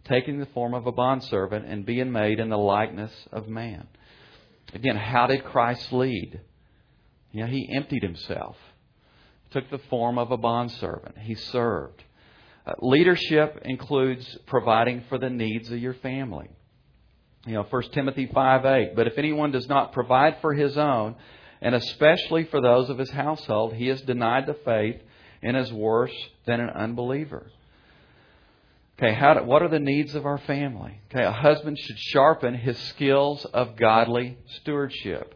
taking 0.07 0.39
the 0.39 0.45
form 0.47 0.73
of 0.73 0.87
a 0.87 0.91
bondservant 0.91 1.65
and 1.65 1.85
being 1.85 2.11
made 2.11 2.39
in 2.39 2.49
the 2.49 2.57
likeness 2.57 3.11
of 3.31 3.47
man. 3.47 3.87
Again, 4.73 4.95
how 4.95 5.27
did 5.27 5.45
Christ 5.45 5.91
lead? 5.93 6.41
He 7.31 7.69
emptied 7.73 8.03
himself, 8.03 8.57
took 9.51 9.69
the 9.69 9.77
form 9.89 10.17
of 10.17 10.31
a 10.31 10.37
bondservant. 10.37 11.17
He 11.19 11.35
served. 11.35 12.03
Uh, 12.65 12.73
leadership 12.79 13.61
includes 13.63 14.37
providing 14.45 15.03
for 15.07 15.17
the 15.17 15.29
needs 15.29 15.71
of 15.71 15.77
your 15.77 15.93
family. 15.93 16.49
You 17.45 17.53
know, 17.53 17.63
1 17.69 17.83
Timothy 17.93 18.29
5 18.33 18.65
8. 18.65 18.95
But 18.95 19.07
if 19.07 19.17
anyone 19.17 19.51
does 19.51 19.69
not 19.69 19.93
provide 19.93 20.37
for 20.41 20.53
his 20.53 20.77
own, 20.77 21.15
and 21.61 21.75
especially 21.75 22.45
for 22.45 22.59
those 22.59 22.89
of 22.89 22.97
his 22.97 23.09
household, 23.11 23.73
he 23.73 23.87
has 23.87 24.01
denied 24.01 24.47
the 24.47 24.57
faith 24.65 25.01
and 25.41 25.55
is 25.55 25.71
worse 25.71 26.13
than 26.45 26.59
an 26.59 26.69
unbeliever. 26.69 27.51
Okay, 28.99 29.13
how 29.13 29.35
do, 29.35 29.43
what 29.43 29.61
are 29.61 29.67
the 29.67 29.79
needs 29.79 30.15
of 30.15 30.25
our 30.25 30.39
family? 30.39 30.99
Okay, 31.11 31.23
a 31.23 31.31
husband 31.31 31.77
should 31.77 31.99
sharpen 31.99 32.55
his 32.55 32.79
skills 32.79 33.45
of 33.45 33.75
godly 33.75 34.39
stewardship. 34.61 35.35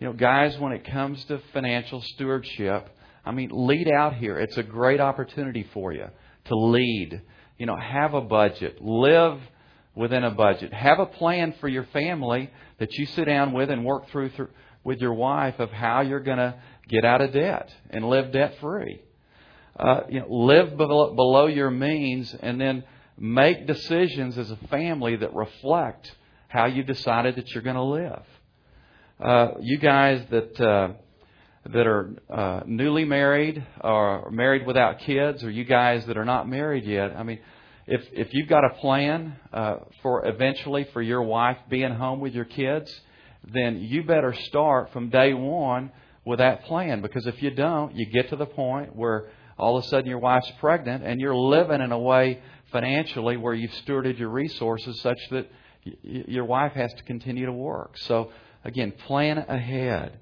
You 0.00 0.08
know, 0.08 0.12
guys, 0.12 0.58
when 0.58 0.72
it 0.72 0.84
comes 0.84 1.24
to 1.26 1.40
financial 1.52 2.02
stewardship, 2.02 2.88
I 3.24 3.30
mean, 3.30 3.50
lead 3.52 3.88
out 3.88 4.16
here. 4.16 4.36
It's 4.38 4.56
a 4.56 4.62
great 4.64 5.00
opportunity 5.00 5.68
for 5.72 5.92
you 5.92 6.06
to 6.46 6.56
lead. 6.56 7.22
You 7.58 7.66
know, 7.66 7.76
have 7.76 8.14
a 8.14 8.20
budget, 8.20 8.82
live 8.82 9.38
within 9.94 10.24
a 10.24 10.32
budget, 10.32 10.72
have 10.72 10.98
a 10.98 11.06
plan 11.06 11.54
for 11.60 11.68
your 11.68 11.84
family 11.92 12.50
that 12.78 12.92
you 12.94 13.06
sit 13.06 13.26
down 13.26 13.52
with 13.52 13.70
and 13.70 13.84
work 13.84 14.10
through, 14.10 14.30
through 14.30 14.48
with 14.82 15.00
your 15.00 15.14
wife 15.14 15.60
of 15.60 15.70
how 15.70 16.00
you're 16.00 16.20
going 16.20 16.38
to 16.38 16.56
get 16.88 17.04
out 17.04 17.20
of 17.20 17.32
debt 17.32 17.72
and 17.90 18.08
live 18.08 18.32
debt 18.32 18.56
free. 18.60 19.00
Uh, 19.78 20.00
you 20.08 20.18
know, 20.18 20.26
live 20.28 20.76
below, 20.76 21.14
below 21.14 21.46
your 21.46 21.70
means 21.70 22.34
and 22.40 22.60
then 22.60 22.82
make 23.18 23.66
decisions 23.66 24.36
as 24.36 24.50
a 24.50 24.56
family 24.68 25.16
that 25.16 25.34
reflect 25.34 26.14
how 26.48 26.66
you 26.66 26.82
decided 26.82 27.36
that 27.36 27.52
you're 27.52 27.62
going 27.62 27.76
to 27.76 27.82
live. 27.82 28.22
Uh, 29.18 29.48
you 29.60 29.78
guys 29.78 30.22
that 30.30 30.60
uh, 30.60 30.88
that 31.72 31.86
are 31.86 32.14
uh, 32.30 32.60
newly 32.66 33.04
married 33.04 33.66
or 33.82 34.30
married 34.30 34.66
without 34.66 35.00
kids, 35.00 35.42
or 35.42 35.50
you 35.50 35.64
guys 35.64 36.04
that 36.06 36.16
are 36.16 36.24
not 36.24 36.48
married 36.48 36.84
yet, 36.84 37.14
I 37.16 37.22
mean, 37.22 37.40
if 37.86 38.02
if 38.12 38.28
you've 38.32 38.48
got 38.48 38.64
a 38.64 38.74
plan 38.80 39.36
uh, 39.52 39.76
for 40.02 40.26
eventually 40.26 40.86
for 40.92 41.00
your 41.00 41.22
wife 41.22 41.56
being 41.70 41.92
home 41.92 42.20
with 42.20 42.34
your 42.34 42.44
kids, 42.44 42.94
then 43.52 43.80
you 43.80 44.02
better 44.04 44.34
start 44.34 44.92
from 44.92 45.08
day 45.08 45.32
one 45.32 45.90
with 46.24 46.38
that 46.40 46.64
plan. 46.64 47.00
Because 47.00 47.26
if 47.26 47.42
you 47.42 47.50
don't, 47.50 47.94
you 47.94 48.06
get 48.06 48.28
to 48.30 48.36
the 48.36 48.46
point 48.46 48.94
where 48.94 49.30
all 49.58 49.78
of 49.78 49.84
a 49.84 49.88
sudden 49.88 50.06
your 50.06 50.18
wife's 50.18 50.50
pregnant 50.60 51.04
and 51.04 51.20
you're 51.20 51.34
living 51.34 51.80
in 51.80 51.92
a 51.92 51.98
way 51.98 52.40
financially 52.72 53.36
where 53.36 53.54
you've 53.54 53.72
stewarded 53.86 54.18
your 54.18 54.28
resources 54.28 55.00
such 55.00 55.18
that 55.30 55.50
y- 55.84 56.24
your 56.28 56.44
wife 56.44 56.72
has 56.72 56.92
to 56.94 57.02
continue 57.04 57.46
to 57.46 57.52
work. 57.52 57.96
So, 57.98 58.30
again, 58.64 58.92
plan 58.92 59.38
ahead. 59.38 60.18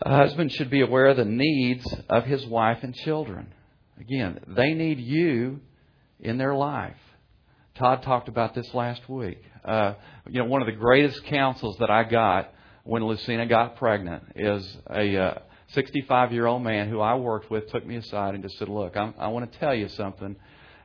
A 0.00 0.16
husband 0.16 0.52
should 0.52 0.70
be 0.70 0.80
aware 0.80 1.06
of 1.06 1.16
the 1.16 1.24
needs 1.24 1.84
of 2.08 2.24
his 2.24 2.46
wife 2.46 2.78
and 2.82 2.94
children. 2.94 3.52
Again, 4.00 4.40
they 4.46 4.72
need 4.74 5.00
you 5.00 5.60
in 6.20 6.38
their 6.38 6.54
life. 6.54 6.96
Todd 7.74 8.02
talked 8.02 8.28
about 8.28 8.54
this 8.54 8.72
last 8.74 9.08
week. 9.08 9.42
Uh, 9.64 9.94
you 10.28 10.40
know, 10.40 10.46
one 10.46 10.62
of 10.62 10.66
the 10.66 10.72
greatest 10.72 11.24
counsels 11.24 11.76
that 11.78 11.90
I 11.90 12.04
got 12.04 12.52
when 12.84 13.04
Lucina 13.04 13.46
got 13.46 13.76
pregnant 13.76 14.22
is 14.34 14.76
a 14.88 15.16
uh, 15.16 15.38
65 15.68 16.32
year 16.32 16.46
old 16.46 16.62
man 16.62 16.88
who 16.88 17.00
I 17.00 17.14
worked 17.14 17.50
with 17.50 17.70
took 17.70 17.86
me 17.86 17.96
aside 17.96 18.34
and 18.34 18.42
just 18.42 18.58
said, 18.58 18.68
Look, 18.68 18.96
I'm, 18.96 19.14
I 19.18 19.28
want 19.28 19.50
to 19.50 19.58
tell 19.58 19.74
you 19.74 19.88
something. 19.88 20.36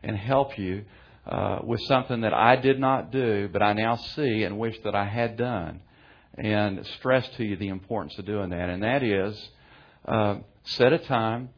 and 0.04 0.18
help 0.18 0.58
you 0.58 0.84
uh, 1.26 1.60
with 1.64 1.82
something 1.82 2.22
that 2.22 2.34
I 2.34 2.58
did 2.58 2.80
not 2.80 3.12
do, 3.12 3.50
but 3.52 3.62
I 3.62 3.74
now 3.74 3.96
see 3.96 4.44
and 4.44 4.60
wish 4.60 4.78
that 4.84 4.94
I 4.94 5.06
had 5.06 5.38
done, 5.38 5.80
and 6.38 6.86
stress 6.98 7.28
to 7.38 7.44
you 7.44 7.56
the 7.56 7.70
importance 7.70 8.18
of 8.20 8.26
doing 8.26 8.50
that. 8.50 8.70
And 8.70 8.84
that 8.84 9.04
is 9.04 9.50
uh, 10.06 10.40
set 10.64 10.92
a 10.92 11.00
time 11.00 11.50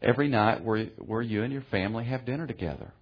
every 0.00 0.28
night 0.28 0.64
where 0.64 0.86
where 0.98 1.22
you 1.22 1.42
and 1.42 1.52
your 1.52 1.64
family 1.70 2.04
have 2.04 2.24
dinner 2.24 2.46
together. 2.46 2.92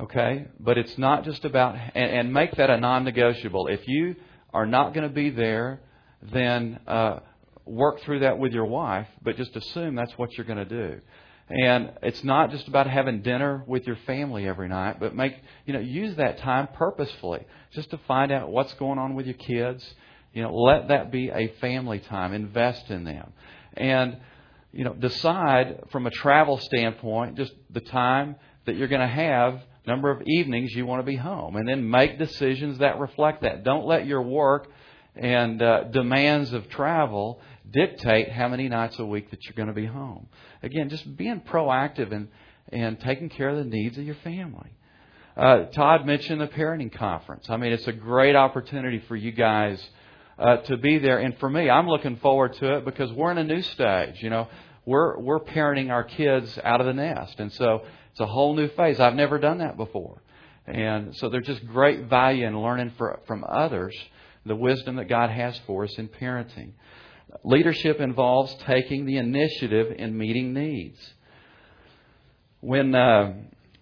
Okay, 0.00 0.46
but 0.58 0.76
it's 0.76 0.98
not 0.98 1.24
just 1.24 1.44
about 1.44 1.76
and, 1.94 2.10
and 2.10 2.32
make 2.32 2.52
that 2.56 2.70
a 2.70 2.78
non-negotiable. 2.80 3.68
If 3.68 3.86
you 3.86 4.16
are 4.52 4.66
not 4.66 4.94
going 4.94 5.06
to 5.06 5.14
be 5.14 5.30
there, 5.30 5.80
then 6.32 6.80
uh, 6.86 7.20
work 7.66 8.00
through 8.02 8.20
that 8.20 8.38
with 8.38 8.52
your 8.52 8.66
wife. 8.66 9.08
But 9.22 9.36
just 9.36 9.56
assume 9.56 9.94
that's 9.94 10.16
what 10.18 10.36
you're 10.36 10.46
going 10.46 10.58
to 10.58 10.64
do. 10.64 11.00
And 11.48 11.92
it's 12.02 12.24
not 12.24 12.50
just 12.50 12.68
about 12.68 12.86
having 12.86 13.20
dinner 13.20 13.64
with 13.66 13.86
your 13.86 13.96
family 14.06 14.48
every 14.48 14.68
night, 14.68 14.98
but 14.98 15.14
make, 15.14 15.34
you 15.66 15.74
know, 15.74 15.80
use 15.80 16.16
that 16.16 16.38
time 16.38 16.68
purposefully 16.72 17.44
just 17.72 17.90
to 17.90 17.98
find 18.08 18.32
out 18.32 18.50
what's 18.50 18.72
going 18.74 18.98
on 18.98 19.14
with 19.14 19.26
your 19.26 19.34
kids. 19.34 19.84
You 20.32 20.42
know, 20.42 20.54
let 20.54 20.88
that 20.88 21.12
be 21.12 21.28
a 21.28 21.48
family 21.60 21.98
time. 21.98 22.32
Invest 22.32 22.90
in 22.90 23.04
them. 23.04 23.32
And, 23.74 24.16
you 24.72 24.84
know, 24.84 24.94
decide 24.94 25.84
from 25.92 26.06
a 26.06 26.10
travel 26.10 26.58
standpoint 26.58 27.36
just 27.36 27.52
the 27.70 27.80
time 27.80 28.36
that 28.64 28.76
you're 28.76 28.88
going 28.88 29.02
to 29.02 29.06
have, 29.06 29.60
number 29.86 30.10
of 30.10 30.22
evenings 30.26 30.72
you 30.72 30.86
want 30.86 31.00
to 31.00 31.06
be 31.06 31.16
home. 31.16 31.56
And 31.56 31.68
then 31.68 31.88
make 31.88 32.18
decisions 32.18 32.78
that 32.78 32.98
reflect 32.98 33.42
that. 33.42 33.64
Don't 33.64 33.84
let 33.84 34.06
your 34.06 34.22
work 34.22 34.68
and 35.14 35.62
uh, 35.62 35.84
demands 35.84 36.52
of 36.52 36.68
travel 36.70 37.40
dictate 37.70 38.30
how 38.30 38.48
many 38.48 38.68
nights 38.68 38.98
a 38.98 39.04
week 39.04 39.30
that 39.30 39.44
you're 39.44 39.54
going 39.54 39.68
to 39.68 39.74
be 39.74 39.86
home. 39.86 40.28
Again, 40.62 40.88
just 40.88 41.16
being 41.16 41.40
proactive 41.40 42.12
and, 42.12 42.28
and 42.70 43.00
taking 43.00 43.28
care 43.28 43.48
of 43.48 43.56
the 43.56 43.64
needs 43.64 43.98
of 43.98 44.04
your 44.04 44.16
family. 44.16 44.70
Uh, 45.36 45.64
Todd 45.64 46.06
mentioned 46.06 46.40
the 46.40 46.46
parenting 46.46 46.92
conference. 46.92 47.50
I 47.50 47.56
mean, 47.56 47.72
it's 47.72 47.88
a 47.88 47.92
great 47.92 48.36
opportunity 48.36 49.02
for 49.08 49.16
you 49.16 49.32
guys 49.32 49.84
uh, 50.38 50.58
to 50.58 50.76
be 50.76 50.98
there. 50.98 51.18
And 51.18 51.36
for 51.38 51.50
me, 51.50 51.68
I'm 51.68 51.88
looking 51.88 52.16
forward 52.16 52.54
to 52.54 52.76
it 52.76 52.84
because 52.84 53.12
we're 53.12 53.32
in 53.32 53.38
a 53.38 53.44
new 53.44 53.62
stage. 53.62 54.22
You 54.22 54.30
know, 54.30 54.48
we're 54.86 55.18
we're 55.18 55.40
parenting 55.40 55.90
our 55.90 56.04
kids 56.04 56.58
out 56.62 56.80
of 56.80 56.86
the 56.86 56.92
nest, 56.92 57.40
and 57.40 57.52
so 57.52 57.82
it's 58.10 58.20
a 58.20 58.26
whole 58.26 58.54
new 58.54 58.68
phase. 58.68 59.00
I've 59.00 59.14
never 59.14 59.38
done 59.38 59.58
that 59.58 59.76
before, 59.76 60.22
and 60.66 61.16
so 61.16 61.28
there's 61.28 61.46
just 61.46 61.66
great 61.66 62.04
value 62.04 62.46
in 62.46 62.60
learning 62.60 62.92
for, 62.98 63.20
from 63.26 63.44
others 63.48 63.96
the 64.46 64.54
wisdom 64.54 64.96
that 64.96 65.08
God 65.08 65.30
has 65.30 65.58
for 65.66 65.84
us 65.84 65.98
in 65.98 66.08
parenting. 66.08 66.72
Leadership 67.42 68.00
involves 68.00 68.54
taking 68.66 69.06
the 69.06 69.16
initiative 69.16 69.94
in 69.98 70.16
meeting 70.16 70.54
needs. 70.54 70.98
When 72.60 72.94
uh, 72.94 73.34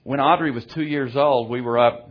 when 0.02 0.20
Audrey 0.20 0.50
was 0.50 0.64
two 0.66 0.82
years 0.82 1.14
old, 1.16 1.48
we 1.48 1.60
were 1.60 1.78
up 1.78 2.10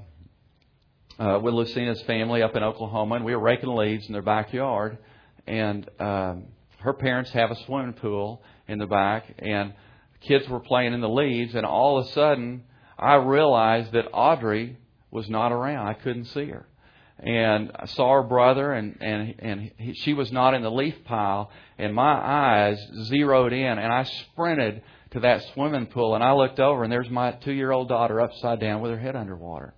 uh, 1.19 1.39
with 1.41 1.53
Lucina's 1.53 2.01
family 2.03 2.41
up 2.41 2.55
in 2.55 2.63
Oklahoma, 2.63 3.15
and 3.15 3.25
we 3.25 3.35
were 3.35 3.41
raking 3.41 3.75
leaves 3.75 4.07
in 4.07 4.13
their 4.13 4.21
backyard. 4.21 4.97
And 5.47 5.89
um, 5.99 6.45
her 6.79 6.93
parents 6.93 7.31
have 7.31 7.51
a 7.51 7.55
swimming 7.65 7.93
pool 7.93 8.41
in 8.67 8.79
the 8.79 8.87
back, 8.87 9.35
and 9.39 9.73
kids 10.21 10.47
were 10.47 10.59
playing 10.59 10.93
in 10.93 11.01
the 11.01 11.09
leaves. 11.09 11.55
And 11.55 11.65
all 11.65 11.99
of 11.99 12.07
a 12.07 12.09
sudden, 12.11 12.63
I 12.97 13.15
realized 13.15 13.91
that 13.91 14.05
Audrey 14.13 14.77
was 15.09 15.29
not 15.29 15.51
around. 15.51 15.87
I 15.87 15.93
couldn't 15.93 16.25
see 16.25 16.45
her 16.45 16.65
and 17.21 17.71
I 17.75 17.85
saw 17.85 18.13
her 18.15 18.23
brother, 18.23 18.73
and 18.73 18.97
and 18.99 19.35
and 19.39 19.71
he, 19.77 19.93
she 19.93 20.13
was 20.13 20.31
not 20.31 20.55
in 20.55 20.63
the 20.63 20.71
leaf 20.71 20.95
pile, 21.05 21.51
and 21.77 21.93
my 21.93 22.13
eyes 22.13 22.79
zeroed 23.03 23.53
in, 23.53 23.77
and 23.77 23.93
I 23.93 24.03
sprinted 24.03 24.81
to 25.11 25.19
that 25.19 25.43
swimming 25.53 25.85
pool, 25.85 26.15
and 26.15 26.23
I 26.23 26.33
looked 26.33 26.59
over, 26.59 26.83
and 26.83 26.91
there's 26.91 27.09
my 27.09 27.33
two-year-old 27.33 27.89
daughter 27.89 28.19
upside 28.21 28.59
down 28.59 28.81
with 28.81 28.91
her 28.91 28.99
head 28.99 29.15
underwater, 29.15 29.73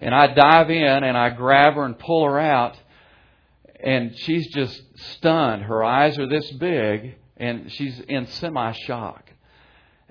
and 0.00 0.14
I 0.14 0.28
dive 0.32 0.70
in 0.70 1.04
and 1.04 1.18
I 1.18 1.30
grab 1.30 1.74
her 1.74 1.84
and 1.84 1.98
pull 1.98 2.24
her 2.24 2.38
out, 2.38 2.78
and 3.82 4.16
she's 4.16 4.48
just 4.54 4.80
stunned. 5.16 5.62
Her 5.62 5.84
eyes 5.84 6.18
are 6.18 6.28
this 6.28 6.50
big, 6.52 7.16
and 7.36 7.70
she's 7.70 8.00
in 8.08 8.26
semi-shock, 8.26 9.30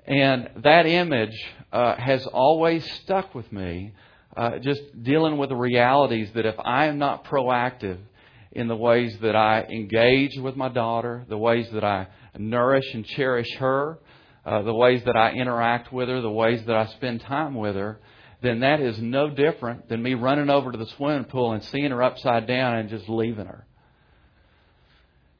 and 0.06 0.50
that 0.62 0.86
image 0.86 1.34
uh, 1.72 1.96
has 1.96 2.26
always 2.26 2.88
stuck 3.02 3.34
with 3.34 3.50
me 3.50 3.92
uh, 4.36 4.58
just 4.58 4.80
dealing 5.02 5.38
with 5.38 5.48
the 5.48 5.56
realities 5.56 6.30
that 6.34 6.46
if 6.46 6.54
I 6.58 6.86
am 6.86 6.98
not 6.98 7.24
proactive 7.24 7.98
in 8.52 8.68
the 8.68 8.76
ways 8.76 9.16
that 9.22 9.36
I 9.36 9.62
engage 9.62 10.36
with 10.38 10.56
my 10.56 10.68
daughter, 10.68 11.24
the 11.28 11.38
ways 11.38 11.68
that 11.72 11.84
I 11.84 12.08
nourish 12.36 12.94
and 12.94 13.04
cherish 13.04 13.52
her, 13.56 13.98
uh, 14.44 14.62
the 14.62 14.74
ways 14.74 15.02
that 15.04 15.16
I 15.16 15.32
interact 15.32 15.92
with 15.92 16.08
her, 16.08 16.20
the 16.20 16.30
ways 16.30 16.64
that 16.66 16.76
I 16.76 16.86
spend 16.86 17.20
time 17.22 17.54
with 17.54 17.76
her, 17.76 18.00
then 18.42 18.60
that 18.60 18.80
is 18.80 18.98
no 19.00 19.28
different 19.28 19.88
than 19.88 20.02
me 20.02 20.14
running 20.14 20.48
over 20.48 20.72
to 20.72 20.78
the 20.78 20.86
swimming 20.86 21.24
pool 21.24 21.52
and 21.52 21.62
seeing 21.64 21.90
her 21.90 22.02
upside 22.02 22.46
down 22.46 22.76
and 22.76 22.88
just 22.88 23.08
leaving 23.08 23.46
her. 23.46 23.66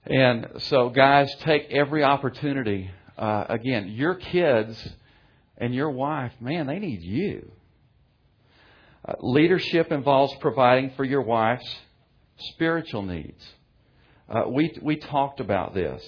And 0.04 0.48
so, 0.58 0.88
guys, 0.88 1.34
take 1.40 1.70
every 1.70 2.02
opportunity. 2.02 2.90
Uh, 3.16 3.44
again, 3.48 3.88
your 3.88 4.14
kids 4.14 4.88
and 5.56 5.74
your 5.74 5.90
wife, 5.90 6.32
man, 6.40 6.66
they 6.66 6.78
need 6.78 7.02
you. 7.02 7.52
Uh, 9.06 9.14
leadership 9.20 9.92
involves 9.92 10.34
providing 10.40 10.90
for 10.96 11.04
your 11.04 11.22
wife's 11.22 11.78
spiritual 12.38 13.02
needs. 13.02 13.42
Uh, 14.28 14.44
we, 14.48 14.76
we 14.82 14.96
talked 14.96 15.40
about 15.40 15.74
this. 15.74 16.02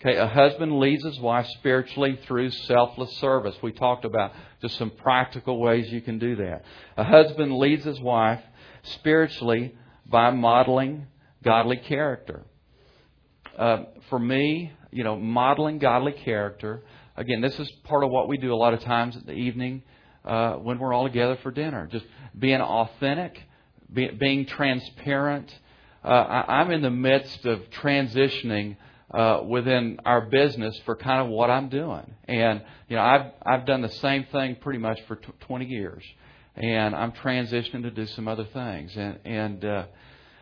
Okay, 0.00 0.16
a 0.18 0.26
husband 0.26 0.78
leads 0.78 1.02
his 1.02 1.18
wife 1.18 1.46
spiritually 1.58 2.18
through 2.26 2.50
selfless 2.50 3.10
service. 3.18 3.56
We 3.62 3.72
talked 3.72 4.04
about 4.04 4.32
just 4.60 4.76
some 4.76 4.90
practical 4.90 5.58
ways 5.58 5.90
you 5.90 6.02
can 6.02 6.18
do 6.18 6.36
that. 6.36 6.64
A 6.98 7.04
husband 7.04 7.56
leads 7.56 7.84
his 7.84 7.98
wife 8.00 8.42
spiritually 8.82 9.74
by 10.06 10.30
modeling 10.30 11.06
godly 11.42 11.78
character. 11.78 12.44
Uh, 13.56 13.84
for 14.10 14.18
me, 14.18 14.72
you 14.90 15.04
know, 15.04 15.16
modeling 15.16 15.78
godly 15.78 16.12
character. 16.12 16.82
Again, 17.16 17.40
this 17.40 17.58
is 17.58 17.70
part 17.84 18.04
of 18.04 18.10
what 18.10 18.28
we 18.28 18.36
do 18.36 18.52
a 18.52 18.56
lot 18.56 18.74
of 18.74 18.80
times 18.80 19.16
in 19.16 19.24
the 19.24 19.32
evening 19.32 19.84
uh, 20.24 20.54
when 20.54 20.78
we're 20.78 20.92
all 20.92 21.04
together 21.04 21.38
for 21.42 21.50
dinner. 21.50 21.88
Just 21.90 22.04
being 22.38 22.60
authentic, 22.60 23.40
be, 23.92 24.08
being 24.08 24.46
transparent. 24.46 25.52
Uh, 26.04 26.08
I, 26.08 26.60
I'm 26.60 26.70
in 26.70 26.82
the 26.82 26.90
midst 26.90 27.44
of 27.46 27.60
transitioning 27.70 28.76
uh, 29.12 29.42
within 29.46 30.00
our 30.04 30.22
business 30.22 30.78
for 30.84 30.96
kind 30.96 31.20
of 31.20 31.28
what 31.28 31.50
I'm 31.50 31.68
doing, 31.68 32.14
and 32.24 32.62
you 32.88 32.96
know 32.96 33.02
I've 33.02 33.32
I've 33.44 33.66
done 33.66 33.80
the 33.80 33.88
same 33.88 34.24
thing 34.32 34.56
pretty 34.56 34.80
much 34.80 35.00
for 35.06 35.16
t- 35.16 35.32
20 35.40 35.66
years, 35.66 36.02
and 36.56 36.94
I'm 36.94 37.12
transitioning 37.12 37.82
to 37.82 37.90
do 37.90 38.06
some 38.06 38.26
other 38.26 38.44
things, 38.44 38.96
and 38.96 39.18
and 39.24 39.64
uh, 39.64 39.84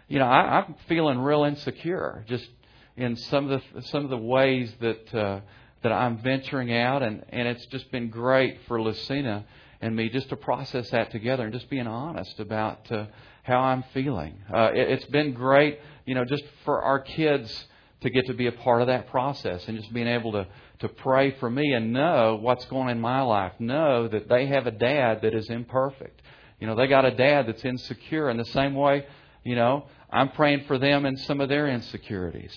you 0.08 0.18
know 0.18 0.26
I, 0.26 0.60
I'm 0.60 0.74
feeling 0.88 1.18
real 1.18 1.44
insecure 1.44 2.24
just 2.28 2.48
in 2.96 3.16
some 3.16 3.50
of 3.50 3.62
the 3.74 3.82
some 3.82 4.04
of 4.04 4.10
the 4.10 4.16
ways 4.16 4.72
that 4.80 5.14
uh, 5.14 5.40
that 5.82 5.92
I'm 5.92 6.18
venturing 6.18 6.72
out, 6.74 7.02
and 7.02 7.24
and 7.28 7.46
it's 7.46 7.66
just 7.66 7.90
been 7.92 8.08
great 8.08 8.58
for 8.66 8.80
Lucina 8.80 9.44
and 9.82 9.94
me 9.94 10.08
just 10.08 10.30
to 10.30 10.36
process 10.36 10.88
that 10.90 11.10
together 11.10 11.44
and 11.44 11.52
just 11.52 11.68
being 11.68 11.86
honest 11.86 12.40
about 12.40 12.90
uh, 12.90 13.06
how 13.42 13.58
I'm 13.60 13.84
feeling. 13.92 14.38
Uh, 14.52 14.70
it, 14.72 14.88
it's 14.90 15.04
been 15.06 15.34
great, 15.34 15.80
you 16.06 16.14
know, 16.14 16.24
just 16.24 16.44
for 16.64 16.82
our 16.82 17.00
kids 17.00 17.66
to 18.00 18.10
get 18.10 18.26
to 18.26 18.34
be 18.34 18.46
a 18.46 18.52
part 18.52 18.80
of 18.80 18.86
that 18.86 19.08
process 19.10 19.66
and 19.68 19.76
just 19.76 19.92
being 19.92 20.08
able 20.08 20.32
to 20.32 20.46
to 20.80 20.88
pray 20.88 21.30
for 21.38 21.48
me 21.48 21.72
and 21.74 21.92
know 21.92 22.36
what's 22.40 22.64
going 22.64 22.88
on 22.88 22.90
in 22.90 23.00
my 23.00 23.20
life. 23.20 23.52
Know 23.60 24.08
that 24.08 24.28
they 24.28 24.46
have 24.46 24.66
a 24.66 24.72
dad 24.72 25.20
that 25.22 25.32
is 25.32 25.48
imperfect. 25.48 26.20
You 26.58 26.66
know, 26.66 26.74
they 26.74 26.88
got 26.88 27.04
a 27.04 27.12
dad 27.12 27.46
that's 27.46 27.64
insecure 27.64 28.30
in 28.30 28.36
the 28.36 28.44
same 28.46 28.74
way, 28.74 29.06
you 29.44 29.54
know, 29.54 29.86
I'm 30.10 30.30
praying 30.30 30.64
for 30.66 30.78
them 30.78 31.06
and 31.06 31.18
some 31.20 31.40
of 31.40 31.48
their 31.48 31.68
insecurities. 31.68 32.54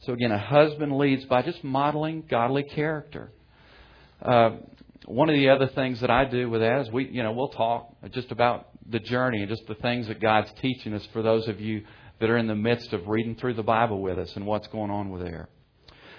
So 0.00 0.12
again, 0.12 0.32
a 0.32 0.38
husband 0.38 0.96
leads 0.96 1.24
by 1.26 1.42
just 1.42 1.62
modeling 1.64 2.24
godly 2.28 2.62
character. 2.62 3.32
Uh, 4.22 4.56
one 5.06 5.28
of 5.28 5.34
the 5.34 5.50
other 5.50 5.66
things 5.68 6.00
that 6.00 6.10
I 6.10 6.24
do 6.24 6.48
with 6.48 6.60
that 6.60 6.80
is 6.80 6.90
we, 6.90 7.08
you 7.08 7.22
know, 7.22 7.32
we'll 7.32 7.48
talk 7.48 7.94
just 8.10 8.32
about 8.32 8.68
the 8.88 8.98
journey 8.98 9.40
and 9.40 9.48
just 9.48 9.66
the 9.66 9.74
things 9.74 10.08
that 10.08 10.20
God's 10.20 10.50
teaching 10.60 10.94
us 10.94 11.06
for 11.12 11.22
those 11.22 11.46
of 11.48 11.60
you 11.60 11.84
that 12.20 12.30
are 12.30 12.38
in 12.38 12.46
the 12.46 12.54
midst 12.54 12.92
of 12.92 13.06
reading 13.06 13.34
through 13.36 13.54
the 13.54 13.62
Bible 13.62 14.00
with 14.00 14.18
us 14.18 14.34
and 14.36 14.46
what's 14.46 14.66
going 14.68 14.90
on 14.90 15.10
with 15.10 15.22
there. 15.22 15.48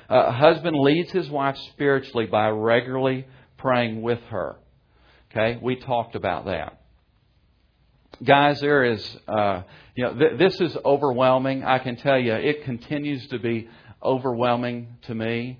Uh, 0.10 0.26
a 0.28 0.32
husband 0.32 0.78
leads 0.78 1.12
his 1.12 1.30
wife 1.30 1.58
spiritually 1.72 2.28
by 2.28 2.50
regularly 2.50 3.26
praying 3.58 4.02
with 4.02 4.20
her. 4.30 4.56
Okay, 5.32 5.60
we 5.62 5.76
talked 5.76 6.16
about 6.16 6.46
that. 6.46 6.80
Guys, 8.24 8.62
there 8.62 8.84
is, 8.86 9.18
uh, 9.28 9.64
you 9.96 10.04
know, 10.04 10.14
th- 10.14 10.38
this 10.38 10.62
is 10.62 10.78
overwhelming. 10.86 11.64
I 11.64 11.80
can 11.80 11.96
tell 11.98 12.20
you, 12.20 12.34
it 12.34 12.64
continues 12.64 13.28
to 13.28 13.40
be 13.40 13.68
overwhelming 14.02 14.96
to 15.04 15.16
me. 15.16 15.60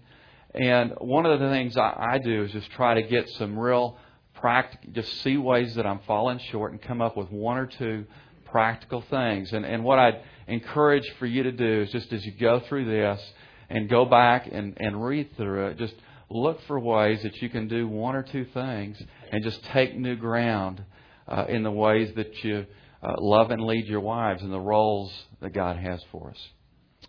And 0.56 0.94
one 1.00 1.26
of 1.26 1.40
the 1.40 1.50
things 1.50 1.76
I, 1.76 2.14
I 2.14 2.18
do 2.18 2.44
is 2.44 2.52
just 2.52 2.72
try 2.72 2.94
to 2.94 3.04
get 3.04 3.30
some 3.32 3.60
real 3.60 3.98
practical, 4.36 4.92
just 4.94 5.22
see 5.22 5.38
ways 5.38 5.76
that 5.76 5.86
I'm 5.86 6.00
falling 6.08 6.40
short 6.52 6.72
and 6.72 6.82
come 6.82 7.02
up 7.02 7.18
with 7.18 7.30
one 7.30 7.58
or 7.58 7.66
two 7.66 8.06
practical 8.46 9.02
things. 9.02 9.52
And, 9.52 9.66
and 9.66 9.84
what 9.84 10.00
I'd 10.00 10.22
encourage 10.48 11.10
for 11.20 11.26
you 11.26 11.44
to 11.44 11.52
do 11.52 11.82
is 11.82 11.92
just 11.92 12.14
as 12.14 12.26
you 12.26 12.32
go 12.32 12.62
through 12.62 12.86
this 12.86 13.22
and 13.70 13.90
go 13.90 14.06
back 14.06 14.48
and, 14.50 14.78
and 14.80 15.04
read 15.04 15.36
through 15.36 15.68
it, 15.68 15.78
just 15.78 15.96
look 16.30 16.62
for 16.68 16.80
ways 16.80 17.22
that 17.24 17.42
you 17.42 17.50
can 17.50 17.68
do 17.68 17.88
one 17.88 18.16
or 18.16 18.24
two 18.24 18.46
things 18.46 18.98
and 19.32 19.44
just 19.44 19.62
take 19.66 19.98
new 19.98 20.16
ground 20.16 20.84
uh, 21.28 21.46
in 21.50 21.64
the 21.64 21.72
ways 21.72 22.14
that 22.16 22.44
you 22.44 22.66
uh, 23.04 23.14
love 23.20 23.52
and 23.52 23.62
lead 23.62 23.88
your 23.88 24.00
wives 24.00 24.42
and 24.42 24.54
the 24.54 24.60
roles 24.60 25.12
that 25.42 25.52
God 25.52 25.76
has 25.78 26.02
for 26.12 26.30
us. 26.30 26.48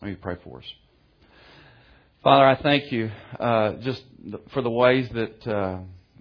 Let 0.03 0.11
me 0.11 0.16
pray 0.16 0.36
for 0.42 0.59
us. 0.59 0.66
Father, 2.26 2.44
I 2.44 2.56
thank 2.60 2.90
you 2.90 3.12
uh, 3.38 3.74
just 3.74 4.02
for 4.50 4.60
the 4.60 4.68
ways 4.68 5.08
that, 5.10 5.46
uh, 5.46 5.78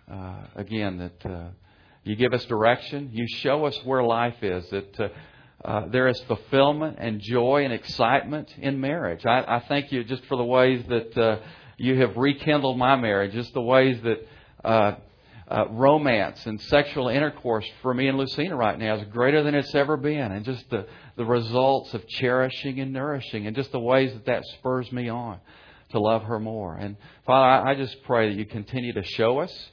uh, 0.08 0.36
again, 0.56 1.00
that 1.00 1.26
uh, 1.26 1.48
you 2.04 2.16
give 2.16 2.32
us 2.32 2.46
direction. 2.46 3.10
You 3.12 3.26
show 3.28 3.66
us 3.66 3.76
where 3.84 4.04
life 4.04 4.36
is, 4.44 4.70
that 4.70 5.00
uh, 5.00 5.08
uh, 5.68 5.88
there 5.88 6.08
is 6.08 6.22
fulfillment 6.28 6.98
and 7.00 7.20
joy 7.20 7.64
and 7.64 7.74
excitement 7.74 8.54
in 8.60 8.80
marriage. 8.80 9.26
I, 9.26 9.46
I 9.48 9.64
thank 9.68 9.92
you 9.92 10.04
just 10.04 10.24
for 10.26 10.38
the 10.38 10.44
ways 10.44 10.86
that 10.90 11.42
you 11.80 12.00
have 12.00 12.16
rekindled 12.16 12.78
my 12.78 12.96
marriage, 12.98 13.34
just 13.34 13.56
the 13.56 13.62
ways 13.64 14.00
that 14.04 15.00
romance 15.72 16.46
and 16.46 16.62
sexual 16.62 17.08
intercourse 17.08 17.66
for 17.82 17.96
me 17.96 18.10
and 18.10 18.20
Lucina 18.20 18.56
right 18.56 18.78
now 18.78 18.94
is 18.98 19.08
greater 19.12 19.42
than 19.42 19.56
it's 19.56 19.74
ever 19.74 19.98
been. 19.98 20.32
And 20.32 20.46
just 20.46 20.70
the, 20.70 20.86
the 21.18 21.26
results 21.26 21.96
of 21.96 22.08
cherishing 22.08 22.80
and 22.80 22.94
nourishing 22.94 23.48
and 23.48 23.56
just 23.56 23.72
the 23.72 23.80
ways 23.80 24.14
that 24.14 24.28
that 24.28 24.44
spurs 24.60 24.92
me 24.92 25.10
on 25.10 25.40
to 25.92 26.00
love 26.00 26.24
her 26.24 26.40
more. 26.40 26.76
And 26.76 26.98
Father, 27.26 27.68
I, 27.68 27.76
just 27.76 28.02
pray 28.04 28.30
that 28.30 28.38
you 28.38 28.46
continue 28.46 28.94
to 28.94 29.04
show 29.04 29.40
us. 29.40 29.70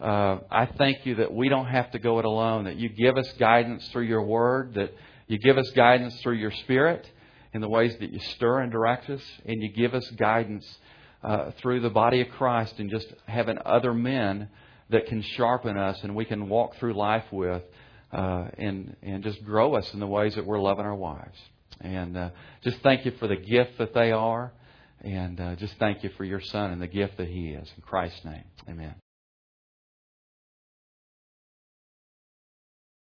Uh, 0.00 0.38
I 0.50 0.66
thank 0.66 1.06
you 1.06 1.16
that 1.16 1.32
we 1.32 1.48
don't 1.48 1.66
have 1.66 1.90
to 1.92 1.98
go 1.98 2.18
it 2.18 2.24
alone, 2.24 2.64
that 2.64 2.76
you 2.76 2.88
give 2.88 3.16
us 3.16 3.30
guidance 3.38 3.86
through 3.88 4.04
your 4.04 4.22
word, 4.22 4.74
that 4.74 4.92
you 5.28 5.38
give 5.38 5.56
us 5.58 5.70
guidance 5.70 6.20
through 6.22 6.36
your 6.36 6.50
spirit 6.50 7.08
in 7.54 7.60
the 7.60 7.68
ways 7.68 7.94
that 8.00 8.12
you 8.12 8.18
stir 8.34 8.60
and 8.60 8.72
direct 8.72 9.08
us, 9.10 9.22
and 9.44 9.62
you 9.62 9.70
give 9.72 9.94
us 9.94 10.08
guidance 10.10 10.66
uh, 11.22 11.52
through 11.58 11.80
the 11.80 11.90
body 11.90 12.20
of 12.20 12.28
Christ 12.30 12.74
and 12.78 12.90
just 12.90 13.06
having 13.26 13.58
other 13.64 13.94
men 13.94 14.48
that 14.90 15.06
can 15.06 15.22
sharpen 15.22 15.76
us 15.76 16.02
and 16.02 16.14
we 16.14 16.24
can 16.24 16.48
walk 16.48 16.76
through 16.76 16.94
life 16.94 17.24
with 17.30 17.62
uh, 18.12 18.46
and, 18.58 18.96
and 19.02 19.22
just 19.22 19.42
grow 19.44 19.74
us 19.74 19.92
in 19.94 20.00
the 20.00 20.06
ways 20.06 20.34
that 20.34 20.44
we're 20.44 20.60
loving 20.60 20.84
our 20.84 20.94
wives. 20.94 21.38
And 21.80 22.16
uh, 22.16 22.30
just 22.62 22.78
thank 22.82 23.04
you 23.04 23.12
for 23.12 23.26
the 23.26 23.36
gift 23.36 23.78
that 23.78 23.94
they 23.94 24.12
are. 24.12 24.52
And 25.02 25.40
uh, 25.40 25.56
just 25.56 25.74
thank 25.78 26.04
you 26.04 26.10
for 26.16 26.24
your 26.24 26.40
son 26.40 26.70
and 26.70 26.80
the 26.80 26.86
gift 26.86 27.16
that 27.18 27.28
he 27.28 27.50
is. 27.50 27.68
In 27.76 27.82
Christ's 27.82 28.24
name, 28.24 28.44
amen. 28.68 29.01